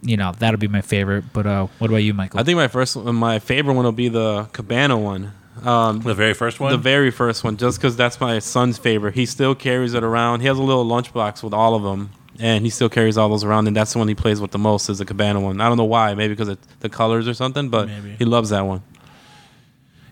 [0.00, 1.24] you know that'll be my favorite.
[1.34, 2.40] But uh, what about you, Michael?
[2.40, 5.32] I think my first, one- my favorite one will be the Cabana one.
[5.64, 6.70] Um, the very first one.
[6.72, 9.16] The very first one, just because that's my son's favorite.
[9.16, 10.40] He still carries it around.
[10.40, 13.44] He has a little lunchbox with all of them, and he still carries all those
[13.44, 13.66] around.
[13.66, 15.60] And that's the one he plays with the most is the Cabana one.
[15.60, 18.16] I don't know why, maybe because of the colors or something, but Maybe.
[18.18, 18.82] he loves that one.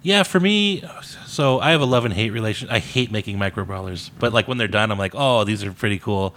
[0.02, 0.84] Yeah, for me,
[1.26, 2.68] so I have a love and hate relation.
[2.70, 5.72] I hate making micro brawlers, but like when they're done, I'm like, oh, these are
[5.72, 6.34] pretty cool.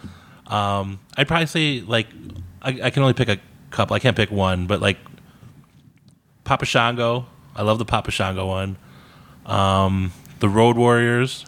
[0.48, 2.08] Um, I'd probably say like
[2.64, 3.38] I, I can only pick a
[3.70, 3.96] couple.
[3.96, 4.98] I can't pick one, but like
[6.46, 7.28] Papa Shango.
[7.56, 8.78] I love the Papa Shango one.
[9.46, 11.46] Um, the Road Warriors.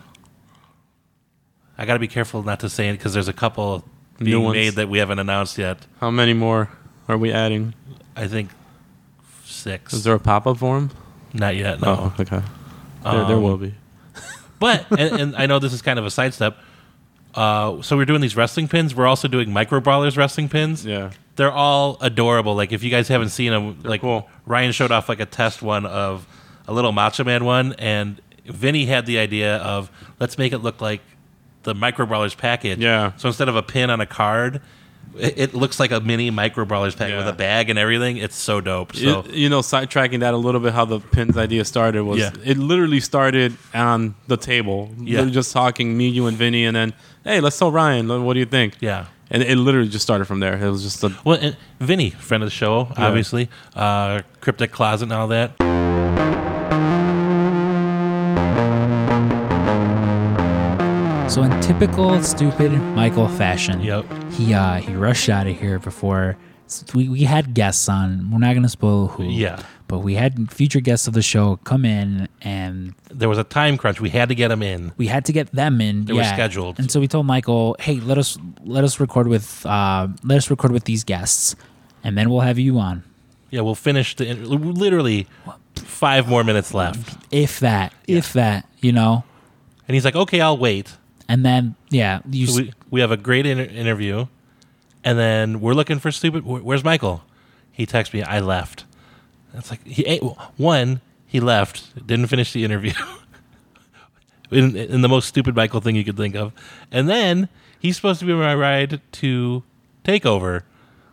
[1.78, 3.84] I got to be careful not to say it because there's a couple
[4.26, 4.56] being ones.
[4.56, 5.86] made that we haven't announced yet.
[6.00, 6.70] How many more
[7.08, 7.74] are we adding?
[8.16, 8.50] I think
[9.46, 9.94] six.
[9.94, 10.92] Is there a pop up for him?
[11.34, 11.82] Not yet.
[11.82, 12.14] No.
[12.18, 12.42] Oh, okay.
[13.04, 13.74] There, there Um, will be.
[14.60, 16.56] But and, and I know this is kind of a sidestep.
[17.34, 18.94] Uh, so we're doing these wrestling pins.
[18.94, 20.86] We're also doing micro brawlers wrestling pins.
[20.86, 21.12] Yeah.
[21.36, 22.54] They're all adorable.
[22.56, 24.30] Like if you guys haven't seen them, like cool.
[24.46, 26.28] Ryan showed off like a test one of
[26.68, 29.90] a little Macho Man one, and Vinny had the idea of
[30.20, 31.02] let's make it look like
[31.64, 32.80] the micro brawlers package.
[32.80, 33.12] Yeah.
[33.18, 34.62] So instead of a pin on a card,
[35.18, 37.18] it, it looks like a mini micro brawlers pack Yeah.
[37.18, 38.18] with a bag and everything.
[38.18, 38.96] It's so dope.
[38.96, 42.20] So It- you know, sidetracking that a little bit, how the pins idea started was
[42.20, 42.32] Yeah.
[42.44, 44.90] it literally started on the table.
[45.00, 45.26] Yeah.
[45.26, 46.94] Just talking, me, you, and Vinny, and then,
[47.26, 48.24] hey, let's tell Ryan.
[48.24, 48.76] What do you think?
[48.80, 49.06] yeah.
[49.34, 50.58] And it literally just started from there.
[50.62, 53.48] It was just a Well, and Vinny, friend of the show, obviously,
[53.78, 55.54] uh, cryptic closet and all that.
[61.32, 64.06] So in typical stupid Michael fashion, Yep.
[64.34, 66.36] he uh, he rushed out of here before
[66.94, 68.30] we, we had guests on.
[68.30, 69.24] We're not going to spoil who.
[69.24, 69.64] Yeah.
[69.88, 73.78] But we had future guests of the show come in, and There was a time
[73.78, 74.02] crunch.
[74.02, 74.92] We had to get them in.
[74.98, 76.04] we had to get them in.
[76.04, 76.34] They were yeah.
[76.34, 76.78] scheduled.
[76.80, 80.50] and so we told Michael, "Hey, let us let us record with uh, let us
[80.50, 81.56] record with these guests,
[82.04, 83.04] and then we'll have you on,
[83.52, 85.28] Yeah, we'll finish the literally
[85.76, 87.16] five more minutes left.
[87.32, 89.24] if that, if that, you know."
[89.88, 90.98] And he's like, "Okay, I'll wait."
[91.32, 94.28] And then yeah, you So we we have a great inter- interview,
[95.04, 96.44] and then we're looking for stupid.
[96.44, 97.24] wh- Where's Michael?
[97.72, 98.22] He texts me.
[98.22, 98.84] I left.
[99.54, 100.22] That's like he ate
[100.58, 101.00] one.
[101.26, 102.06] He left.
[102.06, 102.92] Didn't finish the interview.
[104.52, 106.52] in, in the most stupid Michael thing you could think of,
[106.92, 107.48] and then
[107.80, 109.64] he's supposed to be my ride to
[110.04, 110.64] Takeover.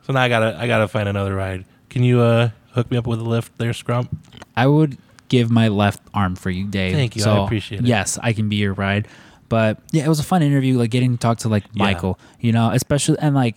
[0.03, 1.65] So now I gotta I gotta find another ride.
[1.91, 4.09] Can you uh, hook me up with a lift there, Scrump?
[4.57, 6.95] I would give my left arm for you, Dave.
[6.95, 7.23] Thank you.
[7.23, 7.87] I So, appreciate it.
[7.87, 9.07] Yes, I can be your ride.
[9.49, 11.85] But yeah, it was a fun interview, like getting to talk to like Yeah.
[11.85, 13.57] Michael, you know, especially and like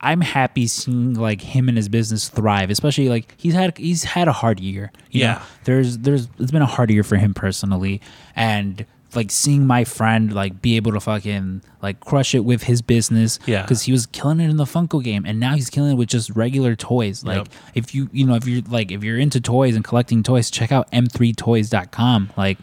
[0.00, 4.28] I'm happy seeing like him and his business thrive, especially like he's had he's had
[4.28, 4.92] a hard year.
[5.10, 5.26] you know.
[5.30, 5.42] Yeah.
[5.64, 8.00] There's there's it's been a hard year for him personally.
[8.36, 8.84] And
[9.14, 13.38] like seeing my friend like be able to fucking like crush it with his business
[13.46, 13.62] Yeah.
[13.62, 16.08] because he was killing it in the Funko game and now he's killing it with
[16.10, 17.24] just regular toys.
[17.24, 17.48] Like Yep.
[17.74, 20.70] if you you know if you're like if you're into toys and collecting toys, check
[20.70, 22.30] out m3toys.com.
[22.36, 22.58] Like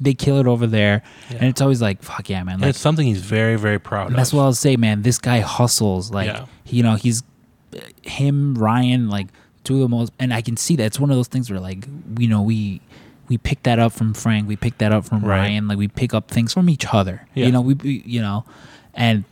[0.00, 2.56] they kill it over there, and it's always like fuck yeah, man.
[2.56, 4.36] And it's something he's very very proud that's of.
[4.38, 5.02] what I'll say, man.
[5.02, 6.10] This guy hustles.
[6.10, 6.46] Like Yeah.
[6.66, 7.22] you know he's
[8.02, 9.28] him Ryan like
[9.64, 11.60] two of the most, and I can see that it's one of those things where
[11.60, 11.84] like
[12.18, 12.80] you know we.
[13.28, 14.48] We pick that up from Frank.
[14.48, 15.38] We pick that up from Right.
[15.38, 15.68] Ryan.
[15.68, 17.28] Like we pick up things from each other.
[17.32, 17.46] Yeah.
[17.46, 18.44] You know, we, we you know,
[18.92, 19.22] and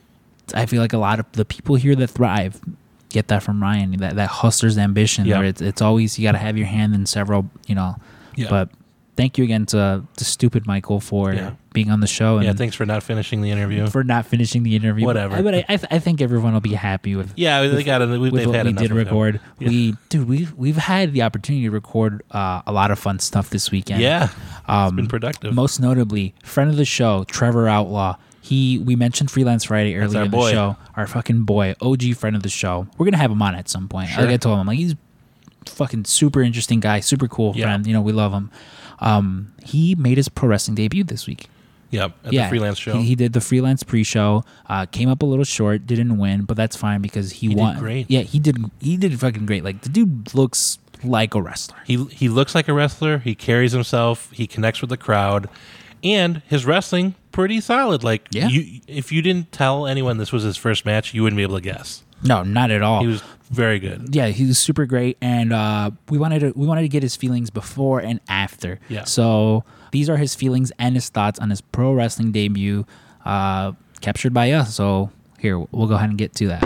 [0.55, 2.61] I feel like a lot of the people here that thrive
[3.09, 3.97] get that from Ryan.
[3.97, 5.27] That that hustler's ambition.
[5.27, 5.39] Yeah.
[5.39, 7.51] Where it's it's always you got to have your hand in several.
[7.66, 7.97] You know.
[8.37, 8.47] Yeah.
[8.49, 8.69] But
[9.19, 11.51] thank you again to to stupid Michael for Yeah.
[11.74, 13.86] being on the show and yeah, thanks for not finishing the interview.
[13.89, 15.05] for not finishing the interview.
[15.05, 15.43] Whatever.
[15.43, 17.32] But I, I, th- I think everyone will be happy with.
[17.36, 18.09] yeah, they got it.
[18.09, 19.40] We, with they've what had we did record.
[19.59, 19.69] Yeah.
[19.69, 23.51] We, dude, we've we've had the opportunity to record uh, a lot of fun stuff
[23.51, 24.01] this weekend.
[24.01, 24.31] Yeah,
[24.66, 25.53] um, it's been productive.
[25.53, 28.16] Most notably, friend of the show, Trevor Outlaw.
[28.40, 30.53] He we mentioned Freelance Friday earlier in the boy.
[30.53, 30.77] show.
[30.97, 32.86] Our fucking boy, OG friend of the show.
[32.97, 34.09] We're gonna have him on at some point.
[34.11, 34.24] Sure.
[34.24, 34.95] Like I told him, like he's
[35.66, 37.65] fucking super interesting guy, super cool Yeah.
[37.66, 37.86] friend.
[37.86, 38.51] You know, we love him.
[39.01, 41.49] Um, he made his pro wrestling debut this week.
[41.91, 42.95] yep, at the freelance show.
[42.99, 44.45] He, he did the freelance pre-show.
[44.66, 47.61] Uh, came up a little short, didn't win, but that's fine because he, He did
[47.61, 47.79] won.
[47.79, 48.11] great.
[48.11, 48.59] Yeah, he did.
[48.81, 49.65] He did fucking great.
[49.65, 51.79] Like the dude looks like a wrestler.
[51.87, 53.19] He he looks like a wrestler.
[53.19, 54.31] He carries himself.
[54.33, 55.49] He connects with the crowd,
[56.03, 58.03] and his wrestling pretty solid.
[58.03, 58.49] Like Yeah.
[58.49, 61.55] you, if you didn't tell anyone this was his first match, you wouldn't be able
[61.57, 62.03] to guess.
[62.23, 63.01] No, not at all.
[63.01, 64.15] He was very good.
[64.15, 67.16] yeah, he was super great, and uh, we wanted to we wanted to get his
[67.16, 68.78] feelings before and after.
[68.89, 69.05] Yeah.
[69.05, 72.85] So these are his feelings and his thoughts on his pro wrestling debut,
[73.24, 74.74] uh, captured by us.
[74.74, 76.65] So here we'll go ahead and get to that.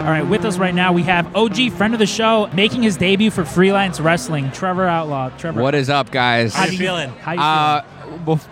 [0.00, 2.96] All right, with us right now we have OG friend of the show making his
[2.96, 5.30] debut for freelance wrestling, Trevor Outlaw.
[5.30, 6.54] Trevor, What is up, guys?
[6.54, 7.10] how you feeling?
[7.10, 7.95] How you Uh, feeling?
[8.26, 8.46] Bef-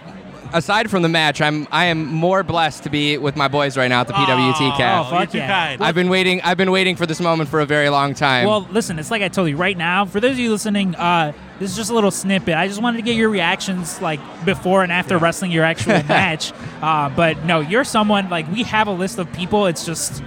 [0.53, 3.89] aside from the match, I'm I am more blessed to be with my boys right
[3.89, 5.11] now at the PWT Oh, cast.
[5.11, 5.67] fuck you're too yeah.
[5.69, 5.83] kind.
[5.83, 6.41] I've been waiting.
[6.43, 8.47] I've been waiting for this moment for a very long time.
[8.47, 10.05] Well, listen, it's like I told you right now.
[10.07, 12.55] For those of you listening, uh, this is just a little snippet.
[12.55, 16.53] I just wanted to get your reactions, like before and after wrestling your actual match.
[16.81, 19.67] Uh, but no, you're someone like we have a list of people.
[19.67, 20.23] It's just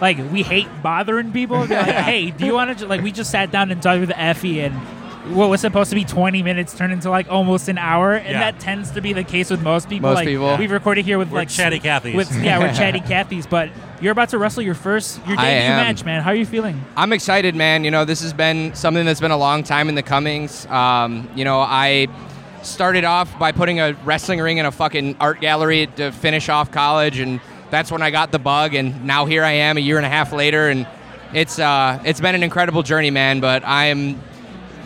[0.00, 1.66] like we hate bothering people.
[1.66, 2.86] They're like, hey, do you want to?
[2.86, 4.74] Like, we just sat down and talked with Effy and.
[5.26, 8.40] What was supposed to be 20 minutes turned into like almost an hour, and Yeah.
[8.40, 10.10] that tends to be the case with most people.
[10.10, 10.56] Most like people.
[10.58, 12.14] we've recorded here with We're like chatty Cathys.
[12.14, 13.48] With yeah, we're chatty Cathys.
[13.48, 13.70] But
[14.00, 16.22] you're about to wrestle your first your debut match, man.
[16.22, 16.84] How are you feeling?
[16.96, 17.84] I'm excited, man.
[17.84, 20.66] You know, this has been something that's been a long time in the comings.
[20.66, 22.08] Um, you know, I
[22.62, 26.70] started off by putting a wrestling ring in a fucking art gallery to finish off
[26.70, 27.40] college, and
[27.70, 30.08] that's when I got the bug, and now here I am a year and a
[30.10, 30.86] half later, and
[31.32, 33.40] it's uh, it's been an incredible journey, man.
[33.40, 34.20] But I am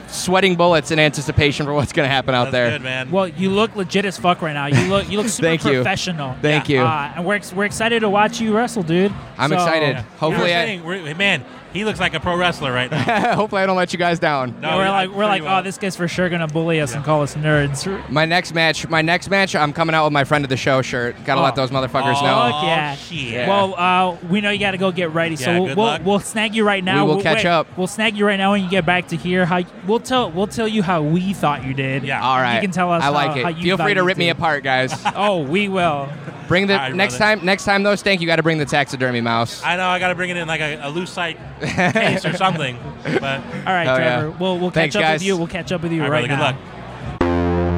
[0.08, 2.70] sweating bullets in anticipation for what's going to happen out That's there.
[2.70, 3.10] good, man.
[3.10, 4.66] Well, you look legit as fuck right now.
[4.66, 5.72] You look you look super Thank you.
[5.74, 6.34] professional.
[6.42, 6.80] Thank you.
[6.80, 9.12] Uh, and we're ex- we're excited to watch you wrestle, dude.
[9.36, 9.96] I'm So- excited.
[9.96, 10.02] Yeah.
[10.18, 13.34] Hopefully, We're I, saying, man, he looks like a pro wrestler right now.
[13.34, 14.60] hopefully I don't let you guys down.
[14.60, 15.60] No, we're yeah, like we're like, well.
[15.60, 18.08] oh, this guy's for sure gonna bully us and call us nerds.
[18.10, 20.82] My next match, my next match, I'm coming out with my friend of the show
[20.82, 21.14] shirt.
[21.24, 21.44] Got to Oh.
[21.44, 22.50] let those motherfuckers Oh, know.
[22.52, 22.96] Fuck yeah.
[23.10, 23.48] Yeah.
[23.48, 26.54] Well, uh, we know you got to go get ready, so we'll, we'll, we'll snag
[26.54, 27.04] you right now.
[27.04, 27.66] We will We'll- catch wait, up.
[27.76, 29.44] We'll snag you right now when you get back to here.
[29.46, 32.02] How we'll tell we'll tell you how we thought you did.
[32.04, 32.22] Yeah.
[32.22, 32.56] All right.
[32.56, 33.02] You can tell us.
[33.02, 33.42] I like how, it.
[33.42, 34.92] how you Feel free to you rip me apart, guys.
[35.14, 36.08] Oh, we will.
[36.46, 37.36] Bring the All right, next brother.
[37.36, 37.44] time.
[37.46, 39.62] Next time though, Stank, you got to bring the taxidermy mouse.
[39.62, 41.38] I know I got to bring it in like a, a loose site
[41.92, 42.78] case or something.
[43.04, 43.20] But All
[43.66, 44.20] right, Hell yeah.
[44.20, 44.30] Trevor.
[44.38, 45.20] We'll we'll Thanks, catch up guys.
[45.20, 45.36] with you.
[45.36, 46.52] We'll catch up with you all right, right brother, now.
[46.52, 47.68] good luck.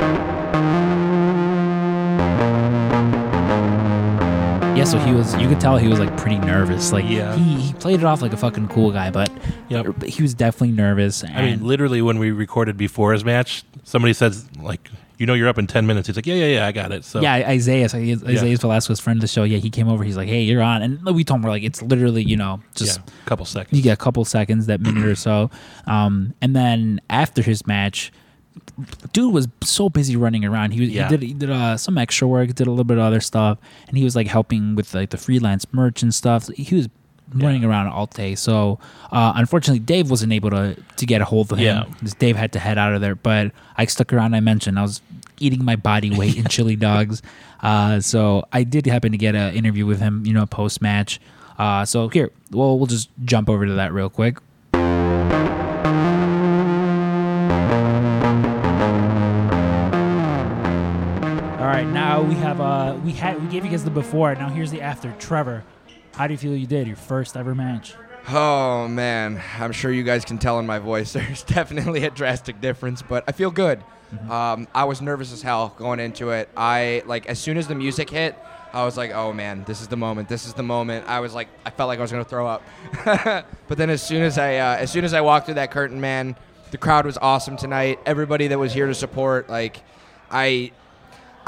[4.77, 5.35] Yeah, so he was.
[5.37, 6.91] You could tell he was like pretty nervous.
[6.91, 7.37] Like Yeah.
[7.37, 9.31] he, he played it off like a fucking cool guy, but
[9.69, 10.05] Yep.
[10.05, 11.23] he was definitely nervous.
[11.23, 14.89] And I mean, literally, when we recorded before his match, somebody says like,
[15.21, 17.05] "You know, you're up in ten minutes." He's like, "Yeah, yeah, yeah, I got it."
[17.05, 19.45] So yeah, Isaiah, Isaiah Velasquez, friend of the show.
[19.45, 20.03] Yeah, he came over.
[20.03, 22.61] He's like, "Hey, you're on," and we told him we're like, "It's literally, you know,
[22.75, 23.77] just yeah, a couple seconds.
[23.77, 25.51] you get a couple seconds, that minute or so."
[25.87, 28.11] Um, and then after his match,
[29.13, 30.73] dude was so busy running around.
[30.73, 31.09] He, was Yeah.
[31.09, 33.59] he did he did uh, some extra work, did a little bit of other stuff,
[33.89, 36.49] and he was like helping with like the freelance merch and stuff.
[36.49, 36.89] He was
[37.35, 38.35] running around all day.
[38.35, 38.79] So
[39.13, 41.65] uh, unfortunately, Dave wasn't able to to get a hold of him.
[41.65, 41.85] Yeah.
[41.95, 43.15] because Dave had to head out of there.
[43.15, 44.35] But I stuck around.
[44.35, 45.01] I mentioned I was
[45.39, 47.23] eating my body weight in chili dogs.
[47.63, 51.21] Uh, so I did happen to get an interview with him, you know, post match.
[51.59, 54.39] Uh, so here, well, we'll just jump over to that real quick.
[61.61, 64.35] All right, now we have uh we had we gave you guys the before.
[64.35, 65.13] Now here's the after.
[65.19, 65.63] Trevor,
[66.21, 67.95] how do you feel you did your first ever match?
[68.29, 71.13] Oh man, I'm sure you guys can tell in my voice.
[71.15, 73.83] There's definitely a drastic difference, but I feel good.
[74.29, 76.51] Um, I was nervous as hell going into it.
[76.55, 78.37] I like as soon as the music hit,
[78.75, 80.29] I was like, "Oh man, this is the moment.
[80.29, 82.63] This is the moment." I was like, I felt like I was gonna throw up.
[83.69, 86.03] but then as soon as I uh, as soon as I walked through that curtain,
[86.03, 86.37] man,
[86.71, 87.99] the crowd was awesome tonight.
[88.05, 89.83] Everybody that was here to support, like,
[90.31, 90.73] I.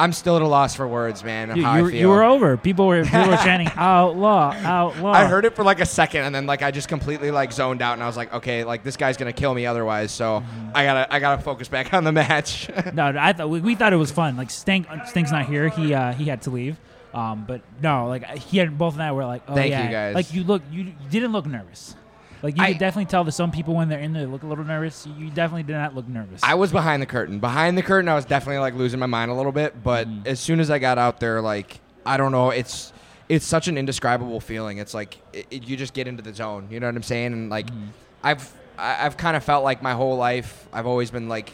[0.03, 1.51] I'm still at a loss for words, man.
[1.51, 2.01] Of You, you, were- feel.
[2.01, 2.57] you were over.
[2.57, 5.13] People were people were chanting outlaw, outlaw.
[5.13, 7.81] I heard it for like a second, and then like I just completely like zoned
[7.83, 10.71] out, and I was like, okay, like this guy's gonna kill me otherwise, so Mm-hmm.
[10.75, 12.69] I gotta I gotta focus back on the match.
[12.95, 14.37] No, I thought we, we thought it was fun.
[14.37, 15.69] Like Stink, Stink's not here.
[15.69, 16.77] He uh, he had to leave.
[17.15, 19.91] Um, but no, like he and both and I were like, oh Thank yeah, you,
[19.91, 20.15] guys.
[20.15, 21.95] like you look, you, you didn't look nervous.
[22.43, 24.47] Like you I- could definitely tell that some people when they're in there look a
[24.47, 25.07] little nervous.
[25.19, 26.41] You definitely did not look nervous.
[26.43, 27.39] I was behind the curtain.
[27.39, 30.27] Behind the curtain, I was definitely like losing my mind a little bit, but Mm.
[30.27, 32.93] as soon as I got out there, like I don't know, it's
[33.29, 34.79] it's such an indescribable feeling.
[34.79, 36.67] It's like it, it- you just get into the zone.
[36.71, 37.33] You know what I'm saying?
[37.33, 37.89] And like Mm.
[38.23, 41.53] I've I- I've kind of felt like my whole life I've always been like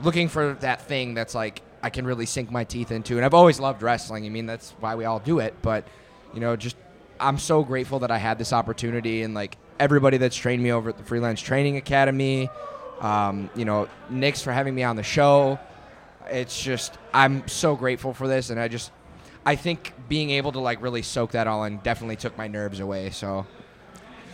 [0.00, 3.16] looking for that thing that's like I can really sink my teeth into.
[3.16, 4.26] And I've always loved wrestling.
[4.26, 5.54] I mean, that's why we all do it.
[5.62, 5.84] But
[6.34, 6.76] you know, just
[7.20, 10.90] I'm so grateful that I had this opportunity and like everybody that's trained me over
[10.90, 12.48] at the Freelance Training Academy.
[13.00, 15.58] Um, you know, Nick's for having me on the show.
[16.30, 18.90] It's just I'm so grateful for this, and I just
[19.46, 22.80] I think being able to like really soak that all in definitely took my nerves
[22.80, 23.10] away.
[23.10, 23.46] So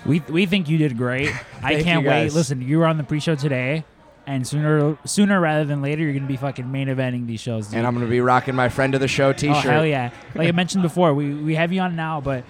[0.06, 1.30] we we think you did great.
[1.62, 2.32] I can't wait.
[2.32, 3.84] Listen, you were on the pre-show today,
[4.26, 7.68] and sooner sooner rather than later, you're gonna be fucking main eventing these shows.
[7.68, 7.78] dude.
[7.78, 9.62] and I'm gonna be rocking my friend of the show Oh T-shirt.
[9.62, 10.10] hell yeah!
[10.34, 12.44] Like I mentioned before, we we have you on now, but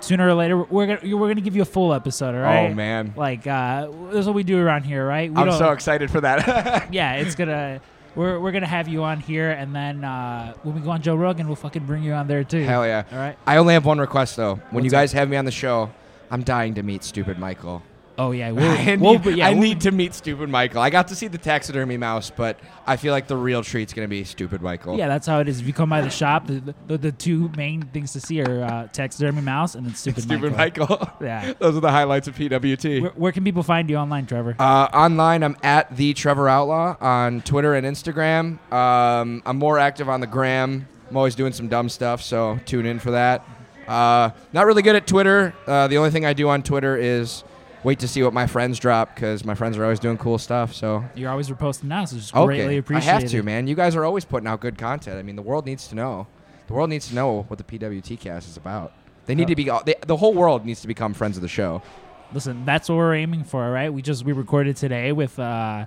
[0.00, 2.34] sooner or later we're gonna we're gonna give you a full episode.
[2.34, 2.70] All right?
[2.70, 5.30] Oh man, Like uh, this is what we do around here, right?
[5.30, 6.88] We I'm so excited for that.
[6.92, 7.80] yeah, it's gonna.
[8.16, 11.16] We're, we're gonna have you on here, and then uh, when we go on Joe
[11.16, 12.62] Rogan, we'll fucking bring you on there too.
[12.62, 13.02] hell yeah.
[13.10, 13.36] All right.
[13.44, 14.54] I only have one request though.
[14.70, 15.90] When you What's guys have me on the show,
[16.30, 17.82] I'm dying to meet Stupid Michael.
[18.16, 20.80] Oh yeah, I, we'll, need, we'll, but yeah, I we'll- need to meet Stupid Michael.
[20.80, 24.08] I got to see the taxidermy mouse, but I feel like the real treat's gonna
[24.08, 24.96] be Stupid Michael.
[24.96, 25.60] Yeah, that's how it is.
[25.60, 28.62] If you come by the shop, the, the, the two main things to see are
[28.62, 30.48] uh, taxidermy mouse and then stupid, Michael.
[30.48, 30.86] Stupid Michael.
[30.88, 31.10] Michael.
[31.20, 31.52] Yeah.
[31.58, 33.00] Those are the highlights of PWT.
[33.02, 34.56] Where, where can people find you online, Trevor?
[34.58, 38.58] Uh, online, I'm at the Trevor Outlaw on Twitter and Instagram.
[38.72, 40.86] Um, I'm more active on the gram.
[41.08, 43.46] I'm always doing some dumb stuff, so tune in for that.
[43.86, 45.54] Uh, not really good at Twitter.
[45.66, 47.44] Uh, the only thing I do on Twitter is
[47.84, 50.74] wait to see what my friends drop because my friends are always doing cool stuff.
[50.74, 53.22] So You're always reposting now, so just okay, greatly I appreciated.
[53.22, 53.66] have to, man.
[53.66, 55.18] You guys are always putting out good content.
[55.18, 56.26] I mean, the world needs to know.
[56.66, 58.92] The world needs to know what the PWT cast is about.
[59.26, 59.70] They need Uh, to be.
[59.86, 61.82] They, the whole world needs to become friends of the show.
[62.32, 63.92] Listen, that's what we're aiming for, right?
[63.92, 65.86] We just we recorded today with uh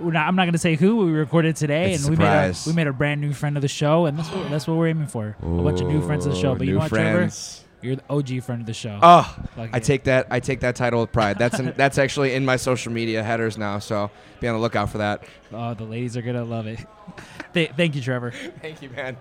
[0.00, 2.54] not, I'm not going to say who we recorded today, It's and we made a,
[2.66, 4.88] we made a brand new friend of the show, and that's what, that's what we're
[4.88, 5.36] aiming for.
[5.40, 6.54] a bunch of new friends of the show.
[6.56, 7.56] But you know what, friends.
[7.58, 7.63] Trevor?
[7.84, 8.98] You're the OG friend of the show.
[9.02, 10.26] Ah, oh, Lucky I take that.
[10.30, 11.38] I take that title with pride.
[11.38, 13.78] That's in, that's actually in my social media headers now.
[13.78, 15.24] So be on the lookout for that.
[15.52, 16.80] Oh, the ladies are gonna love it.
[17.52, 18.32] Th- thank you, Trevor.
[18.62, 19.18] Thank you, man.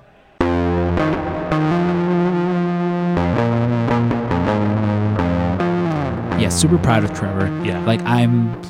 [6.39, 7.47] Yeah, super proud of Trevor.
[7.65, 7.83] Yeah.
[7.85, 8.61] like I'm,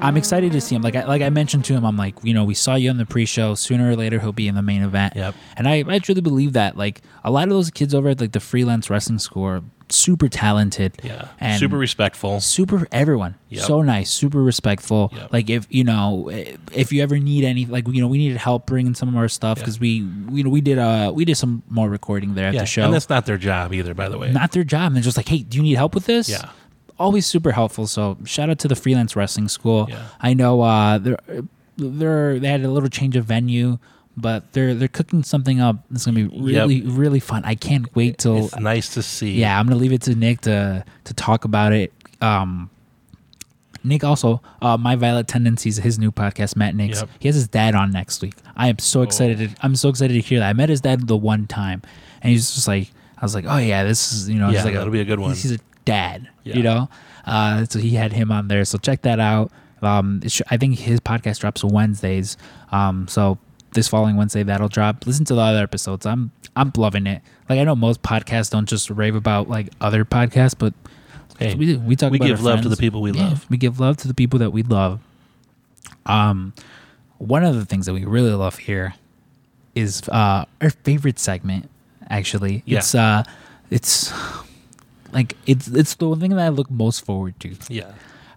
[0.00, 0.82] I'm excited to see him.
[0.82, 2.96] Like I like I mentioned to him, I'm like, you know, we saw you on
[2.98, 3.54] the pre-show.
[3.54, 5.14] Sooner or later, he'll be in the main event.
[5.16, 5.34] Yep.
[5.56, 6.76] And I, I truly believe that.
[6.76, 10.28] Like a lot of those kids over at like the freelance wrestling school are super
[10.28, 10.98] talented.
[11.02, 11.28] Yeah.
[11.40, 12.40] And Super respectful.
[12.40, 13.64] super everyone Yep.
[13.64, 15.32] so nice super respectful Yep.
[15.32, 16.28] like if you know
[16.72, 19.28] if you ever need any like you know we needed help bringing some of our
[19.28, 19.62] stuff Yeah.
[19.62, 19.88] because we
[20.32, 22.60] you know we did uh we did some more recording there at Yeah.
[22.62, 24.32] the show And that's not their job either, by the way.
[24.32, 26.50] not their job and they're just like hey do you need help with this Yeah.
[26.98, 30.02] Always super helpful so shout out to the freelance wrestling school Yeah.
[30.20, 31.18] i know uh they're
[31.76, 33.78] they're they had a little change of venue
[34.16, 36.42] but they're they're cooking something up it's gonna be Yep.
[36.68, 39.32] really really fun i can't wait till It's nice to see.
[39.32, 41.92] yeah, I'm gonna leave it to Nick to to talk about it.
[42.22, 42.70] Um,
[43.84, 47.00] Nick also, uh, my Violet Tendencies, his new podcast, Matt Nicks.
[47.00, 47.08] Yep.
[47.20, 48.34] He has his dad on next week.
[48.56, 49.38] I am so excited.
[49.38, 50.48] To, I'm so excited to hear that.
[50.48, 51.82] I met his dad the one time,
[52.20, 54.64] and he's just like, I was like, oh yeah, this is you know, Yeah, he's
[54.64, 55.30] like that'll be a good one.
[55.36, 56.56] He's a dad, Yeah.
[56.56, 56.90] you know.
[57.24, 58.64] Uh, so he had him on there.
[58.66, 59.50] So check that out.
[59.82, 62.36] Um, sh- I think his podcast drops Wednesdays.
[62.72, 63.38] Um, so
[63.72, 65.06] this following Wednesday that'll drop.
[65.06, 66.04] Listen to the other episodes.
[66.06, 67.22] I'm I'm loving it.
[67.48, 70.74] Like I know most podcasts don't just rave about like other podcasts, but
[71.38, 71.76] Hey, we.
[71.76, 72.10] We talk.
[72.12, 73.46] we about give love to the people we Yeah, love.
[73.50, 75.00] We give love to the people that we love.
[76.06, 76.54] Um,
[77.18, 78.94] one of the things that we really love here
[79.74, 81.68] is uh our favorite segment.
[82.08, 82.78] Actually, Yeah.
[82.78, 83.24] it's uh,
[83.70, 84.12] it's
[85.16, 87.56] like it's it's the one thing that I look most forward to.
[87.68, 87.90] Yeah.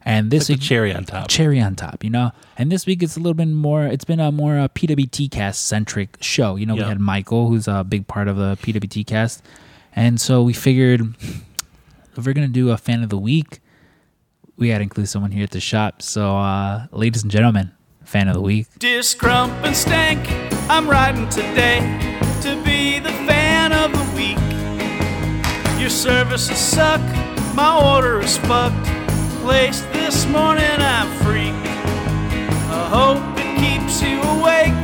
[0.05, 1.27] And this like week- cherry on top.
[1.27, 2.31] cherry on top, you know.
[2.57, 3.85] And this week it's a little bit more.
[3.85, 6.55] It's been a more uh, PWT cast centric show.
[6.55, 9.43] You know, we had Michael, who's a big part of the PWT cast,
[9.95, 11.01] and so we figured
[12.17, 13.59] if we're gonna do a fan of the week,
[14.57, 16.01] we had to include someone here at the shop.
[16.01, 17.71] So, uh, ladies and gentlemen,
[18.05, 18.67] fan of the week.
[18.79, 20.19] Dear Scrump and Stank,
[20.69, 21.79] I'm writing today
[22.41, 23.38] to be the fan of the week.
[25.79, 27.01] Your services suck,
[27.55, 28.85] my order is fucked.
[29.41, 31.53] Placed this morning, I'm freak.
[32.71, 34.75] I hope it keeps you awake.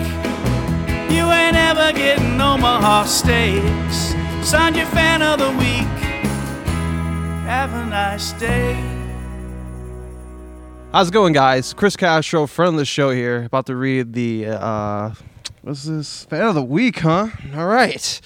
[1.11, 4.15] You ain't ever getting Omaha steaks.
[4.47, 5.95] Signed your fan of the week.
[7.45, 8.75] Have a nice day.
[10.93, 11.73] How's it going, guys?
[11.73, 15.13] Chris Castro, friend of the show here, about to read the uh,
[15.61, 17.27] what's this fan of the week, huh?
[17.53, 18.21] All right,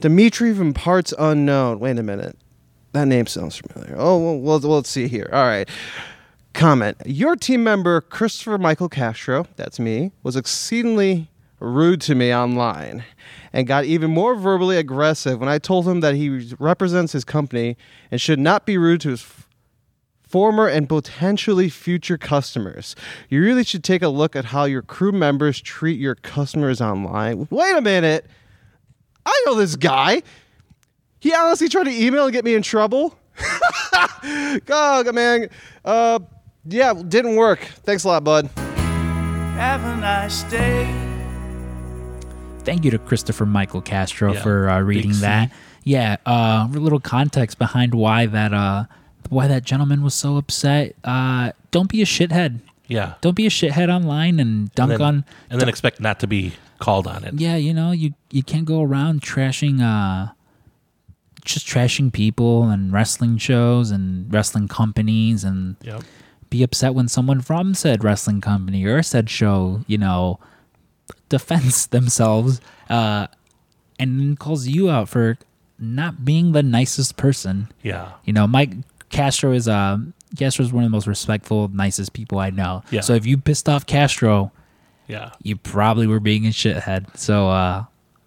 [0.00, 1.78] Dimitri from Parts Unknown.
[1.78, 2.36] Wait a minute,
[2.92, 3.94] that name sounds familiar.
[3.96, 5.28] Oh, well, well, let's see here.
[5.32, 5.68] All right.
[6.54, 11.28] Comment: Your team member Christopher Michael Castro, that's me, was exceedingly
[11.60, 13.04] rude to me online,
[13.52, 17.76] and got even more verbally aggressive when I told him that he represents his company
[18.10, 19.24] and should not be rude to his
[20.32, 22.96] former and potentially future customers.
[23.28, 27.46] You really should take a look at how your crew members treat your customers online.
[27.50, 28.26] Wait a minute.
[29.24, 30.22] I know this guy.
[31.20, 33.16] He honestly tried to email and get me in trouble.
[34.68, 35.48] oh, man.
[35.84, 36.18] Uh,
[36.64, 37.60] yeah, didn't work.
[37.84, 38.46] Thanks a lot, bud.
[39.56, 40.84] Have a nice day.
[42.64, 45.50] Thank you to Christopher Michael Castro Yeah, for uh, reading that.
[45.84, 48.84] Yeah, uh, a little context behind why that uh,
[49.28, 50.94] why that gentleman was so upset.
[51.02, 52.60] Uh, don't be a shithead.
[52.86, 53.14] Yeah.
[53.20, 55.24] Don't be a shithead online and dunk and then, on.
[55.50, 56.52] and then expect not to be
[56.82, 57.34] called on it.
[57.34, 60.32] Yeah, you know, you you can't go around trashing uh
[61.44, 66.02] just trashing people and wrestling shows and wrestling companies and Yep.
[66.50, 70.38] be upset when someone from said wrestling company or said show, you know,
[71.28, 73.26] defends themselves uh
[73.98, 75.38] and then calls you out for
[75.78, 77.68] not being the nicest person.
[77.82, 78.12] Yeah.
[78.24, 78.74] You know, Mike
[79.10, 79.98] Castro is uh
[80.36, 82.82] Castro is one of the most respectful, nicest people I know.
[82.90, 83.00] Yeah.
[83.02, 84.50] So if you pissed off Castro,
[85.08, 85.30] Yeah.
[85.42, 87.16] you probably were being a shithead.
[87.16, 87.84] So uh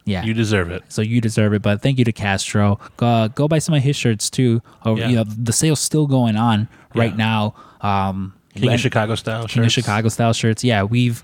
[0.07, 0.23] yeah.
[0.23, 0.83] You deserve it.
[0.89, 2.79] so you deserve it, but thank you to Castro.
[2.97, 4.61] Go, go buy some of his shirts too.
[4.83, 5.07] Oh, Yeah.
[5.07, 7.17] you know the sale's still going on right Yeah.
[7.17, 7.55] now.
[7.81, 9.85] Um, King of Chicago style King of shirts.
[9.85, 10.63] Chicago style shirts.
[10.63, 11.23] Yeah, we've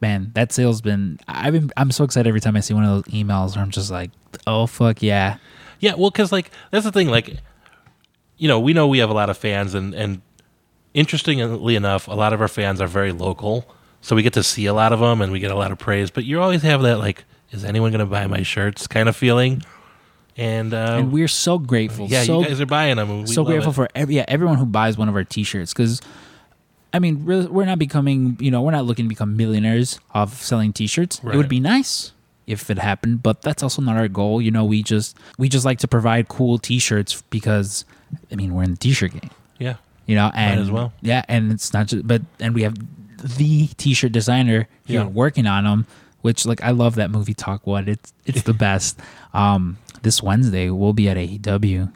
[0.00, 1.18] man, that sale's been.
[1.28, 1.70] I've been.
[1.76, 4.10] I'm so excited every time I see one of those emails where I'm just like,
[4.46, 5.36] oh fuck yeah,
[5.80, 7.08] Yeah, well, because like that's the thing.
[7.08, 7.36] Like,
[8.38, 10.22] you know, we know we have a lot of fans, and and
[10.94, 13.66] interestingly enough, a lot of our fans are very local,
[14.00, 15.78] so we get to see a lot of them, and we get a lot of
[15.78, 16.10] praise.
[16.10, 18.86] But you always have that like, is anyone going to buy my shirts?
[18.86, 19.62] kind of feeling.
[20.36, 22.06] And, uh, and we're so grateful.
[22.06, 23.22] yeah, so you guys are buying them.
[23.22, 23.74] We so grateful it.
[23.74, 26.00] for every yeah everyone who buys one of our T-shirts because
[26.92, 30.72] I mean, we're not becoming, you know, we're not looking to become millionaires off selling
[30.72, 31.18] T-shirts.
[31.18, 32.12] It would be nice
[32.46, 34.40] if it happened, but that's also not our goal.
[34.40, 37.84] You know, we just we just like to provide cool T-shirts because,
[38.32, 39.30] I mean, we're in the T-shirt game.
[39.58, 39.76] Yeah.
[40.06, 40.94] You know, and as well.
[41.02, 42.74] yeah, and it's not just, but and we have
[43.18, 45.06] the T-shirt designer here Yeah.
[45.06, 45.86] working on them,
[46.22, 48.98] which like I love that movie Talk what It's it's the best.
[49.34, 51.92] Um, this Wednesday we'll be at AEW,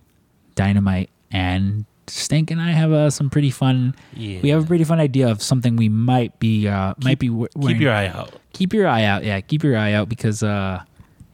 [0.55, 3.95] Dynamite, and Stink and I have uh, some pretty fun.
[4.15, 4.41] Yeah.
[4.43, 7.47] We have a pretty fun idea of something we might be uh might be we-
[7.69, 8.35] Keep your eye out.
[8.53, 9.25] keep your eye out.
[9.25, 10.83] Yeah, keep your eye out because uh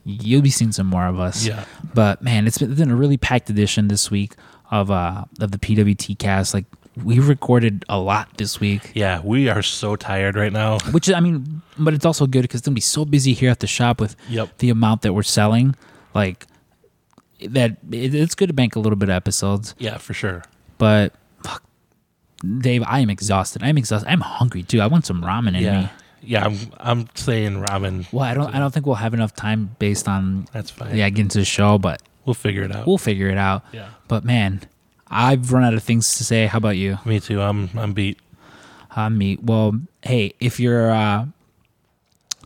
[0.04, 1.46] you'll be seeing some more of us.
[1.46, 1.64] Yeah.
[1.94, 4.34] But man, it's been, it's been a really packed edition this week
[4.70, 6.52] of uh of the PWT cast.
[6.54, 6.66] Like
[7.04, 8.92] we recorded a lot this week.
[8.94, 10.78] Yeah, we are so tired right now.
[10.90, 13.60] Which I mean, but it's also good because it's gonna be so busy here at
[13.60, 14.58] the shop with Yep.
[14.58, 15.74] the amount that we're selling.
[16.14, 16.46] Like
[17.40, 19.74] that, it, it's good to bank a little bit of episodes.
[19.78, 20.42] Yeah, for sure.
[20.78, 21.12] But
[21.44, 21.62] fuck,
[22.60, 23.62] Dave, I am exhausted.
[23.62, 24.08] I'm exhausted.
[24.10, 24.80] I'm hungry too.
[24.80, 25.80] I want some ramen in Yeah.
[25.82, 25.88] me.
[26.20, 28.12] Yeah, I'm I'm saying ramen.
[28.12, 28.52] Well, I don't.
[28.54, 30.96] I don't think we'll have enough time based on That's fine.
[30.96, 32.86] yeah getting to the show, but We'll figure it out.
[32.86, 33.64] we'll figure it out.
[33.72, 33.90] yeah.
[34.08, 34.62] But man,
[35.10, 36.46] I've run out of things to say.
[36.46, 36.98] How about you?
[37.04, 37.40] Me too.
[37.40, 38.18] I'm I'm beat.
[39.10, 39.38] Me.
[39.40, 41.26] Well, hey, if you're uh,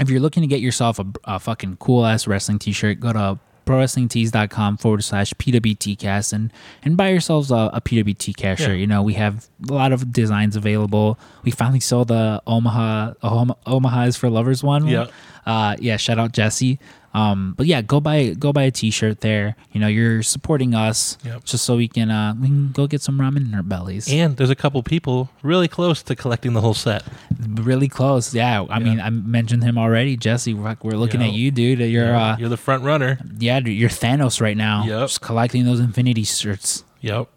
[0.01, 3.39] if you're looking to get yourself a, a fucking cool ass wrestling t-shirt, go to
[3.65, 6.53] prowrestlingtees.com forward slash pwtcast and
[6.85, 8.67] and buy yourselves a, a pwt cast Yeah.
[8.67, 8.79] shirt.
[8.79, 11.19] You know we have a lot of designs available.
[11.43, 14.87] We finally sold the Omaha Oma- Omaha is for lovers one.
[14.89, 15.07] Yeah.
[15.47, 15.97] Uh, yeah.
[15.97, 16.79] Shout out Jesse.
[17.15, 19.55] Um, but yeah, go buy go buy a t-shirt there.
[19.73, 21.45] You know you're supporting us Yep.
[21.45, 24.11] just so we can uh we can go get some ramen in our bellies.
[24.11, 27.03] And there's a couple people really close to collecting the whole set.
[27.39, 28.35] really close.
[28.35, 30.55] Yeah, I mean, I mentioned him already, Jesse.
[30.55, 31.27] We're, we're looking Yeah.
[31.29, 31.81] at you, dude.
[31.81, 33.19] You're, uh, You're the front runner.
[33.39, 34.85] yeah, dude, you're Thanos right now.
[34.85, 35.01] Yep.
[35.09, 36.85] just collecting those Infinity shirts.
[37.03, 37.29] Yep.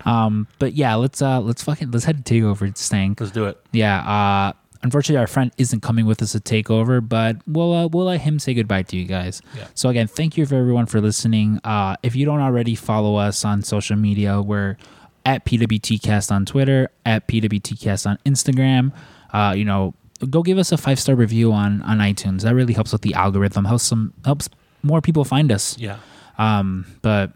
[0.06, 3.20] Um, but yeah, let's uh, let's fucking let's head to Takeover Stank.
[3.20, 3.60] Let's do it.
[3.72, 4.00] Yeah.
[4.00, 4.54] Uh,
[4.84, 8.22] unfortunately, our friend isn't coming with us to take over, but we'll uh, we'll let
[8.22, 9.42] him say goodbye to you guys.
[9.56, 9.68] Yeah.
[9.76, 11.60] So again, thank you for everyone for listening.
[11.64, 14.78] Uh, if you don't already follow us on social media, we're
[15.26, 18.92] at PWTcast on Twitter, at PWTcast on Instagram.
[19.34, 19.94] Uh, you know,
[20.30, 22.42] go give us a five star review on on iTunes.
[22.42, 23.66] That really helps with the algorithm.
[23.66, 24.50] Helps some helps
[24.84, 25.78] more people find us.
[25.78, 25.98] Yeah.
[26.38, 27.34] Um, but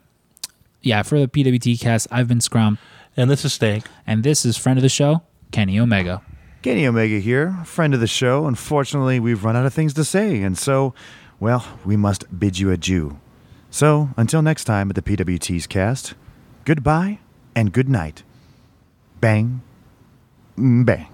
[0.82, 2.78] yeah, for the PWT cast, I've been Scrump,
[3.18, 3.86] And this is Stank.
[4.08, 5.22] and this is friend of the show,
[5.52, 6.22] Kenny Omega.
[6.64, 8.48] Kenny Omega here, friend of the show.
[8.48, 10.94] Unfortunately, we've run out of things to say, and so,
[11.38, 13.20] well, we must bid you adieu.
[13.70, 16.14] So, until next time at the PWT's cast,
[16.64, 17.20] goodbye
[17.54, 18.24] and good night.
[19.20, 19.62] Bang,
[20.56, 21.13] bang.